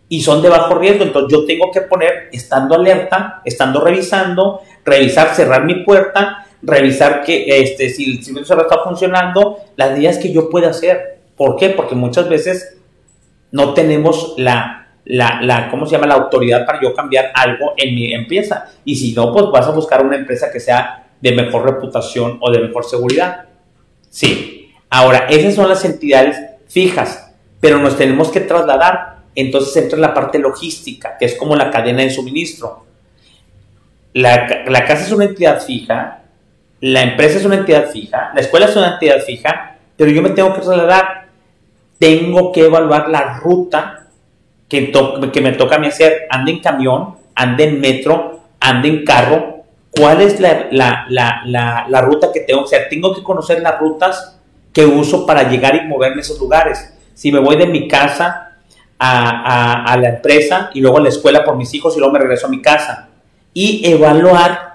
y 0.08 0.22
son 0.22 0.40
de 0.40 0.48
bajo 0.48 0.76
riesgo. 0.76 1.04
Entonces 1.04 1.30
yo 1.30 1.44
tengo 1.44 1.70
que 1.70 1.82
poner, 1.82 2.30
estando 2.32 2.76
alerta, 2.76 3.42
estando 3.44 3.82
revisando, 3.82 4.62
revisar, 4.82 5.34
cerrar 5.34 5.66
mi 5.66 5.84
puerta, 5.84 6.43
revisar 6.64 7.22
que 7.22 7.44
este, 7.60 7.90
si 7.90 8.10
el 8.10 8.24
servicio 8.24 8.60
está 8.60 8.82
funcionando, 8.82 9.58
las 9.76 9.92
medidas 9.92 10.18
que 10.18 10.32
yo 10.32 10.50
pueda 10.50 10.70
hacer. 10.70 11.18
¿Por 11.36 11.56
qué? 11.56 11.70
Porque 11.70 11.94
muchas 11.94 12.28
veces 12.28 12.78
no 13.50 13.74
tenemos 13.74 14.34
la 14.36 14.84
la, 15.06 15.40
la, 15.42 15.70
¿cómo 15.70 15.86
se 15.86 15.92
llama? 15.92 16.06
La 16.06 16.14
autoridad 16.14 16.64
para 16.64 16.80
yo 16.80 16.94
cambiar 16.94 17.30
algo 17.34 17.74
en 17.76 17.94
mi 17.94 18.12
empresa. 18.12 18.70
Y 18.84 18.96
si 18.96 19.12
no, 19.12 19.32
pues 19.32 19.46
vas 19.52 19.66
a 19.66 19.70
buscar 19.70 20.04
una 20.04 20.16
empresa 20.16 20.50
que 20.50 20.60
sea 20.60 21.06
de 21.20 21.32
mejor 21.32 21.64
reputación 21.64 22.38
o 22.40 22.50
de 22.50 22.60
mejor 22.60 22.84
seguridad. 22.84 23.44
Sí. 24.08 24.72
Ahora, 24.90 25.26
esas 25.28 25.54
son 25.54 25.68
las 25.68 25.84
entidades 25.84 26.38
fijas, 26.68 27.32
pero 27.60 27.78
nos 27.78 27.96
tenemos 27.96 28.30
que 28.30 28.40
trasladar. 28.40 29.14
Entonces 29.34 29.76
entra 29.76 29.96
en 29.96 30.02
la 30.02 30.14
parte 30.14 30.38
logística, 30.38 31.16
que 31.18 31.24
es 31.24 31.34
como 31.34 31.56
la 31.56 31.70
cadena 31.70 32.02
de 32.02 32.10
suministro. 32.10 32.84
La, 34.12 34.64
la 34.66 34.84
casa 34.84 35.06
es 35.06 35.12
una 35.12 35.24
entidad 35.24 35.60
fija, 35.60 36.22
la 36.84 37.00
empresa 37.00 37.38
es 37.38 37.46
una 37.46 37.54
entidad 37.54 37.88
fija, 37.90 38.30
la 38.34 38.42
escuela 38.42 38.66
es 38.66 38.76
una 38.76 38.92
entidad 38.92 39.20
fija, 39.20 39.78
pero 39.96 40.10
yo 40.10 40.20
me 40.20 40.28
tengo 40.28 40.52
que 40.52 40.60
trasladar. 40.60 41.28
Tengo 41.98 42.52
que 42.52 42.66
evaluar 42.66 43.08
la 43.08 43.38
ruta 43.38 44.08
que, 44.68 44.92
me 45.40 45.52
toca 45.52 45.76
a 45.76 45.78
mí 45.78 45.86
hacer, 45.86 46.26
ande 46.28 46.52
en 46.52 46.60
camión, 46.60 47.14
ande 47.34 47.64
en 47.64 47.80
metro, 47.80 48.40
ande 48.60 48.88
en 48.88 49.04
carro, 49.06 49.62
cuál 49.92 50.20
es 50.20 50.38
la, 50.40 50.68
la, 51.08 52.00
ruta 52.02 52.30
que 52.34 52.40
tengo 52.40 52.66
que 52.66 52.76
hacer. 52.76 52.88
Tengo 52.90 53.14
que 53.14 53.22
conocer 53.22 53.62
las 53.62 53.78
rutas 53.78 54.38
que 54.70 54.84
uso 54.84 55.24
para 55.24 55.48
llegar 55.48 55.76
y 55.76 55.88
moverme 55.88 56.18
a 56.18 56.20
esos 56.20 56.38
lugares. 56.38 56.92
Si 57.14 57.32
me 57.32 57.38
voy 57.38 57.56
de 57.56 57.66
mi 57.66 57.88
casa 57.88 58.58
a, 58.98 59.90
a, 59.90 59.96
la 59.96 60.10
empresa 60.10 60.68
y 60.74 60.82
luego 60.82 60.98
a 60.98 61.00
la 61.00 61.08
escuela 61.08 61.44
por 61.44 61.56
mis 61.56 61.72
hijos 61.72 61.96
y 61.96 61.98
luego 61.98 62.12
me 62.12 62.18
regreso 62.18 62.46
a 62.46 62.50
mi 62.50 62.60
casa. 62.60 63.08
Y 63.54 63.90
evaluar 63.90 64.73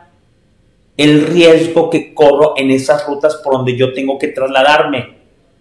el 0.99 1.27
riesgo 1.27 1.89
que 1.89 2.13
corro 2.13 2.55
en 2.57 2.71
esas 2.71 3.07
rutas 3.07 3.35
por 3.37 3.53
donde 3.53 3.77
yo 3.77 3.93
tengo 3.93 4.19
que 4.19 4.27
trasladarme. 4.27 5.15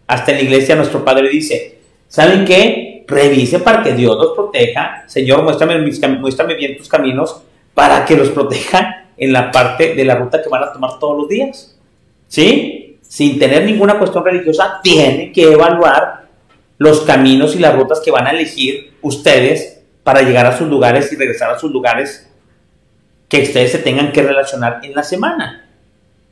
Hasta 0.09 0.33
la 0.33 0.41
iglesia 0.41 0.75
nuestro 0.75 1.05
Padre 1.05 1.29
dice, 1.29 1.79
¿saben 2.09 2.45
qué? 2.45 3.05
revise 3.07 3.61
para 3.61 3.83
que 3.83 3.95
Dios 3.95 4.17
los 4.17 4.35
proteja. 4.35 5.05
Señor, 5.07 5.43
muéstrame, 5.45 5.79
muéstrame 6.19 6.55
bien 6.55 6.77
tus 6.77 6.89
caminos 6.89 7.41
para 7.73 8.05
que 8.05 8.17
los 8.17 8.31
proteja 8.31 9.07
en 9.17 9.33
la 9.33 9.53
parte 9.53 9.95
de 9.95 10.05
la 10.05 10.17
ruta 10.17 10.43
que 10.43 10.49
van 10.49 10.65
a 10.65 10.73
tomar 10.73 10.99
todos 10.99 11.17
los 11.17 11.29
días. 11.29 11.79
¿Sí? 12.27 12.99
Sin 13.01 13.39
tener 13.39 13.65
ninguna 13.65 13.97
cuestión 13.97 14.25
religiosa, 14.25 14.81
tiene 14.83 15.33
que 15.33 15.53
evaluar 15.53 16.27
los 16.79 17.03
caminos 17.03 17.55
y 17.55 17.61
las 17.61 17.77
rutas 17.77 18.01
que 18.05 18.11
van 18.11 18.27
a 18.27 18.31
elegir 18.31 18.93
ustedes 19.03 19.83
para 20.03 20.23
llegar 20.23 20.47
a 20.47 20.59
sus 20.59 20.69
lugares 20.69 21.13
y 21.13 21.17
regresar 21.17 21.53
a 21.53 21.59
sus 21.61 21.71
lugares 21.71 22.28
que 23.29 23.43
ustedes 23.43 23.73
se 23.73 23.79
tengan 23.79 24.13
que 24.13 24.23
relacionar 24.23 24.81
en 24.83 24.95
la 24.95 25.03
semana. 25.03 25.67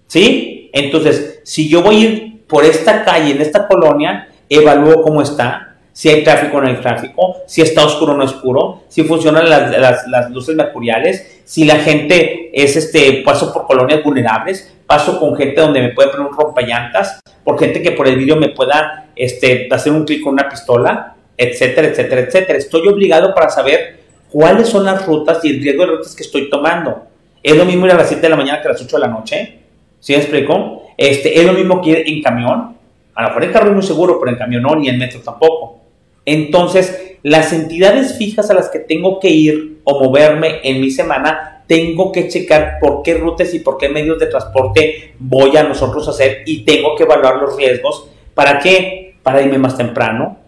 ¿Sí? 0.07 0.71
Entonces, 0.73 1.41
si 1.45 1.69
yo 1.69 1.83
voy 1.83 1.97
a 1.97 1.99
ir 1.99 2.47
por 2.47 2.65
esta 2.65 3.05
calle, 3.05 3.33
en 3.33 3.41
esta 3.41 3.67
colonia, 3.67 4.29
evalúo 4.49 5.03
cómo 5.03 5.23
está, 5.23 5.67
si 5.93 6.11
hay 6.11 6.23
tráfico 6.23 6.59
o 6.59 6.61
no 6.61 6.69
hay 6.69 6.77
tráfico, 6.77 7.37
si 7.47 7.63
está 7.63 7.85
oscuro 7.85 8.13
o 8.13 8.17
no 8.17 8.25
oscuro, 8.25 8.83
si 8.89 9.03
funcionan 9.05 9.49
las, 9.49 10.31
luces 10.31 10.55
mercuriales, 10.55 11.41
si 11.45 11.65
la 11.65 11.77
gente 11.77 12.51
es, 12.53 12.77
este, 12.77 13.23
paso 13.25 13.53
por 13.53 13.67
colonias 13.67 14.03
vulnerables, 14.05 14.75
paso 14.87 15.19
con 15.19 15.35
gente 15.37 15.61
donde 15.61 15.81
me 15.81 15.89
puede 15.91 16.11
poner 16.11 16.27
un 16.27 16.37
rompallantas, 16.37 17.21
por 17.43 17.59
gente 17.59 17.83
que 17.83 17.93
por 17.93 18.07
el 18.07 18.17
vídeo 18.17 18.37
me 18.37 18.51
pueda 18.51 19.07
este, 19.17 19.69
hacer 19.71 19.93
un 19.93 20.05
clic 20.05 20.23
con 20.23 20.35
una 20.35 20.49
pistola, 20.49 21.15
etcétera, 21.37 21.89
etcétera, 21.89 22.21
etcétera. 22.21 22.59
Estoy 22.59 22.87
obligado 22.89 23.35
para 23.35 23.49
saber 23.49 24.06
cuáles 24.31 24.69
son 24.69 24.85
las 24.85 25.07
rutas 25.07 25.45
y 25.45 25.51
el 25.51 25.63
riesgo 25.63 25.85
de 25.85 25.93
rutas 25.93 26.15
que 26.15 26.23
estoy 26.23 26.51
tomando. 26.51 27.05
Es 27.43 27.57
lo 27.57 27.65
mismo 27.65 27.87
ir 27.87 27.93
a 27.93 27.97
las 27.97 28.09
7 28.09 28.23
de 28.23 28.29
la 28.29 28.37
mañana 28.37 28.61
que 28.61 28.69
a 28.69 28.73
las 28.73 28.83
8 28.83 28.97
de 28.97 29.01
la 29.01 29.09
noche. 29.09 29.59
¿Sí 30.01 30.13
me 30.13 30.19
explico? 30.19 30.83
Este, 30.97 31.39
es 31.39 31.45
lo 31.47 31.53
mismo 31.53 31.81
que 31.81 31.91
ir 31.91 32.03
en 32.07 32.23
camión. 32.23 32.77
A 33.15 33.23
lo 33.23 33.29
mejor 33.29 33.45
el 33.45 33.53
carro 33.53 33.69
es 33.69 33.75
muy 33.75 33.83
seguro, 33.83 34.19
pero 34.19 34.33
en 34.33 34.39
camión 34.39 34.63
no, 34.63 34.77
ni 34.77 34.89
en 34.89 34.99
metro 34.99 35.21
tampoco. 35.21 35.81
Entonces, 36.25 37.17
las 37.23 37.53
entidades 37.53 38.19
fijas 38.19 38.51
a 38.51 38.55
las 38.55 38.69
que 38.69 38.81
tengo 38.81 39.21
que 39.21 39.31
ir 39.31 39.81
o 39.85 40.03
moverme 40.03 40.61
en 40.63 40.81
mi 40.81 40.91
semana, 40.91 41.63
tengo 41.67 42.13
que 42.13 42.29
checar 42.29 42.79
por 42.81 43.03
qué 43.03 43.15
rutas 43.15 43.53
y 43.55 43.61
por 43.61 43.79
qué 43.79 43.89
medios 43.89 44.19
de 44.19 44.27
transporte 44.27 45.15
voy 45.19 45.57
a 45.57 45.63
nosotros 45.63 46.07
hacer 46.09 46.43
y 46.47 46.65
tengo 46.65 46.95
que 46.97 47.05
evaluar 47.05 47.37
los 47.37 47.57
riesgos. 47.57 48.09
¿Para 48.35 48.59
qué? 48.59 49.17
Para 49.23 49.43
irme 49.43 49.59
más 49.59 49.77
temprano, 49.77 50.39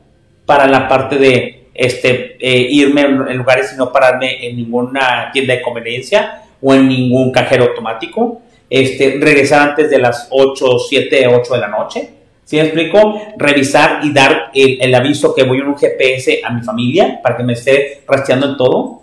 para 0.46 0.66
la 0.66 0.88
parte 0.88 1.16
de 1.16 1.57
este, 1.78 2.36
eh, 2.40 2.66
irme 2.70 3.02
en 3.02 3.36
lugares 3.36 3.72
y 3.72 3.76
no 3.76 3.92
pararme 3.92 4.44
en 4.44 4.56
ninguna 4.56 5.30
tienda 5.32 5.54
de 5.54 5.62
conveniencia 5.62 6.42
o 6.60 6.74
en 6.74 6.88
ningún 6.88 7.30
cajero 7.30 7.66
automático, 7.66 8.42
este, 8.68 9.16
regresar 9.20 9.70
antes 9.70 9.88
de 9.88 9.98
las 9.98 10.26
8, 10.30 10.78
7, 10.88 11.28
8 11.28 11.54
de 11.54 11.60
la 11.60 11.68
noche. 11.68 12.08
¿Sí 12.44 12.56
me 12.56 12.62
explico? 12.62 13.20
Revisar 13.36 14.00
y 14.02 14.12
dar 14.12 14.50
el, 14.52 14.92
aviso 14.92 15.32
que 15.32 15.44
voy 15.44 15.58
en 15.58 15.68
un 15.68 15.78
GPS 15.78 16.40
a 16.42 16.50
mi 16.50 16.62
familia 16.62 17.20
para 17.22 17.36
que 17.36 17.44
me 17.44 17.52
esté 17.52 18.02
rastreando 18.08 18.48
en 18.48 18.56
todo. 18.56 19.02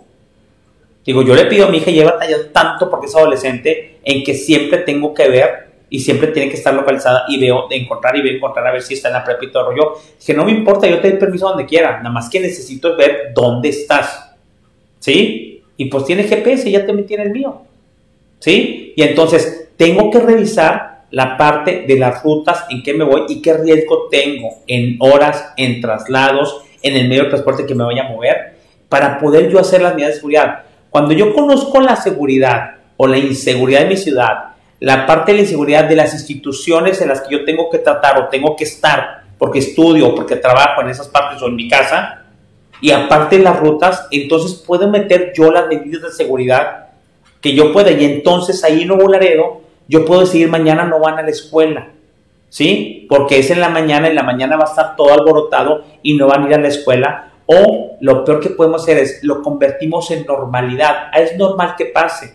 Digo, 1.02 1.22
yo 1.22 1.34
le 1.34 1.46
pido 1.46 1.66
a 1.66 1.70
mi 1.70 1.78
hija, 1.78 1.90
lleva 1.90 2.18
tanto 2.52 2.90
porque 2.90 3.06
es 3.06 3.16
adolescente, 3.16 4.00
en 4.04 4.22
que 4.22 4.34
siempre 4.34 4.78
tengo 4.78 5.14
que 5.14 5.28
ver 5.28 5.65
y 5.88 6.00
siempre 6.00 6.28
tiene 6.28 6.50
que 6.50 6.56
estar 6.56 6.74
localizada 6.74 7.24
y 7.28 7.38
veo 7.38 7.68
de 7.68 7.76
encontrar 7.76 8.16
y 8.16 8.22
veo 8.22 8.34
encontrar 8.34 8.66
a 8.66 8.72
ver 8.72 8.82
si 8.82 8.94
está 8.94 9.08
en 9.08 9.14
la 9.14 9.24
prepa 9.24 9.44
y 9.44 9.50
todo 9.50 9.70
el 9.70 9.76
rollo. 9.76 9.94
Que 10.24 10.34
no 10.34 10.44
me 10.44 10.50
importa, 10.50 10.86
yo 10.86 11.00
te 11.00 11.10
doy 11.10 11.18
permiso 11.18 11.48
donde 11.48 11.66
quiera, 11.66 11.98
nada 11.98 12.10
más 12.10 12.28
que 12.28 12.40
necesito 12.40 12.96
ver 12.96 13.32
dónde 13.34 13.68
estás. 13.68 14.34
¿Sí? 14.98 15.62
Y 15.76 15.84
pues 15.86 16.04
tiene 16.04 16.24
GPS 16.24 16.70
ya 16.70 16.82
metí 16.92 17.14
en 17.14 17.20
el 17.20 17.30
mío. 17.30 17.62
¿Sí? 18.40 18.92
Y 18.96 19.02
entonces 19.02 19.68
tengo 19.76 20.10
que 20.10 20.18
revisar 20.18 20.96
la 21.10 21.36
parte 21.36 21.84
de 21.86 21.98
las 21.98 22.22
rutas, 22.22 22.64
en 22.68 22.82
qué 22.82 22.92
me 22.92 23.04
voy 23.04 23.22
y 23.28 23.40
qué 23.40 23.54
riesgo 23.54 24.08
tengo 24.10 24.58
en 24.66 24.96
horas, 24.98 25.52
en 25.56 25.80
traslados, 25.80 26.62
en 26.82 26.96
el 26.96 27.08
medio 27.08 27.24
de 27.24 27.28
transporte 27.28 27.64
que 27.64 27.74
me 27.74 27.84
vaya 27.84 28.06
a 28.06 28.10
mover, 28.10 28.56
para 28.88 29.18
poder 29.18 29.50
yo 29.50 29.60
hacer 29.60 29.82
las 29.82 29.94
medidas 29.94 30.14
de 30.14 30.16
seguridad. 30.16 30.62
Cuando 30.90 31.12
yo 31.12 31.32
conozco 31.34 31.80
la 31.80 31.96
seguridad 31.96 32.76
o 32.96 33.06
la 33.06 33.18
inseguridad 33.18 33.80
de 33.80 33.86
mi 33.86 33.96
ciudad, 33.96 34.55
la 34.80 35.06
parte 35.06 35.32
de 35.32 35.38
la 35.38 35.42
inseguridad 35.44 35.84
de 35.84 35.96
las 35.96 36.12
instituciones 36.14 37.00
en 37.00 37.08
las 37.08 37.22
que 37.22 37.32
yo 37.32 37.44
tengo 37.44 37.70
que 37.70 37.78
tratar 37.78 38.18
o 38.18 38.28
tengo 38.28 38.56
que 38.56 38.64
estar, 38.64 39.22
porque 39.38 39.58
estudio 39.58 40.08
o 40.08 40.14
porque 40.14 40.36
trabajo 40.36 40.82
en 40.82 40.88
esas 40.88 41.08
partes 41.08 41.40
o 41.42 41.46
en 41.46 41.56
mi 41.56 41.68
casa, 41.68 42.26
y 42.80 42.90
aparte 42.90 43.38
las 43.38 43.58
rutas, 43.58 44.06
entonces 44.10 44.62
puedo 44.66 44.88
meter 44.88 45.32
yo 45.34 45.50
las 45.50 45.66
medidas 45.66 46.02
de 46.02 46.10
seguridad 46.10 46.88
que 47.40 47.54
yo 47.54 47.72
pueda. 47.72 47.90
Y 47.90 48.04
entonces 48.04 48.62
ahí 48.64 48.82
en 48.82 48.88
Nuevo 48.88 49.08
Laredo, 49.08 49.62
yo 49.88 50.04
puedo 50.04 50.20
decir 50.20 50.48
mañana 50.48 50.84
no 50.84 51.00
van 51.00 51.18
a 51.18 51.22
la 51.22 51.30
escuela. 51.30 51.88
¿Sí? 52.48 53.06
Porque 53.08 53.38
es 53.38 53.50
en 53.50 53.60
la 53.60 53.68
mañana, 53.68 54.08
en 54.08 54.14
la 54.14 54.22
mañana 54.22 54.56
va 54.56 54.64
a 54.64 54.68
estar 54.68 54.96
todo 54.96 55.12
alborotado 55.12 55.84
y 56.02 56.16
no 56.16 56.28
van 56.28 56.44
a 56.44 56.48
ir 56.48 56.54
a 56.54 56.58
la 56.58 56.68
escuela. 56.68 57.32
O 57.46 57.96
lo 58.00 58.24
peor 58.24 58.40
que 58.40 58.50
podemos 58.50 58.82
hacer 58.82 58.98
es 58.98 59.22
lo 59.22 59.42
convertimos 59.42 60.10
en 60.10 60.24
normalidad. 60.26 61.08
Ah, 61.12 61.20
es 61.20 61.36
normal 61.36 61.74
que 61.76 61.86
pase. 61.86 62.34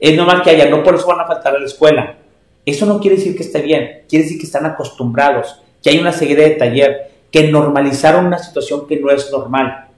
Es 0.00 0.16
normal 0.16 0.42
que 0.42 0.50
haya, 0.50 0.68
no 0.70 0.82
por 0.82 0.94
eso 0.94 1.06
van 1.06 1.20
a 1.20 1.26
faltar 1.26 1.54
a 1.54 1.58
la 1.58 1.66
escuela. 1.66 2.16
Eso 2.64 2.86
no 2.86 2.98
quiere 2.98 3.16
decir 3.16 3.36
que 3.36 3.42
esté 3.42 3.60
bien, 3.60 4.02
quiere 4.08 4.24
decir 4.24 4.38
que 4.38 4.46
están 4.46 4.64
acostumbrados, 4.66 5.60
que 5.82 5.90
hay 5.90 5.98
una 5.98 6.12
seguridad 6.12 6.48
de 6.48 6.54
taller, 6.56 7.10
que 7.30 7.50
normalizaron 7.50 8.26
una 8.26 8.38
situación 8.38 8.86
que 8.88 8.96
no 8.96 9.10
es 9.10 9.30
normal. 9.30 9.88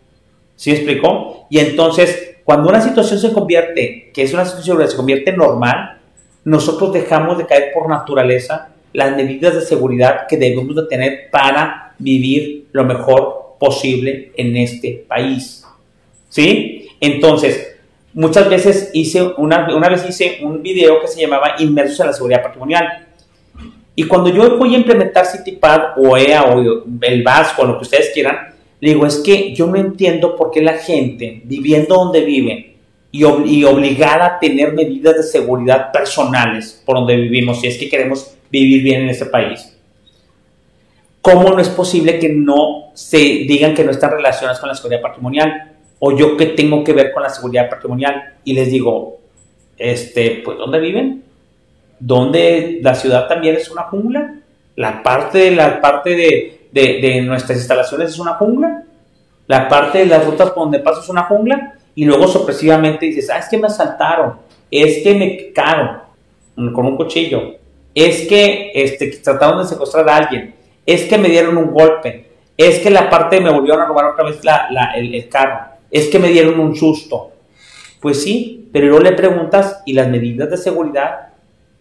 ¿Sí 0.57 0.71
explicó? 0.71 1.47
Y 1.51 1.59
entonces, 1.59 2.37
cuando 2.45 2.69
una 2.69 2.81
situación 2.81 3.19
se 3.19 3.33
convierte, 3.33 4.11
que 4.13 4.23
es 4.23 4.35
una 4.35 4.45
situación 4.45 4.79
que 4.79 4.89
se 4.89 4.97
convierte 4.97 5.33
normal, 5.33 5.99
nosotros 6.45 6.93
dejamos 6.93 7.39
de 7.39 7.47
caer 7.47 7.73
por 7.73 7.89
naturaleza 7.89 8.69
las 8.93 9.17
medidas 9.17 9.55
de 9.55 9.63
seguridad 9.63 10.27
que 10.29 10.37
debemos 10.37 10.75
de 10.77 10.87
tener 10.87 11.31
para 11.31 11.95
vivir 11.99 12.69
lo 12.73 12.85
mejor 12.85 13.57
posible 13.59 14.33
en 14.37 14.57
este 14.57 15.05
país. 15.09 15.65
¿Sí? 16.29 16.89
Entonces, 17.01 17.72
muchas 18.15 18.49
veces 18.49 18.91
hice, 18.93 19.23
una, 19.23 19.75
una 19.75 19.89
vez 19.89 20.09
hice 20.09 20.41
un 20.43 20.63
video 20.63 21.01
que 21.01 21.09
se 21.09 21.21
llamaba 21.21 21.55
Inmersos 21.59 22.01
en 22.01 22.07
la 22.07 22.13
Seguridad 22.13 22.43
Patrimonial 22.43 23.07
y 23.95 24.05
cuando 24.05 24.31
yo 24.31 24.57
voy 24.57 24.75
a 24.75 24.79
implementar 24.79 25.27
CityPad 25.27 25.99
o 25.99 26.17
EA 26.17 26.45
o 26.45 26.85
el 27.03 27.23
Vasco 27.23 27.65
lo 27.65 27.77
que 27.77 27.83
ustedes 27.83 28.11
quieran, 28.13 28.55
le 28.81 28.91
digo, 28.91 29.07
es 29.07 29.19
que 29.19 29.55
yo 29.55 29.67
no 29.67 29.77
entiendo 29.77 30.35
por 30.35 30.51
qué 30.51 30.63
la 30.63 30.75
gente, 30.75 31.43
viviendo 31.45 31.95
donde 31.95 32.23
vive 32.23 32.77
y, 33.11 33.25
y 33.25 33.65
obligada 33.65 34.27
a 34.27 34.39
tener 34.41 34.73
medidas 34.73 35.17
de 35.17 35.23
seguridad 35.23 35.93
personales 35.93 36.83
por 36.85 36.97
donde 36.97 37.17
vivimos, 37.17 37.61
si 37.61 37.67
es 37.67 37.79
que 37.79 37.89
queremos 37.89 38.35
vivir 38.51 38.83
bien 38.83 39.03
en 39.03 39.11
este 39.11 39.27
país, 39.27 39.77
¿cómo 41.21 41.51
no 41.51 41.61
es 41.61 41.69
posible 41.69 42.19
que 42.19 42.31
no 42.31 42.91
se 42.95 43.19
digan 43.19 43.75
que 43.75 43.85
no 43.85 43.91
están 43.91 44.11
relacionadas 44.11 44.59
con 44.59 44.69
la 44.69 44.75
seguridad 44.75 45.03
patrimonial? 45.03 45.72
O 46.05 46.17
yo 46.17 46.37
qué 46.37 46.47
tengo 46.47 46.83
que 46.83 46.93
ver 46.93 47.13
con 47.13 47.23
la 47.23 47.29
seguridad 47.29 47.71
patrimonial. 47.71 48.35
Y 48.43 48.55
les 48.55 48.71
digo, 48.71 49.19
este, 49.79 50.43
pues, 50.45 50.59
¿dónde 50.59 50.81
viven? 50.81 51.23
donde 52.05 52.81
la 52.83 52.97
ciudad 52.97 53.29
también 53.29 53.55
es 53.55 53.71
una 53.71 53.83
jungla, 53.83 54.35
la 54.75 55.05
parte 55.05 55.39
de, 55.39 55.51
la 55.53 55.81
parte 55.81 56.17
de, 56.73 57.23
nuestras 57.23 57.59
instalaciones 57.59 58.11
es 58.11 58.19
una 58.19 58.35
jungla, 58.35 58.83
la 59.47 59.69
parte 59.69 59.99
de 59.99 60.07
las 60.07 60.27
rutas 60.27 60.51
por 60.51 60.65
donde 60.65 60.81
paso 60.81 61.01
es 61.01 61.09
una 61.09 61.25
jungla, 61.25 61.75
y 61.95 62.05
luego 62.05 62.27
sorpresivamente 62.27 63.07
dices, 63.07 63.31
ah, 63.31 63.39
es 63.39 63.49
que 63.49 63.57
me 63.57 63.69
asaltaron, 63.69 64.35
es 64.69 65.05
que 65.05 65.15
me 65.15 65.29
picaron 65.29 65.99
con 66.73 66.87
un 66.87 66.97
cuchillo, 66.97 67.55
es 67.95 68.27
que 68.27 68.73
este, 68.75 69.07
trataron 69.23 69.63
de 69.63 69.69
secuestrar 69.69 70.09
a 70.09 70.17
alguien, 70.17 70.57
es 70.85 71.05
que 71.05 71.19
me 71.19 71.29
dieron 71.29 71.57
un 71.57 71.71
golpe, 71.71 72.33
es 72.57 72.81
que 72.81 72.91
la 72.91 73.09
parte 73.09 73.41
me 73.41 73.53
volvieron 73.53 73.81
a 73.81 73.87
robar 73.87 74.07
otra 74.07 74.25
vez 74.25 74.41
el, 74.97 75.15
el 75.15 75.29
carro, 75.29 75.72
es 75.93 76.09
que 76.09 76.19
me 76.19 76.31
dieron 76.31 76.59
un 76.59 76.75
susto. 76.75 77.31
Pues 78.01 78.21
sí, 78.21 78.69
pero 78.73 78.89
luego 78.89 79.05
le 79.05 79.13
preguntas, 79.13 79.81
¿y 79.87 79.93
las 79.93 80.09
medidas 80.09 80.51
de 80.51 80.57
seguridad? 80.57 81.33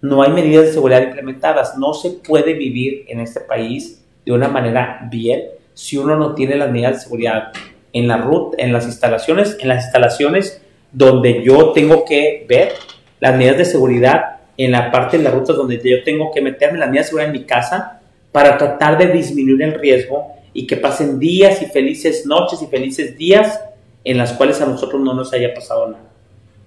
no 0.02 0.24
hay 0.24 0.32
medidas 0.32 0.66
de 0.66 0.74
seguridad 0.74 1.04
implementadas. 1.04 1.78
No 1.78 1.94
se 1.94 2.12
puede 2.12 2.54
vivir 2.54 3.06
en 3.08 3.20
este 3.20 3.40
país 3.40 4.04
de 4.26 4.32
una 4.32 4.48
manera 4.48 5.08
bien 5.10 5.44
si 5.74 5.98
uno 5.98 6.16
no 6.16 6.34
tiene 6.36 6.56
las 6.56 6.72
medidas 6.72 6.94
de 6.94 7.00
seguridad 7.00 7.52
en 7.94 8.08
la 8.08 8.18
ruta, 8.18 8.58
en 8.60 8.74
las 8.74 8.86
instalaciones, 8.86 9.58
en 9.60 9.68
las 9.68 9.86
instalaciones 9.86 10.62
donde 10.92 11.44
yo 11.44 11.72
tengo 11.72 12.04
que 12.04 12.46
ver 12.50 12.74
las 13.20 13.36
medidas 13.36 13.58
de 13.58 13.66
seguridad 13.66 14.40
en 14.58 14.72
la 14.72 14.92
parte 14.92 15.18
de 15.18 15.24
las 15.24 15.34
rutas 15.34 15.56
donde 15.56 15.80
yo 15.84 16.04
tengo 16.04 16.32
que 16.32 16.42
meterme 16.42 16.80
las 16.80 16.90
medidas 16.90 17.08
de 17.08 17.10
seguridad 17.10 17.34
en 17.34 17.42
mi 17.42 17.46
casa 17.46 18.02
para 18.32 18.58
tratar 18.58 18.98
de 18.98 19.08
disminuir 19.08 19.62
el 19.62 19.80
riesgo 19.80 20.34
y 20.54 20.68
que 20.68 20.78
pasen 20.78 21.20
días 21.20 21.62
y 21.62 21.66
felices 21.66 22.26
noches 22.26 22.62
y 22.62 22.68
felices 22.68 23.18
días 23.18 23.60
en 24.04 24.18
las 24.18 24.34
cuales 24.34 24.62
a 24.62 24.66
nosotros 24.66 25.02
no 25.02 25.14
nos 25.14 25.34
haya 25.34 25.54
pasado 25.54 25.88
nada. 25.88 26.10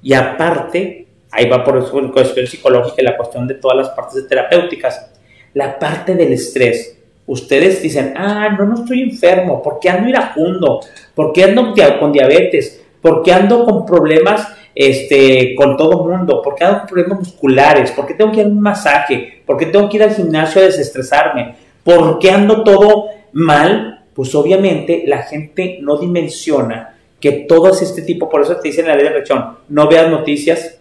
Y 0.02 0.12
aparte, 0.14 1.04
Ahí 1.36 1.48
va 1.48 1.64
por 1.64 1.76
eso 1.76 2.00
la 2.00 2.12
cuestión 2.12 2.46
psicológica 2.46 3.02
y 3.02 3.04
la 3.04 3.16
cuestión 3.16 3.48
de 3.48 3.54
todas 3.54 3.76
las 3.76 3.88
partes 3.90 4.28
terapéuticas. 4.28 5.10
La 5.52 5.76
parte 5.80 6.14
del 6.14 6.32
estrés. 6.32 6.96
Ustedes 7.26 7.82
dicen, 7.82 8.14
ah, 8.16 8.50
no, 8.56 8.66
no 8.66 8.74
estoy 8.74 9.02
enfermo, 9.02 9.60
¿por 9.60 9.80
qué 9.80 9.88
ando 9.88 10.08
iracundo? 10.08 10.80
¿Por 11.12 11.32
qué 11.32 11.44
ando 11.44 11.74
con 11.98 12.12
diabetes? 12.12 12.84
¿Por 13.00 13.22
qué 13.22 13.32
ando 13.32 13.64
con 13.64 13.84
problemas 13.84 14.46
este, 14.74 15.56
con 15.56 15.76
todo 15.76 16.04
mundo? 16.04 16.40
¿Por 16.40 16.54
qué 16.54 16.64
ando 16.64 16.78
con 16.80 16.88
problemas 16.88 17.18
musculares? 17.18 17.90
¿Por 17.90 18.06
qué 18.06 18.14
tengo 18.14 18.30
que 18.30 18.40
ir 18.40 18.46
a 18.46 18.50
un 18.50 18.60
masaje? 18.60 19.42
¿Por 19.44 19.56
qué 19.56 19.66
tengo 19.66 19.88
que 19.88 19.96
ir 19.96 20.02
al 20.04 20.14
gimnasio 20.14 20.60
a 20.60 20.66
desestresarme? 20.66 21.56
¿Por 21.82 22.20
qué 22.20 22.30
ando 22.30 22.62
todo 22.62 23.06
mal? 23.32 24.04
Pues 24.14 24.32
obviamente 24.36 25.02
la 25.06 25.22
gente 25.22 25.78
no 25.80 25.96
dimensiona 25.96 26.93
que 27.24 27.46
todo 27.48 27.70
este 27.70 28.02
tipo, 28.02 28.28
por 28.28 28.42
eso 28.42 28.56
te 28.56 28.68
dicen 28.68 28.84
en 28.84 28.90
la 28.90 28.96
ley 28.96 29.04
de 29.04 29.12
reacción, 29.12 29.56
no 29.70 29.88
veas 29.88 30.10
noticias 30.10 30.78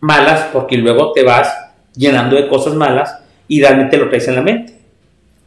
malas 0.00 0.48
porque 0.52 0.76
luego 0.76 1.12
te 1.12 1.22
vas 1.22 1.56
llenando 1.94 2.34
de 2.34 2.48
cosas 2.48 2.74
malas 2.74 3.16
y 3.46 3.60
realmente 3.60 3.96
lo 3.96 4.08
traes 4.08 4.26
en 4.26 4.34
la 4.34 4.42
mente. 4.42 4.72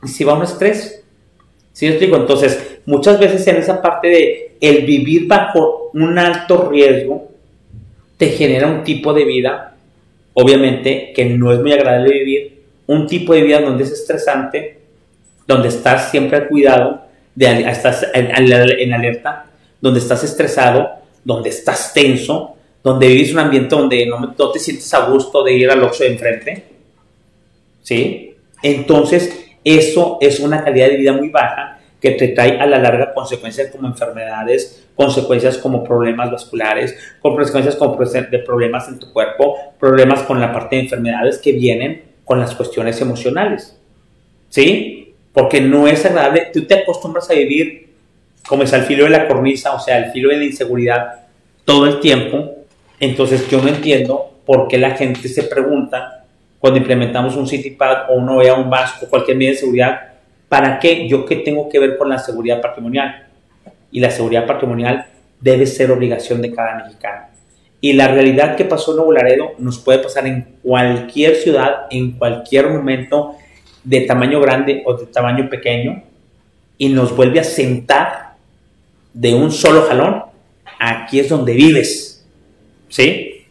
Y 0.02 0.08
si 0.08 0.24
va 0.24 0.36
un 0.36 0.44
estrés. 0.44 1.04
¿Sí 1.74 1.90
os 1.90 2.00
digo? 2.00 2.16
Entonces, 2.16 2.80
muchas 2.86 3.20
veces 3.20 3.46
en 3.48 3.58
esa 3.58 3.82
parte 3.82 4.08
de 4.08 4.56
el 4.62 4.86
vivir 4.86 5.28
bajo 5.28 5.92
un 5.94 6.18
alto 6.18 6.70
riesgo, 6.70 7.32
te 8.16 8.30
genera 8.30 8.68
un 8.68 8.86
tipo 8.86 9.14
de 9.14 9.26
vida, 9.26 9.76
obviamente, 10.36 11.12
que 11.14 11.26
no 11.26 11.52
es 11.52 11.60
muy 11.60 11.74
agradable 11.74 12.14
vivir, 12.14 12.62
un 12.88 13.08
tipo 13.08 13.34
de 13.34 13.44
vida 13.44 13.60
donde 13.60 13.84
es 13.84 13.92
estresante, 13.92 14.80
donde 15.46 15.68
estás 15.68 16.10
siempre 16.12 16.38
al 16.38 16.48
cuidado, 16.48 17.02
de, 17.36 17.70
estás 17.70 18.08
en, 18.14 18.94
alerta, 18.94 19.49
donde 19.82 20.00
estás 20.00 20.24
estresado, 20.24 20.90
donde 21.24 21.50
estás 21.50 21.94
tenso, 21.94 22.56
donde 22.84 23.08
vives 23.08 23.34
un 23.34 23.40
ambiente 23.40 23.76
donde 23.76 24.06
no, 24.06 24.52
te 24.52 24.60
sientes 24.60 24.94
a 24.94 25.06
gusto 25.10 25.44
de 25.44 25.54
ir 25.54 25.70
al 25.70 25.84
oxo 25.84 26.04
de 26.04 26.12
enfrente. 26.12 26.66
¿Sí? 27.82 28.36
Entonces, 28.62 29.48
eso 29.64 30.18
es 30.22 30.40
una 30.40 30.64
calidad 30.64 30.88
de 30.88 30.98
vida 30.98 31.14
muy 31.14 31.30
baja 31.30 31.80
que 32.02 32.12
te 32.12 32.30
trae 32.30 32.60
a 32.60 32.66
la 32.66 32.80
larga 32.80 33.14
consecuencias 33.14 33.72
como 33.72 33.88
enfermedades, 33.88 34.88
consecuencias 34.96 35.58
como 35.58 35.84
problemas 35.84 36.32
vasculares, 36.32 36.98
consecuencias 37.22 37.76
como 37.76 37.98
de 37.98 38.40
problemas 38.40 38.88
en 38.88 39.00
tu 39.00 39.12
cuerpo, 39.12 39.58
problemas 39.80 40.24
con 40.24 40.40
la 40.40 40.54
parte 40.54 40.78
de 40.78 40.84
enfermedades 40.84 41.40
que 41.40 41.52
vienen 41.52 42.04
con 42.24 42.40
las 42.40 42.56
cuestiones 42.56 43.02
emocionales. 43.02 43.78
¿Sí? 44.50 45.14
Porque 45.34 45.62
no 45.62 45.88
es 45.88 46.06
agradable, 46.06 46.50
tú 46.54 46.66
te 46.66 46.76
acostumbras 46.76 47.30
a 47.30 47.34
vivir 47.34 47.89
como 48.48 48.64
es 48.64 48.74
al 48.74 48.84
filo 48.84 49.06
de 49.06 49.12
la 49.12 49.28
cornisa, 49.28 49.74
o 49.74 49.80
sea, 49.80 49.98
al 49.98 50.12
filo 50.12 50.30
de 50.30 50.38
la 50.38 50.46
inseguridad 50.46 51.28
todo 51.66 51.86
el 51.86 52.00
tiempo. 52.00 52.56
Entonces 53.00 53.50
yo 53.50 53.62
no 53.62 53.70
entiendo 53.70 54.40
por 54.46 54.68
qué 54.68 54.78
la 54.78 54.92
gente 54.92 55.28
se 55.28 55.44
pregunta 55.44 56.26
cuando 56.60 56.80
implementamos 56.80 57.36
un 57.36 57.48
CityPad 57.48 58.10
o 58.10 58.16
uno 58.16 58.38
vea 58.38 58.56
un 58.56 58.70
vasco, 58.70 59.08
cualquier 59.10 59.38
medida 59.38 59.52
de 59.52 59.58
seguridad, 59.58 60.10
¿Para 60.50 60.80
qué? 60.80 61.08
Yo 61.08 61.26
qué 61.26 61.38
tengo 61.38 61.70
que 61.70 61.80
ver 61.80 61.96
con 61.96 62.10
la 62.10 62.18
seguridad 62.18 62.60
patrimonial. 62.60 63.28
Y 63.92 64.00
la 64.00 64.10
seguridad 64.10 64.48
patrimonial 64.48 65.06
debe 65.40 65.68
ser 65.68 65.92
obligación 65.92 66.42
de 66.42 66.52
cada 66.52 66.84
mexicano. 66.84 67.28
Y 67.80 67.94
la 67.94 68.10
realidad 68.10 68.56
que 68.58 68.66
pasó 68.66 68.92
en 68.92 68.98
Nuevo 68.98 69.14
Laredo 69.14 69.52
nos 69.60 69.80
puede 69.80 70.00
pasar 70.00 70.28
en 70.28 70.58
cualquier 70.62 71.36
ciudad, 71.36 71.86
en 71.92 72.14
cualquier 72.14 72.68
momento, 72.70 73.36
de 73.84 74.02
tamaño 74.02 74.42
grande 74.42 74.84
o 74.86 74.96
de 74.96 75.06
tamaño 75.06 75.50
pequeño, 75.50 76.04
y 76.78 76.90
nos 76.90 77.16
vuelve 77.16 77.40
a 77.40 77.44
sentar 77.44 78.29
de 79.14 79.34
un 79.34 79.52
solo 79.52 79.84
jalón. 79.88 80.24
Aquí 80.80 81.20
es 81.20 81.30
donde 81.30 81.54
vives. 81.54 82.26
¿Sí? 82.88 83.46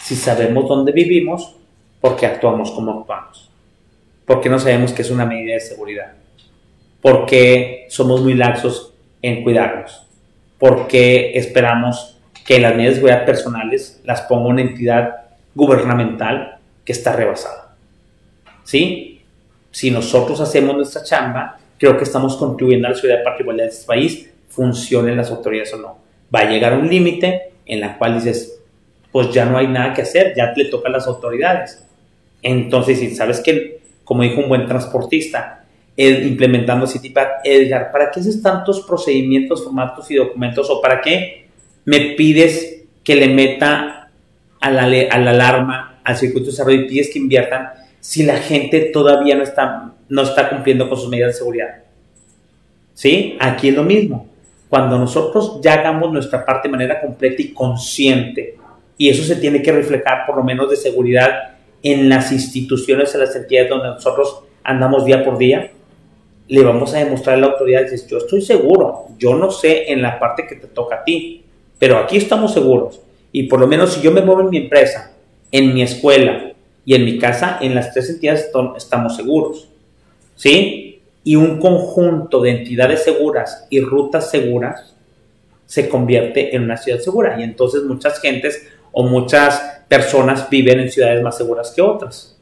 Si 0.00 0.16
sabemos 0.16 0.68
dónde 0.68 0.92
vivimos, 0.92 1.56
porque 2.00 2.26
actuamos 2.26 2.70
como 2.70 3.00
actuamos 3.00 3.44
porque 4.24 4.48
no 4.48 4.58
sabemos 4.58 4.92
que 4.92 5.02
es 5.02 5.10
una 5.10 5.26
medida 5.26 5.54
de 5.54 5.60
seguridad, 5.60 6.12
porque 7.00 7.86
somos 7.88 8.22
muy 8.22 8.34
laxos 8.34 8.94
en 9.22 9.42
cuidarnos, 9.42 10.06
porque 10.58 11.32
esperamos 11.36 12.18
que 12.46 12.58
las 12.58 12.74
medidas 12.74 12.94
de 12.94 13.00
seguridad 13.00 13.26
personales 13.26 14.00
las 14.04 14.22
ponga 14.22 14.48
una 14.48 14.62
entidad 14.62 15.14
gubernamental 15.54 16.58
que 16.84 16.92
está 16.92 17.14
rebasada. 17.14 17.76
¿Sí? 18.64 19.22
Si 19.70 19.90
nosotros 19.90 20.40
hacemos 20.40 20.76
nuestra 20.76 21.02
chamba, 21.02 21.58
creo 21.78 21.96
que 21.96 22.04
estamos 22.04 22.36
contribuyendo 22.36 22.86
a 22.86 22.90
la 22.90 22.96
seguridad 22.96 23.24
patrimonial 23.24 23.68
de 23.68 23.74
este 23.74 23.86
país, 23.86 24.30
funcionen 24.54 25.16
las 25.16 25.30
autoridades 25.30 25.74
o 25.74 25.78
no. 25.78 25.98
Va 26.34 26.40
a 26.40 26.50
llegar 26.50 26.76
un 26.76 26.88
límite 26.88 27.52
en 27.66 27.80
la 27.80 27.98
cual 27.98 28.14
dices, 28.14 28.60
pues 29.12 29.30
ya 29.30 29.44
no 29.44 29.58
hay 29.58 29.68
nada 29.68 29.94
que 29.94 30.02
hacer, 30.02 30.34
ya 30.36 30.52
le 30.56 30.66
toca 30.66 30.88
a 30.88 30.92
las 30.92 31.06
autoridades. 31.06 31.84
Entonces, 32.42 32.98
si 32.98 33.14
sabes 33.14 33.40
que 33.40 33.80
como 34.04 34.22
dijo 34.22 34.40
un 34.40 34.48
buen 34.48 34.66
transportista, 34.66 35.64
implementando 35.96 36.86
Citypad, 36.86 37.26
Edgar, 37.42 37.90
¿para 37.90 38.10
qué 38.10 38.20
haces 38.20 38.42
tantos 38.42 38.80
procedimientos, 38.82 39.64
formatos 39.64 40.10
y 40.10 40.16
documentos? 40.16 40.68
¿O 40.70 40.80
para 40.80 41.00
qué 41.00 41.46
me 41.84 42.14
pides 42.16 42.82
que 43.02 43.16
le 43.16 43.28
meta 43.28 44.10
a 44.60 44.70
la, 44.70 44.82
a 44.82 45.18
la 45.18 45.30
alarma 45.30 46.00
al 46.04 46.16
circuito 46.16 46.46
de 46.46 46.52
desarrollo 46.52 46.82
y 46.82 46.88
pides 46.88 47.10
que 47.10 47.18
inviertan 47.18 47.68
si 48.00 48.24
la 48.24 48.36
gente 48.36 48.80
todavía 48.92 49.34
no 49.36 49.42
está, 49.42 49.92
no 50.08 50.22
está 50.22 50.50
cumpliendo 50.50 50.88
con 50.88 50.98
sus 50.98 51.08
medidas 51.08 51.32
de 51.32 51.38
seguridad? 51.38 51.82
¿Sí? 52.92 53.36
Aquí 53.40 53.68
es 53.68 53.74
lo 53.74 53.82
mismo. 53.82 54.28
Cuando 54.74 54.98
nosotros 54.98 55.60
ya 55.62 55.74
hagamos 55.74 56.12
nuestra 56.12 56.44
parte 56.44 56.66
de 56.66 56.72
manera 56.72 57.00
completa 57.00 57.40
y 57.40 57.52
consciente, 57.54 58.56
y 58.98 59.08
eso 59.08 59.22
se 59.22 59.36
tiene 59.36 59.62
que 59.62 59.70
reflejar 59.70 60.26
por 60.26 60.36
lo 60.36 60.42
menos 60.42 60.68
de 60.68 60.74
seguridad 60.74 61.58
en 61.80 62.08
las 62.08 62.32
instituciones, 62.32 63.14
en 63.14 63.20
las 63.20 63.36
entidades 63.36 63.70
donde 63.70 63.90
nosotros 63.90 64.40
andamos 64.64 65.04
día 65.04 65.24
por 65.24 65.38
día, 65.38 65.70
le 66.48 66.64
vamos 66.64 66.92
a 66.92 66.98
demostrar 66.98 67.36
a 67.36 67.38
la 67.38 67.46
autoridad, 67.46 67.82
dices, 67.82 68.08
yo 68.08 68.18
estoy 68.18 68.42
seguro, 68.42 69.04
yo 69.16 69.36
no 69.36 69.52
sé 69.52 69.92
en 69.92 70.02
la 70.02 70.18
parte 70.18 70.44
que 70.44 70.56
te 70.56 70.66
toca 70.66 70.96
a 70.96 71.04
ti, 71.04 71.44
pero 71.78 71.98
aquí 71.98 72.16
estamos 72.16 72.52
seguros. 72.52 73.00
Y 73.30 73.44
por 73.44 73.60
lo 73.60 73.68
menos 73.68 73.92
si 73.92 74.00
yo 74.00 74.10
me 74.10 74.22
muevo 74.22 74.40
en 74.40 74.50
mi 74.50 74.56
empresa, 74.56 75.12
en 75.52 75.72
mi 75.72 75.82
escuela 75.82 76.52
y 76.84 76.96
en 76.96 77.04
mi 77.04 77.16
casa, 77.20 77.58
en 77.60 77.76
las 77.76 77.92
tres 77.92 78.10
entidades 78.10 78.50
estamos 78.76 79.14
seguros. 79.14 79.68
¿Sí? 80.34 80.93
Y 81.24 81.36
un 81.36 81.58
conjunto 81.58 82.40
de 82.40 82.50
entidades 82.50 83.02
seguras 83.02 83.66
y 83.70 83.80
rutas 83.80 84.30
seguras 84.30 84.94
se 85.66 85.88
convierte 85.88 86.54
en 86.54 86.64
una 86.64 86.76
ciudad 86.76 87.00
segura. 87.00 87.40
Y 87.40 87.42
entonces 87.42 87.82
muchas 87.84 88.20
gentes 88.20 88.68
o 88.92 89.02
muchas 89.04 89.60
personas 89.88 90.48
viven 90.48 90.80
en 90.80 90.90
ciudades 90.90 91.22
más 91.22 91.36
seguras 91.36 91.72
que 91.74 91.82
otras. 91.82 92.38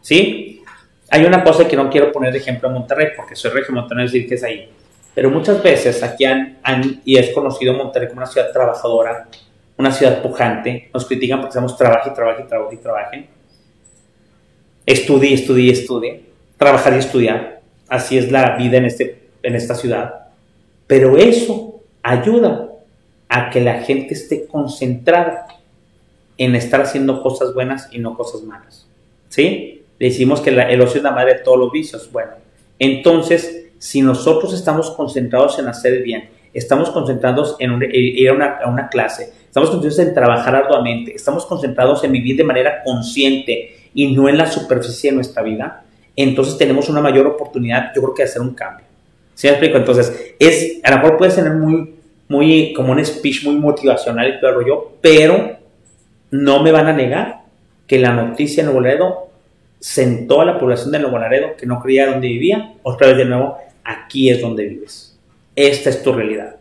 ¿Sí? 0.00 0.62
Hay 1.10 1.24
una 1.24 1.42
cosa 1.42 1.66
que 1.66 1.76
no 1.76 1.90
quiero 1.90 2.12
poner 2.12 2.32
de 2.32 2.38
ejemplo 2.38 2.68
en 2.68 2.74
Monterrey, 2.74 3.08
porque 3.16 3.36
soy 3.36 3.50
regio 3.50 3.74
monterrey 3.74 4.04
decir 4.04 4.28
que 4.28 4.34
es 4.34 4.44
ahí. 4.44 4.68
Pero 5.14 5.30
muchas 5.30 5.62
veces 5.62 6.02
aquí 6.02 6.24
han, 6.24 6.58
y 7.04 7.16
es 7.16 7.30
conocido 7.30 7.72
Monterrey 7.74 8.08
como 8.08 8.20
una 8.20 8.26
ciudad 8.26 8.52
trabajadora, 8.52 9.28
una 9.76 9.92
ciudad 9.92 10.22
pujante, 10.22 10.90
nos 10.92 11.06
critican 11.06 11.40
porque 11.40 11.50
hacemos 11.50 11.76
trabajo 11.76 12.10
y 12.10 12.14
trabajo 12.14 12.42
y 12.42 12.48
trabajo 12.48 12.72
y 12.72 12.76
trabajen. 12.76 13.26
Estudie, 14.86 15.34
estudie, 15.34 15.72
estudie. 15.72 16.24
Trabajar 16.58 16.94
y 16.94 16.98
estudiar. 16.98 17.60
Así 17.88 18.18
es 18.18 18.30
la 18.30 18.56
vida 18.56 18.78
en, 18.78 18.86
este, 18.86 19.28
en 19.42 19.54
esta 19.54 19.74
ciudad. 19.74 20.28
Pero 20.86 21.16
eso 21.16 21.80
ayuda 22.02 22.68
a 23.28 23.50
que 23.50 23.60
la 23.60 23.82
gente 23.82 24.14
esté 24.14 24.46
concentrada 24.46 25.46
en 26.36 26.54
estar 26.54 26.80
haciendo 26.80 27.22
cosas 27.22 27.54
buenas 27.54 27.88
y 27.92 27.98
no 27.98 28.16
cosas 28.16 28.42
malas. 28.42 28.86
¿Sí? 29.28 29.82
Decimos 29.98 30.40
que 30.40 30.50
el 30.50 30.80
ocio 30.80 30.98
es 30.98 31.02
la 31.02 31.12
madre 31.12 31.34
de 31.34 31.40
todos 31.40 31.58
los 31.58 31.72
vicios. 31.72 32.10
Bueno, 32.12 32.32
entonces, 32.78 33.66
si 33.78 34.02
nosotros 34.02 34.52
estamos 34.52 34.90
concentrados 34.90 35.58
en 35.58 35.68
hacer 35.68 36.02
bien, 36.02 36.28
estamos 36.52 36.90
concentrados 36.90 37.56
en 37.58 37.80
ir 37.92 38.28
a 38.28 38.68
una 38.68 38.88
clase, 38.88 39.32
estamos 39.46 39.70
concentrados 39.70 40.08
en 40.08 40.14
trabajar 40.14 40.56
arduamente, 40.56 41.14
estamos 41.14 41.46
concentrados 41.46 42.02
en 42.04 42.12
vivir 42.12 42.36
de 42.36 42.44
manera 42.44 42.82
consciente 42.84 43.76
y 43.94 44.12
no 44.14 44.28
en 44.28 44.38
la 44.38 44.50
superficie 44.50 45.10
de 45.10 45.16
nuestra 45.16 45.42
vida, 45.42 45.83
entonces 46.16 46.56
tenemos 46.56 46.88
una 46.88 47.00
mayor 47.00 47.26
oportunidad, 47.26 47.92
yo 47.94 48.02
creo 48.02 48.14
que 48.14 48.22
de 48.22 48.28
hacer 48.28 48.42
un 48.42 48.54
cambio. 48.54 48.86
¿Sí 49.34 49.46
me 49.46 49.52
explico? 49.52 49.76
Entonces, 49.76 50.34
es, 50.38 50.80
a 50.84 50.90
lo 50.90 50.96
mejor 50.98 51.16
puede 51.16 51.30
ser 51.32 51.50
muy, 51.50 51.94
muy, 52.28 52.72
como 52.72 52.92
un 52.92 53.04
speech 53.04 53.44
muy 53.44 53.56
motivacional 53.56 54.28
y 54.28 54.40
todo 54.40 54.50
el 54.50 54.56
rollo, 54.56 54.92
pero 55.00 55.58
no 56.30 56.62
me 56.62 56.72
van 56.72 56.86
a 56.86 56.92
negar 56.92 57.42
que 57.86 57.98
la 57.98 58.12
noticia 58.12 58.60
en 58.60 58.66
Nuevo 58.66 58.80
Laredo 58.80 59.28
sentó 59.78 60.40
a 60.40 60.44
la 60.44 60.58
población 60.58 60.92
de 60.92 61.00
Nuevo 61.00 61.18
Laredo 61.18 61.56
que 61.58 61.66
no 61.66 61.80
creía 61.80 62.10
donde 62.10 62.28
vivía, 62.28 62.74
otra 62.82 63.08
vez 63.08 63.18
de 63.18 63.24
nuevo, 63.26 63.58
aquí 63.82 64.30
es 64.30 64.40
donde 64.40 64.66
vives. 64.66 65.18
Esta 65.54 65.90
es 65.90 66.02
tu 66.02 66.12
realidad. 66.12 66.56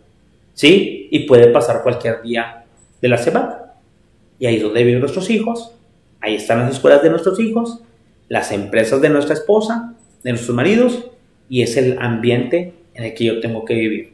¿Sí? 0.54 1.08
Y 1.10 1.20
puede 1.20 1.47
pasar 1.47 1.82
cualquier 1.82 2.22
día 2.22 2.66
de 3.01 3.08
la 3.08 3.18
semana. 3.18 3.60
Y 4.39 4.45
ahí 4.45 4.58
es 4.58 4.64
donde 4.64 4.84
viven 4.84 4.99
nuestros 4.99 5.30
hijos, 5.30 5.72
ahí 6.20 6.36
están 6.36 6.60
las 6.60 6.74
escuelas 6.74 7.01
de 7.01 7.10
nuestros 7.10 7.39
hijos, 7.39 7.80
las 8.30 8.52
empresas 8.52 9.02
de 9.02 9.10
nuestra 9.10 9.34
esposa, 9.34 9.94
de 10.24 10.32
nuestros 10.32 10.56
maridos, 10.56 11.06
y 11.50 11.62
es 11.62 11.78
el 11.78 11.98
ambiente 12.00 12.74
en 12.94 13.04
el 13.04 13.14
que 13.14 13.26
yo 13.26 13.40
tengo 13.40 13.66
que 13.66 13.74
vivir, 13.76 14.14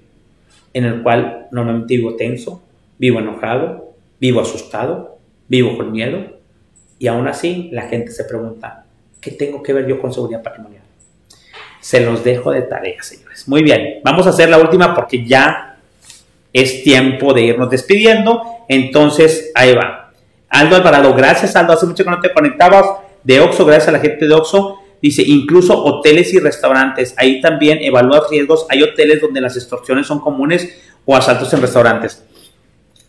en 0.73 0.85
el 0.85 1.03
cual 1.03 1.47
normalmente 1.51 1.95
vivo 1.95 2.15
tenso, 2.15 2.61
vivo 2.97 3.19
enojado, 3.19 3.93
vivo 4.19 4.41
asustado, 4.41 5.17
vivo 5.47 5.77
con 5.77 5.91
miedo 5.91 6.39
y 6.99 7.07
aún 7.07 7.27
así 7.27 7.69
la 7.71 7.83
gente 7.83 8.11
se 8.11 8.25
pregunta, 8.25 8.85
¿qué 9.21 9.31
tengo 9.31 9.63
que 9.63 9.73
ver 9.73 9.87
yo 9.87 10.01
con 10.01 10.13
seguridad 10.13 10.43
patrimonial? 10.43 10.83
Se 11.79 12.01
los 12.01 12.23
dejo 12.23 12.51
de 12.51 12.63
tarea, 12.63 13.01
señores. 13.01 13.47
Muy 13.47 13.63
bien, 13.63 14.01
vamos 14.03 14.27
a 14.27 14.31
hacer 14.31 14.49
la 14.49 14.57
última 14.57 14.93
porque 14.93 15.25
ya 15.25 15.77
es 16.51 16.83
tiempo 16.83 17.33
de 17.33 17.43
irnos 17.43 17.69
despidiendo. 17.69 18.41
Entonces, 18.67 19.51
ahí 19.55 19.73
va. 19.73 20.11
Aldo 20.49 20.75
Alvarado, 20.75 21.13
gracias 21.13 21.55
Aldo, 21.55 21.73
hace 21.73 21.85
mucho 21.85 22.03
que 22.03 22.09
no 22.09 22.19
te 22.19 22.33
conectabas. 22.33 22.85
De 23.23 23.39
Oxo, 23.39 23.65
gracias 23.65 23.89
a 23.89 23.91
la 23.91 23.99
gente 23.99 24.27
de 24.27 24.33
Oxo. 24.33 24.77
Dice, 25.01 25.23
incluso 25.25 25.81
hoteles 25.81 26.33
y 26.33 26.39
restaurantes, 26.39 27.13
ahí 27.17 27.39
también 27.39 27.79
evalúa 27.81 28.27
riesgos. 28.29 28.65
Hay 28.69 28.83
hoteles 28.83 29.21
donde 29.21 29.39
las 29.39 29.55
extorsiones 29.55 30.07
son 30.07 30.19
comunes 30.19 30.77
o 31.05 31.15
asaltos 31.15 31.53
en 31.53 31.61
restaurantes. 31.61 32.23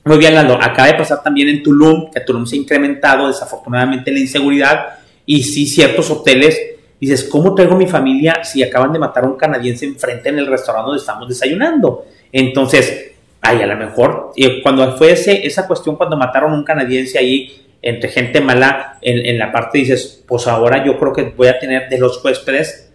Muy 0.05 0.19
bien, 0.19 0.35
Lando. 0.35 0.55
Acaba 0.55 0.89
de 0.89 0.95
pasar 0.95 1.23
también 1.23 1.49
en 1.49 1.63
Tulum, 1.63 2.11
que 2.11 2.21
Tulum 2.21 2.47
se 2.47 2.57
ha 2.57 2.59
incrementado 2.59 3.27
desafortunadamente 3.29 4.11
la 4.13 4.21
inseguridad 4.21 4.99
y 5.27 5.43
sí 5.43 5.67
ciertos 5.67 6.11
hoteles. 6.11 6.59
Dices, 7.01 7.25
¿cómo 7.25 7.55
traigo 7.55 7.77
mi 7.77 7.87
familia 7.87 8.43
si 8.45 8.63
acaban 8.63 8.93
de 8.93 8.99
matar 8.99 9.25
a 9.25 9.27
un 9.27 9.37
canadiense 9.37 9.87
enfrente 9.87 10.29
en 10.29 10.39
el 10.39 10.47
restaurante 10.47 10.87
donde 10.87 11.01
estamos 11.01 11.29
desayunando? 11.29 12.07
Entonces, 12.31 13.13
ay, 13.41 13.63
a 13.63 13.67
lo 13.67 13.77
mejor, 13.77 14.33
y 14.37 14.63
cuando 14.63 14.97
fue 14.97 15.13
ese, 15.13 15.47
esa 15.47 15.67
cuestión, 15.67 15.97
cuando 15.97 16.17
mataron 16.17 16.53
a 16.53 16.55
un 16.55 16.65
canadiense 16.65 17.19
ahí, 17.19 17.61
entre 17.83 18.11
gente 18.11 18.41
mala, 18.41 18.99
en, 19.01 19.25
en 19.25 19.39
la 19.39 19.53
parte 19.53 19.79
dices, 19.79 20.23
pues 20.27 20.47
ahora 20.47 20.85
yo 20.85 20.99
creo 20.99 21.13
que 21.13 21.23
voy 21.25 21.49
a 21.49 21.59
tener 21.59 21.89
de 21.89 21.99
los 21.99 22.23
huéspedes, 22.25 22.93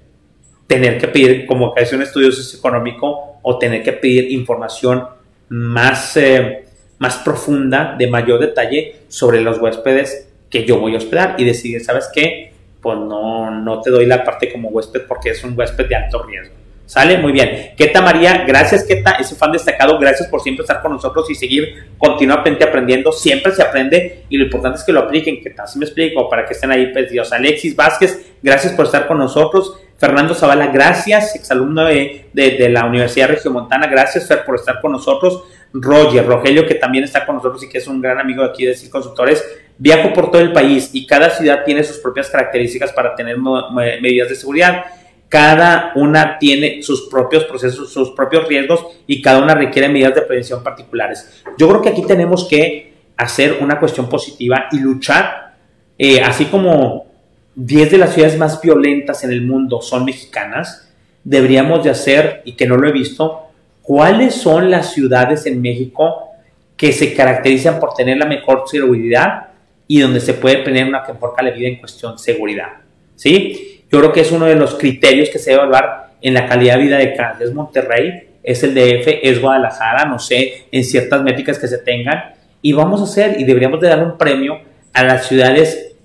tener 0.68 0.98
que 1.00 1.08
pedir 1.08 1.46
como 1.46 1.74
que 1.74 1.84
es 1.84 1.94
un 1.94 2.02
estudio 2.02 2.32
socioeconómico 2.32 3.40
o 3.42 3.58
tener 3.58 3.84
que 3.84 3.94
pedir 3.94 4.32
información 4.32 5.06
más, 5.50 6.18
eh, 6.18 6.66
más 6.98 7.18
profunda, 7.18 7.96
de 7.98 8.08
mayor 8.08 8.40
detalle 8.40 8.96
sobre 9.08 9.42
los 9.42 9.60
huéspedes 9.60 10.30
que 10.50 10.66
yo 10.66 10.80
voy 10.80 10.96
a 10.96 10.98
hospedar 10.98 11.36
y 11.38 11.44
decidir, 11.44 11.84
¿sabes 11.84 12.10
qué? 12.14 12.54
Pues 12.82 12.98
no, 12.98 13.52
no 13.52 13.82
te 13.82 13.90
doy 13.90 14.06
la 14.06 14.24
parte 14.24 14.52
como 14.52 14.70
huésped 14.70 15.02
porque 15.08 15.32
es 15.32 15.44
un 15.44 15.58
huésped 15.58 15.88
de 15.88 15.96
alto 15.96 16.24
riesgo. 16.24 16.56
¿Sale? 16.86 17.18
Muy 17.18 17.32
bien. 17.32 17.74
Keta 17.76 18.02
María, 18.02 18.46
gracias 18.48 18.84
Keta, 18.84 19.14
ese 19.14 19.36
fan 19.36 19.52
destacado, 19.52 19.98
gracias 19.98 20.30
por 20.30 20.42
siempre 20.42 20.62
estar 20.62 20.82
con 20.84 20.92
nosotros 20.92 21.30
y 21.32 21.36
seguir 21.36 21.88
continuamente 21.98 22.64
aprendiendo. 22.64 23.12
Siempre 23.12 23.52
se 23.54 23.64
aprende 23.64 24.26
y 24.30 24.38
lo 24.38 24.46
importante 24.46 24.78
es 24.78 24.84
que 24.84 24.92
lo 24.92 25.02
apliquen, 25.02 25.42
Keta, 25.42 25.64
así 25.64 25.80
me 25.80 25.86
explico, 25.86 26.30
para 26.30 26.46
que 26.46 26.54
estén 26.54 26.72
ahí 26.72 26.94
perdidos. 26.94 27.34
Alexis 27.34 27.76
Vázquez, 27.76 28.34
gracias 28.42 28.74
por 28.74 28.86
estar 28.86 29.08
con 29.08 29.18
nosotros. 29.18 29.80
Fernando 29.98 30.36
Zavala, 30.36 30.68
gracias, 30.68 31.36
exalumno 31.36 31.86
de, 31.86 32.28
de, 32.34 32.70
la 32.70 32.86
Universidad 32.86 33.30
Regiomontana, 33.30 33.88
gracias 33.88 34.28
Fer 34.28 34.44
por 34.46 34.56
estar 34.56 34.80
con 34.80 34.92
nosotros. 34.92 35.44
Roger, 35.74 36.26
Rogelio, 36.26 36.68
que 36.68 36.76
también 36.76 37.04
está 37.04 37.26
con 37.26 37.36
nosotros 37.36 37.64
y 37.64 37.70
que 37.70 37.80
es 37.80 37.88
un 37.88 38.02
gran 38.02 38.20
amigo 38.20 38.44
de 38.44 38.50
aquí 38.50 38.66
de 38.66 38.76
CIL 38.76 38.90
Consultores. 38.90 39.44
Viajo 39.78 40.14
por 40.14 40.32
todo 40.32 40.42
el 40.42 40.54
país 40.54 40.90
y 40.94 41.06
cada 41.06 41.30
ciudad 41.30 41.64
tiene 41.66 41.84
sus 41.84 41.98
propias 41.98 42.30
características 42.30 42.94
para 42.94 43.16
tener 43.16 43.38
medidas 43.38 44.30
de 44.30 44.36
seguridad 44.36 44.86
cada 45.30 45.92
una 45.96 46.38
tiene 46.40 46.82
sus 46.84 47.10
propios 47.10 47.46
procesos, 47.46 47.92
sus 47.92 48.12
propios 48.12 48.48
riesgos 48.48 48.86
y 49.08 49.22
cada 49.22 49.42
una 49.42 49.56
requiere 49.56 49.90
medidas 49.90 50.16
de 50.16 50.22
prevención 50.22 50.64
particulares. 50.64 51.44
Yo 51.58 51.68
creo 51.68 51.82
que 51.82 51.90
aquí 51.90 52.04
tenemos 52.04 52.48
que 52.48 52.94
hacer 53.18 53.58
una 53.62 53.80
cuestión 53.80 54.08
positiva 54.08 54.68
y 54.72 54.80
luchar, 54.80 55.56
eh, 55.98 56.22
así 56.22 56.46
como 56.46 57.08
10 57.56 57.92
de 57.92 57.98
las 57.98 58.14
ciudades 58.14 58.38
más 58.38 58.62
violentas 58.62 59.24
en 59.24 59.32
el 59.32 59.42
mundo 59.42 59.82
son 59.82 60.06
mexicanas, 60.06 60.92
deberíamos 61.24 61.84
de 61.84 61.90
hacer, 61.90 62.42
y 62.46 62.54
que 62.54 62.68
no 62.68 62.78
lo 62.78 62.88
he 62.88 62.92
visto, 62.92 63.46
cuáles 63.82 64.36
son 64.36 64.70
las 64.70 64.94
ciudades 64.94 65.46
en 65.46 65.62
México 65.62 66.30
que 66.76 66.92
se 66.92 67.14
caracterizan 67.14 67.80
por 67.80 67.94
tener 67.94 68.18
la 68.18 68.26
mejor 68.26 68.64
seguridad 68.68 69.48
y 69.88 70.00
donde 70.00 70.20
se 70.20 70.34
puede 70.34 70.58
tener 70.58 70.88
una 70.88 71.04
mejor 71.08 71.34
calidad 71.36 71.62
en 71.62 71.78
cuestión 71.78 72.14
de 72.14 72.20
seguridad. 72.20 72.74
¿Sí? 73.16 73.75
Yo 73.92 74.00
creo 74.00 74.12
que 74.12 74.22
es 74.22 74.32
uno 74.32 74.46
de 74.46 74.56
los 74.56 74.76
criterios 74.76 75.30
que 75.30 75.40
se 75.40 75.52
debe 75.52 75.64
evaluar 75.64 76.12
en 76.22 76.34
la 76.34 76.48
calidad 76.48 76.78
de 76.78 76.84
vida 76.84 76.98
de 76.98 77.14
cada 77.14 77.38
es 77.40 77.54
Monterrey, 77.54 78.30
es 78.42 78.64
el 78.64 78.74
DF, 78.74 79.20
es 79.24 79.42
Guadalajara, 79.42 80.06
no 80.06 80.20
sé, 80.20 80.68
en 80.72 80.84
ciertas 80.84 81.22
métricas 81.22 81.60
que 81.60 81.68
se 81.68 81.80
tengan. 81.80 82.34
Y 82.62 82.74
vamos 82.74 83.02
a 83.02 83.04
hacer, 83.04 83.40
y 83.40 83.44
deberíamos 83.44 83.80
de 83.80 83.90
dar 83.90 84.04
un 84.04 84.18
premio 84.18 84.60
a 84.94 85.04
las 85.04 85.28
ciudades 85.28 85.96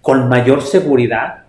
con 0.00 0.28
mayor 0.28 0.62
seguridad 0.62 1.44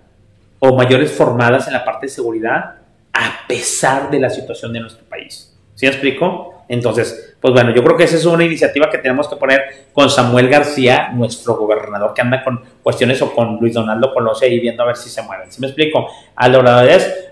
o 0.60 0.76
mayores 0.76 1.12
formadas 1.12 1.68
en 1.68 1.74
la 1.74 1.86
parte 1.86 2.08
de 2.08 2.12
seguridad, 2.12 2.76
a 3.14 3.48
pesar 3.48 4.12
de 4.12 4.20
la 4.20 4.30
situación 4.30 4.74
de 4.74 4.82
nuestro 4.82 5.06
país. 5.06 5.56
¿Sí 5.76 5.86
me 5.86 5.92
explico? 5.92 6.59
Entonces, 6.70 7.36
pues 7.42 7.52
bueno, 7.52 7.74
yo 7.74 7.84
creo 7.84 7.98
que 7.98 8.04
esa 8.04 8.16
es 8.16 8.26
una 8.26 8.46
iniciativa 8.46 8.92
que 8.92 9.00
tenemos 9.00 9.28
que 9.28 9.36
poner 9.36 9.88
con 9.92 10.08
Samuel 10.08 10.48
García, 10.50 11.10
nuestro 11.12 11.58
gobernador, 11.58 12.14
que 12.14 12.22
anda 12.22 12.44
con 12.44 12.62
cuestiones, 12.84 13.20
o 13.24 13.34
con 13.34 13.58
Luis 13.60 13.74
Donaldo 13.74 14.14
Colosio 14.14 14.48
y 14.48 14.60
viendo 14.60 14.84
a 14.84 14.86
ver 14.86 14.96
si 14.96 15.10
se 15.10 15.24
mueven. 15.24 15.52
¿Sí 15.52 15.60
me 15.60 15.68
explico? 15.68 16.08
Aldo 16.36 16.64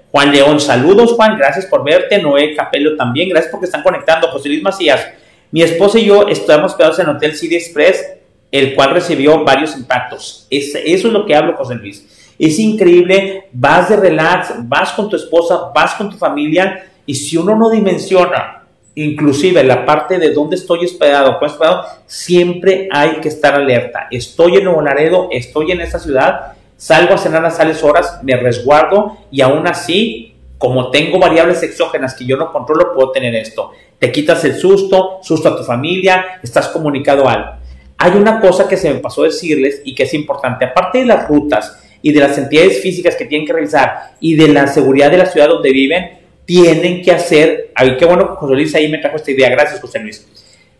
Juan 0.09 0.31
León, 0.31 0.59
saludos 0.59 1.13
Juan, 1.13 1.37
gracias 1.37 1.67
por 1.67 1.83
verte. 1.83 2.19
Noé 2.19 2.55
Capello 2.55 2.95
también, 2.97 3.29
gracias 3.29 3.51
porque 3.51 3.67
están 3.67 3.83
conectando. 3.83 4.27
José 4.29 4.49
Luis 4.49 4.63
Macías, 4.63 5.07
mi 5.51 5.61
esposa 5.61 5.99
y 5.99 6.05
yo 6.05 6.27
estamos 6.27 6.73
quedados 6.73 6.97
en 6.97 7.07
el 7.07 7.15
Hotel 7.17 7.35
City 7.35 7.55
Express, 7.55 8.13
el 8.51 8.73
cual 8.73 8.91
recibió 8.91 9.43
varios 9.43 9.77
impactos. 9.77 10.47
eso 10.49 10.79
es 10.79 11.03
lo 11.03 11.27
que 11.27 11.35
hablo, 11.35 11.55
José 11.55 11.75
Luis. 11.75 12.33
Es 12.39 12.57
increíble, 12.57 13.49
vas 13.51 13.89
de 13.89 13.97
relax, 13.97 14.53
vas 14.67 14.93
con 14.93 15.09
tu 15.09 15.15
esposa, 15.15 15.71
vas 15.75 15.93
con 15.93 16.09
tu 16.09 16.17
familia, 16.17 16.87
y 17.05 17.13
si 17.13 17.37
uno 17.37 17.55
no 17.55 17.69
dimensiona 17.69 18.56
inclusive 18.97 19.63
la 19.63 19.85
parte 19.85 20.17
de 20.17 20.31
dónde 20.31 20.55
estoy 20.55 20.83
hospedado, 20.83 21.37
pues 21.39 21.53
siempre 22.07 22.89
hay 22.91 23.17
que 23.21 23.27
estar 23.27 23.53
alerta. 23.53 24.07
Estoy 24.09 24.55
en 24.55 24.63
Nuevo 24.63 24.81
Laredo, 24.81 25.29
estoy 25.31 25.71
en 25.71 25.81
esta 25.81 25.99
ciudad, 25.99 26.53
salgo 26.77 27.13
a 27.13 27.17
cenar 27.19 27.45
a 27.45 27.55
tales 27.55 27.83
horas, 27.83 28.19
me 28.23 28.35
resguardo 28.37 29.17
y 29.29 29.41
aún 29.41 29.67
así, 29.67 30.33
como 30.57 30.89
tengo 30.89 31.19
variables 31.19 31.61
exógenas 31.61 32.15
que 32.15 32.25
yo 32.25 32.37
no 32.37 32.51
controlo, 32.51 32.95
puedo 32.95 33.11
tener 33.11 33.35
esto. 33.35 33.69
Te 33.99 34.11
quitas 34.11 34.43
el 34.45 34.55
susto, 34.55 35.19
susto 35.21 35.49
a 35.49 35.57
tu 35.57 35.63
familia, 35.63 36.39
estás 36.41 36.67
comunicado 36.69 37.29
algo. 37.29 37.51
Hay 37.99 38.13
una 38.13 38.39
cosa 38.39 38.67
que 38.67 38.77
se 38.77 38.91
me 38.91 38.99
pasó 38.99 39.23
decirles 39.23 39.83
y 39.85 39.93
que 39.93 40.03
es 40.03 40.13
importante, 40.15 40.65
aparte 40.65 40.99
de 40.99 41.05
las 41.05 41.27
rutas 41.27 41.83
y 42.01 42.11
de 42.13 42.19
las 42.19 42.35
entidades 42.39 42.81
físicas 42.81 43.15
que 43.15 43.25
tienen 43.25 43.45
que 43.45 43.53
realizar 43.53 44.15
y 44.19 44.33
de 44.35 44.47
la 44.47 44.65
seguridad 44.65 45.11
de 45.11 45.17
la 45.17 45.27
ciudad 45.27 45.49
donde 45.49 45.71
viven, 45.71 46.26
tienen 46.47 47.03
que 47.03 47.11
hacer, 47.11 47.71
ay, 47.75 47.97
qué 47.97 48.05
bueno 48.05 48.37
José 48.37 48.53
Luis 48.55 48.73
ahí 48.73 48.89
me 48.89 48.99
trajo 48.99 49.17
esta 49.17 49.29
idea, 49.29 49.49
gracias 49.49 49.81
José 49.81 49.99
Luis, 49.99 50.25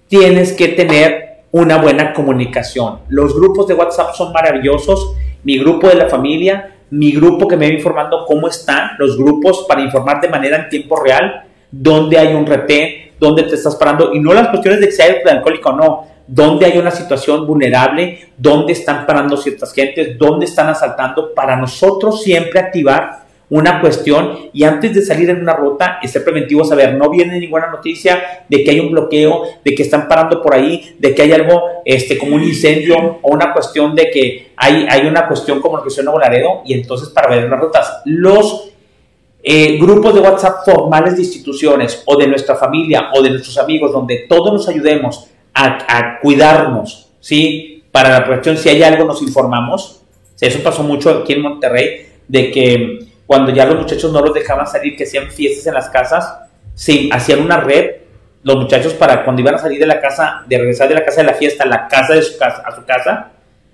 tienes 0.08 0.54
que 0.54 0.70
tener 0.70 1.42
una 1.52 1.78
buena 1.78 2.14
comunicación. 2.14 3.00
Los 3.10 3.36
grupos 3.36 3.68
de 3.68 3.74
WhatsApp 3.74 4.16
son 4.16 4.32
maravillosos, 4.32 5.14
mi 5.44 5.60
grupo 5.60 5.90
de 5.90 5.96
la 5.96 6.08
familia, 6.08 6.78
mi 6.90 7.12
grupo 7.12 7.50
que 7.50 7.58
me 7.58 7.68
va 7.68 7.74
informando 7.74 8.26
cómo 8.26 8.48
están 8.48 8.92
los 8.98 9.18
grupos 9.18 9.66
para 9.68 9.82
informar 9.82 10.22
de 10.22 10.30
manera 10.30 10.56
en 10.56 10.70
tiempo 10.70 11.04
real, 11.04 11.44
dónde 11.70 12.18
hay 12.18 12.34
un 12.34 12.46
retén, 12.46 13.12
dónde 13.20 13.44
te 13.44 13.56
estás 13.56 13.76
parando, 13.76 14.14
y 14.14 14.22
no 14.22 14.34
las 14.34 14.48
cuestiones 14.48 14.80
de 14.80 14.86
que 14.86 14.94
sea 14.94 15.18
alcohólico 15.30 15.70
o 15.70 15.76
no, 15.76 16.08
dónde 16.28 16.66
hay 16.66 16.78
una 16.78 16.92
situación 16.92 17.46
vulnerable, 17.46 18.30
dónde 18.38 18.72
están 18.72 19.06
parando 19.06 19.36
ciertas 19.36 19.74
gentes, 19.74 20.18
dónde 20.18 20.46
están 20.46 20.70
asaltando, 20.70 21.34
para 21.34 21.58
nosotros 21.58 22.24
siempre 22.24 22.62
activar 22.62 23.27
una 23.50 23.80
cuestión 23.80 24.50
y 24.52 24.64
antes 24.64 24.94
de 24.94 25.02
salir 25.02 25.30
en 25.30 25.40
una 25.40 25.54
ruta, 25.54 26.00
ser 26.06 26.24
preventivo, 26.24 26.66
saber, 26.66 26.96
no 26.96 27.10
viene 27.10 27.40
ninguna 27.40 27.68
noticia 27.68 28.44
de 28.50 28.64
que 28.64 28.72
hay 28.72 28.80
un 28.80 28.92
bloqueo, 28.92 29.44
de 29.64 29.74
que 29.74 29.84
están 29.84 30.08
parando 30.08 30.42
por 30.42 30.54
ahí, 30.54 30.96
de 31.00 31.16
que 31.16 31.22
hay 31.22 31.32
algo 31.32 31.64
este, 31.86 32.18
como 32.18 32.36
un 32.36 32.44
incendio 32.44 33.20
o 33.22 33.34
una 33.34 33.54
cuestión 33.54 33.96
de 33.96 34.10
que 34.10 34.52
hay, 34.58 34.86
hay 34.90 35.08
una 35.08 35.28
cuestión 35.28 35.62
como 35.62 35.78
lo 35.78 35.84
que 35.84 35.90
suena 35.90 36.12
Laredo 36.14 36.62
y 36.66 36.74
entonces 36.74 37.10
para 37.10 37.30
ver 37.30 37.50
las 37.50 37.60
rutas. 37.60 38.02
Los 38.06 38.72
eh, 39.42 39.78
grupos 39.78 40.14
de 40.14 40.20
WhatsApp 40.20 40.66
formales 40.66 41.16
de 41.16 41.22
instituciones 41.22 42.04
o 42.06 42.18
de 42.18 42.28
nuestra 42.28 42.56
familia 42.56 43.12
o 43.14 43.22
de 43.22 43.30
nuestros 43.30 43.58
amigos 43.58 43.94
donde 43.94 44.26
todos 44.28 44.52
nos 44.52 44.68
ayudemos 44.68 45.28
a 45.54 46.20
cuidarnos, 46.22 47.10
¿sí? 47.20 47.84
Para 47.92 48.10
la 48.10 48.24
protección, 48.26 48.58
si 48.58 48.70
hay 48.70 48.84
algo 48.84 49.06
nos 49.06 49.22
informamos. 49.22 50.02
Eso 50.40 50.60
pasó 50.62 50.84
mucho 50.84 51.10
aquí 51.10 51.34
en 51.34 51.42
Monterrey, 51.42 52.06
de 52.28 52.52
que 52.52 53.07
cuando 53.28 53.52
ya 53.52 53.66
los 53.66 53.78
muchachos 53.78 54.12
no 54.12 54.22
los 54.22 54.34
dejaban 54.34 54.66
salir, 54.66 54.96
que 54.96 55.04
hacían 55.04 55.30
fiestas 55.30 55.68
en 55.68 55.74
las 55.74 55.90
casas, 55.90 56.40
sí, 56.74 57.10
hacían 57.12 57.42
una 57.42 57.60
red, 57.60 57.92
los 58.44 58.56
muchachos 58.56 58.94
para 58.94 59.26
cuando 59.26 59.42
iban 59.42 59.56
a 59.56 59.58
salir 59.58 59.80
de 59.80 59.86
la 59.86 60.00
casa, 60.00 60.46
de 60.48 60.58
regresar 60.58 60.88
de 60.88 60.96
la 60.96 61.04
casa 61.04 61.22
de 61.22 61.28
la 61.28 61.34
fiesta 61.34 61.66
a 61.66 61.68
la 61.68 61.88
casa 61.90 62.14
de 62.14 62.22
su 62.22 62.38
casa, 62.38 62.64
a 62.66 62.74
su 62.74 62.86
casa, 62.86 63.32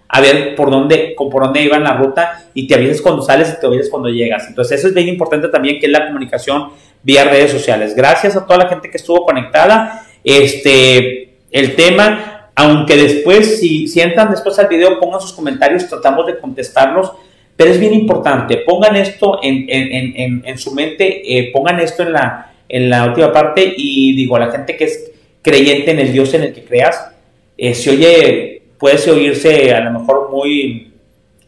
a 0.08 0.22
ver 0.22 0.56
por 0.56 0.72
dónde, 0.72 1.16
por 1.16 1.44
dónde 1.44 1.62
iban 1.62 1.84
la 1.84 1.94
ruta 1.94 2.46
y 2.54 2.68
te 2.68 2.76
avisas 2.76 3.02
cuando 3.02 3.22
sales 3.22 3.54
y 3.56 3.60
te 3.60 3.68
avisas 3.68 3.90
cuando 3.90 4.10
llegas. 4.10 4.48
Entonces 4.48 4.80
eso 4.80 4.88
es 4.88 4.94
bien 4.96 5.08
importante 5.08 5.48
también, 5.50 5.80
que 5.80 5.86
es 5.86 5.92
la 5.92 6.08
comunicación 6.08 6.70
vía 7.04 7.24
redes 7.24 7.52
sociales. 7.52 7.96
Gracias 7.96 8.36
a 8.36 8.46
toda 8.46 8.64
la 8.64 8.70
gente 8.70 8.90
que 8.90 8.98
estuvo 8.98 9.24
conectada. 9.26 10.06
Este, 10.24 11.38
el 11.52 11.76
tema, 11.76 12.50
aunque 12.56 12.96
después, 12.96 13.60
si 13.60 13.88
sientan 13.88 14.32
después 14.32 14.58
al 14.58 14.68
video, 14.68 15.00
pongan 15.00 15.22
sus 15.22 15.34
comentarios, 15.34 15.88
tratamos 15.88 16.26
de 16.26 16.40
contestarlos 16.40 17.12
pero 17.56 17.72
es 17.72 17.80
bien 17.80 17.94
importante, 17.94 18.58
pongan 18.58 18.96
esto 18.96 19.40
en, 19.44 19.66
en, 19.70 20.14
en, 20.16 20.42
en 20.46 20.58
su 20.58 20.74
mente, 20.74 21.22
eh, 21.38 21.52
pongan 21.52 21.80
esto 21.80 22.04
en 22.04 22.14
la, 22.14 22.52
en 22.68 22.90
la 22.90 23.06
última 23.06 23.32
parte 23.32 23.74
y 23.78 24.16
digo, 24.16 24.36
a 24.36 24.40
la 24.40 24.52
gente 24.52 24.76
que 24.76 24.86
es 24.86 25.12
creyente 25.42 25.92
en 25.92 26.00
el 26.00 26.12
Dios 26.12 26.34
en 26.34 26.44
el 26.44 26.54
que 26.54 26.64
creas, 26.64 27.12
eh, 27.58 27.76
se 27.76 27.92
oye, 27.92 28.64
puede 28.80 29.12
oírse 29.12 29.74
a 29.74 29.82
lo 29.82 30.00
mejor 30.00 30.32
muy 30.32 30.94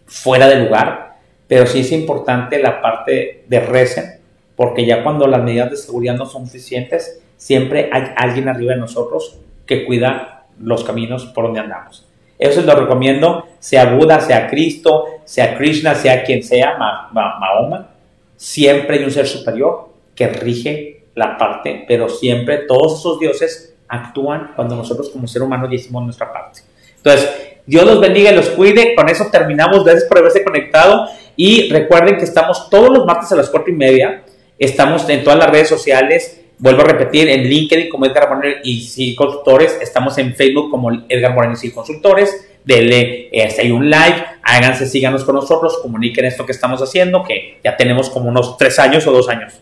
fuera 0.06 0.47
de 0.47 0.64
lugar, 0.64 1.16
pero 1.47 1.66
sí 1.66 1.80
es 1.80 1.91
importante 1.91 2.62
la 2.62 2.82
parte 2.82 3.43
de 3.47 3.60
recen, 3.60 4.20
porque 4.56 4.86
ya 4.86 5.03
cuando 5.03 5.28
las 5.28 5.43
medidas 5.43 5.72
de 5.72 5.78
seguridad 5.78 6.16
no 6.16 6.26
son 6.26 6.45
suficientes, 6.45 7.22
siempre 7.38 7.89
hay 7.91 8.03
alguien 8.16 8.47
arriba 8.47 8.74
de 8.74 8.80
nosotros 8.80 9.39
que 9.66 9.86
cuida 9.86 10.45
los 10.60 10.84
caminos 10.84 11.26
por 11.26 11.45
donde 11.45 11.60
andamos. 11.60 12.05
Eso 12.38 12.62
lo 12.62 12.76
recomiendo, 12.76 13.48
sea 13.60 13.94
Buda, 13.94 14.20
sea 14.20 14.48
Cristo, 14.48 15.06
sea 15.24 15.58
Krishna, 15.58 15.96
sea 15.96 16.24
quien 16.24 16.44
sea, 16.44 16.78
Mahoma, 17.12 17.90
siempre 18.36 18.98
hay 18.98 19.04
un 19.04 19.12
ser 19.12 19.28
superior 19.28 19.90
que 20.14 20.28
rige 20.28 21.04
la 21.16 21.38
parte, 21.38 21.86
pero 21.88 22.10
siempre 22.10 22.60
todos 22.68 23.00
esos 23.00 23.20
dioses 23.20 23.74
actúan 23.88 24.52
cuando 24.56 24.76
nosotros 24.76 25.10
como 25.10 25.28
ser 25.28 25.42
humano 25.42 25.72
hicimos 25.72 26.04
nuestra 26.04 26.32
parte. 26.32 26.62
Entonces, 26.98 27.30
Dios 27.66 27.86
los 27.86 28.00
bendiga 28.00 28.32
y 28.32 28.36
los 28.36 28.50
cuide. 28.50 28.96
Con 28.96 29.10
eso 29.10 29.28
terminamos. 29.32 29.84
Gracias 29.84 30.06
por 30.06 30.20
haberse 30.20 30.44
conectado. 30.44 31.08
Y 31.36 31.70
recuerden 31.72 32.18
que 32.18 32.24
estamos 32.24 32.70
todos 32.70 32.90
los 32.90 33.06
martes 33.06 33.32
a 33.32 33.36
las 33.36 33.50
cuatro 33.50 33.72
y 33.72 33.76
media. 33.76 34.24
Estamos 34.58 35.08
en 35.10 35.24
todas 35.24 35.40
las 35.40 35.50
redes 35.50 35.70
sociales 35.70 36.42
Vuelvo 36.58 36.82
a 36.82 36.86
repetir, 36.86 37.28
en 37.30 37.43
LinkedIn 37.43 37.89
como 37.89 38.06
Edgar 38.06 38.30
Moreno 38.30 38.58
y 38.64 38.82
sí 38.82 39.14
Consultores, 39.14 39.78
estamos 39.82 40.18
en 40.18 40.34
Facebook 40.36 40.72
como 40.72 40.89
Edgar 41.10 41.34
Moreno 41.34 41.56
y 41.62 41.72
Consultores. 41.72 42.47
Denle 42.64 43.30
este, 43.32 43.72
un 43.72 43.89
like, 43.89 44.24
háganse, 44.41 44.88
síganos 44.88 45.24
con 45.24 45.36
nosotros, 45.36 45.80
comuniquen 45.82 46.26
esto 46.26 46.45
que 46.45 46.53
estamos 46.53 46.82
haciendo, 46.82 47.24
que 47.24 47.60
ya 47.64 47.76
tenemos 47.78 48.10
como 48.10 48.30
unos 48.30 48.58
tres 48.58 48.80
años 48.80 49.06
o 49.06 49.12
dos 49.12 49.30
años. 49.30 49.53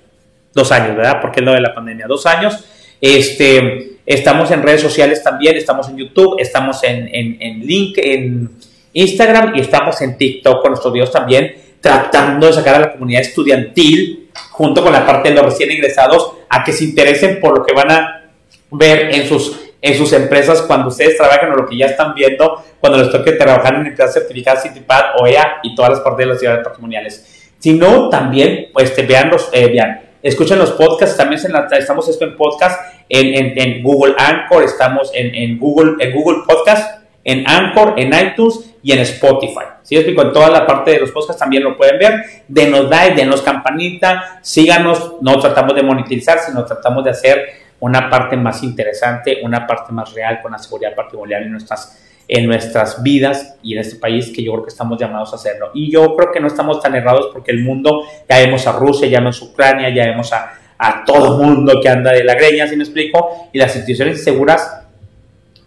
Dos 0.54 0.72
años, 0.72 0.96
¿verdad? 0.96 1.20
Porque 1.20 1.40
es 1.40 1.46
lo 1.46 1.52
de 1.52 1.62
la 1.62 1.74
pandemia, 1.74 2.06
dos 2.08 2.26
años. 2.26 2.64
Este, 3.02 3.98
estamos 4.06 4.52
en 4.52 4.62
redes 4.62 4.82
sociales 4.82 5.22
también, 5.24 5.58
estamos 5.58 5.90
en 5.90 5.98
YouTube, 5.98 6.38
estamos 6.40 6.84
en, 6.84 7.10
en, 7.14 7.38
en 7.42 7.66
Link, 7.66 7.98
en 7.98 8.52
Instagram 8.94 9.56
y 9.56 9.62
estamos 9.62 10.00
en 10.02 10.18
TikTok 10.18 10.62
con 10.62 10.72
nuestros 10.72 10.94
videos 10.94 11.12
también, 11.12 11.56
tratando 11.82 12.48
de 12.48 12.54
sacar 12.54 12.76
a 12.76 12.80
la 12.80 12.92
comunidad 12.94 13.22
estudiantil, 13.22 14.30
junto 14.52 14.84
con 14.84 14.94
la 14.94 15.06
parte 15.06 15.30
de 15.30 15.36
los 15.36 15.46
recién 15.46 15.72
ingresados, 15.72 16.34
a 16.54 16.64
que 16.64 16.72
se 16.72 16.84
interesen 16.84 17.40
por 17.40 17.58
lo 17.58 17.66
que 17.66 17.74
van 17.74 17.90
a 17.90 18.30
ver 18.70 19.14
en 19.16 19.28
sus, 19.28 19.60
en 19.82 19.98
sus 19.98 20.14
empresas 20.14 20.62
cuando 20.62 20.90
ustedes 20.90 21.18
trabajan 21.18 21.52
o 21.52 21.56
lo 21.56 21.66
que 21.66 21.76
ya 21.76 21.88
están 21.88 22.14
viendo 22.14 22.64
cuando 22.80 23.00
les 23.00 23.10
toque 23.10 23.32
trabajar 23.32 23.74
en 23.74 23.88
empresas 23.88 24.14
certificadas 24.14 24.62
CityPad, 24.62 25.20
OEA 25.20 25.60
y 25.64 25.74
todas 25.74 25.92
las 25.92 26.00
partes 26.02 26.20
de 26.20 26.26
las 26.28 26.40
ciudades 26.40 26.64
patrimoniales. 26.64 27.50
Si 27.58 27.74
no, 27.74 28.10
también, 28.10 28.70
pues 28.72 28.94
vean 29.08 29.32
los, 29.32 29.50
eh, 29.52 29.68
vean, 29.68 30.02
escuchen 30.22 30.60
los 30.60 30.72
podcasts, 30.72 31.18
también 31.18 31.42
estamos 31.72 32.08
esto 32.08 32.26
en 32.26 32.36
podcast, 32.36 32.80
en, 33.10 33.34
en, 33.34 33.54
en, 33.58 33.84
Google 33.84 34.14
Anchor, 34.18 34.64
estamos 34.64 35.10
en, 35.14 35.34
en, 35.34 35.58
Google, 35.58 35.96
en 36.00 36.14
Google 36.14 36.44
Podcast, 36.48 37.04
en 37.24 37.48
Anchor, 37.48 37.96
en 37.98 38.14
iTunes 38.14 38.73
y 38.84 38.92
en 38.92 39.00
Spotify. 39.00 39.66
¿Sí? 39.82 39.96
explico, 39.96 40.22
en 40.22 40.34
toda 40.34 40.50
la 40.50 40.68
parte 40.68 40.92
de 40.92 41.00
los 41.00 41.12
podcasts 41.12 41.40
también 41.40 41.64
lo 41.64 41.76
pueden 41.76 41.98
ver. 41.98 42.24
Denos 42.48 42.90
like, 42.90 43.16
denos 43.16 43.42
campanita, 43.42 44.40
síganos, 44.42 45.14
no 45.22 45.40
tratamos 45.40 45.74
de 45.76 45.84
monetizar, 45.84 46.40
sino 46.40 46.66
tratamos 46.66 47.04
de 47.04 47.10
hacer 47.10 47.46
una 47.80 48.10
parte 48.10 48.38
más 48.38 48.62
interesante, 48.62 49.40
una 49.44 49.66
parte 49.66 49.92
más 49.94 50.14
real 50.14 50.42
con 50.42 50.52
la 50.52 50.58
seguridad 50.58 50.94
patrimonial 50.96 51.44
en 51.44 51.52
nuestras 51.52 52.00
en 52.28 52.48
nuestras 52.48 53.04
vidas 53.04 53.58
y 53.62 53.74
en 53.74 53.80
este 53.80 53.98
país 53.98 54.32
que 54.34 54.42
yo 54.44 54.54
creo 54.54 54.64
que 54.64 54.70
estamos 54.70 54.98
llamados 54.98 55.34
a 55.34 55.36
hacerlo. 55.36 55.72
Y 55.74 55.92
yo 55.92 56.16
creo 56.16 56.32
que 56.32 56.40
no 56.40 56.48
estamos 56.48 56.82
tan 56.82 56.96
errados 56.96 57.30
porque 57.34 57.52
el 57.52 57.62
mundo, 57.62 58.04
ya 58.30 58.38
vemos 58.38 58.66
a 58.66 58.72
Rusia, 58.72 59.08
ya 59.10 59.20
vemos 59.20 59.42
a 59.42 59.46
Ucrania, 59.46 59.90
ya 59.90 60.06
vemos 60.06 60.32
a, 60.32 60.54
a 60.78 61.04
todo 61.04 61.38
mundo 61.38 61.80
que 61.82 61.90
anda 61.90 62.12
de 62.12 62.24
la 62.24 62.36
greña, 62.36 62.66
si 62.68 62.78
me 62.78 62.84
explico, 62.84 63.50
y 63.52 63.58
las 63.58 63.76
instituciones 63.76 64.20
inseguras, 64.20 64.84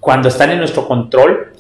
cuando 0.01 0.29
están 0.29 0.51
en 0.51 0.59
nuestro 0.59 0.87
control, 0.87 1.53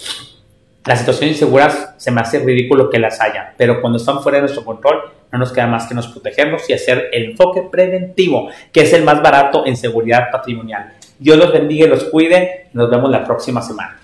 las 0.86 1.00
situaciones 1.00 1.36
inseguras 1.36 1.94
se 1.96 2.10
me 2.10 2.20
hace 2.20 2.38
ridículo 2.38 2.88
que 2.88 2.98
las 2.98 3.20
haya, 3.20 3.54
pero 3.56 3.80
cuando 3.80 3.98
están 3.98 4.22
fuera 4.22 4.36
de 4.36 4.42
nuestro 4.42 4.64
control, 4.64 5.00
no 5.32 5.38
nos 5.38 5.52
queda 5.52 5.66
más 5.66 5.86
que 5.86 5.94
nos 5.94 6.06
protegernos 6.06 6.68
y 6.70 6.74
hacer 6.74 7.08
el 7.12 7.30
enfoque 7.30 7.62
preventivo, 7.70 8.48
que 8.72 8.82
es 8.82 8.92
el 8.92 9.02
más 9.02 9.20
barato 9.20 9.66
en 9.66 9.76
seguridad 9.76 10.30
patrimonial. 10.30 10.92
Dios 11.18 11.36
los 11.36 11.52
bendiga 11.52 11.86
y 11.86 11.88
los 11.88 12.04
cuide. 12.04 12.68
Nos 12.72 12.88
vemos 12.90 13.10
la 13.10 13.24
próxima 13.24 13.62
semana. 13.62 13.98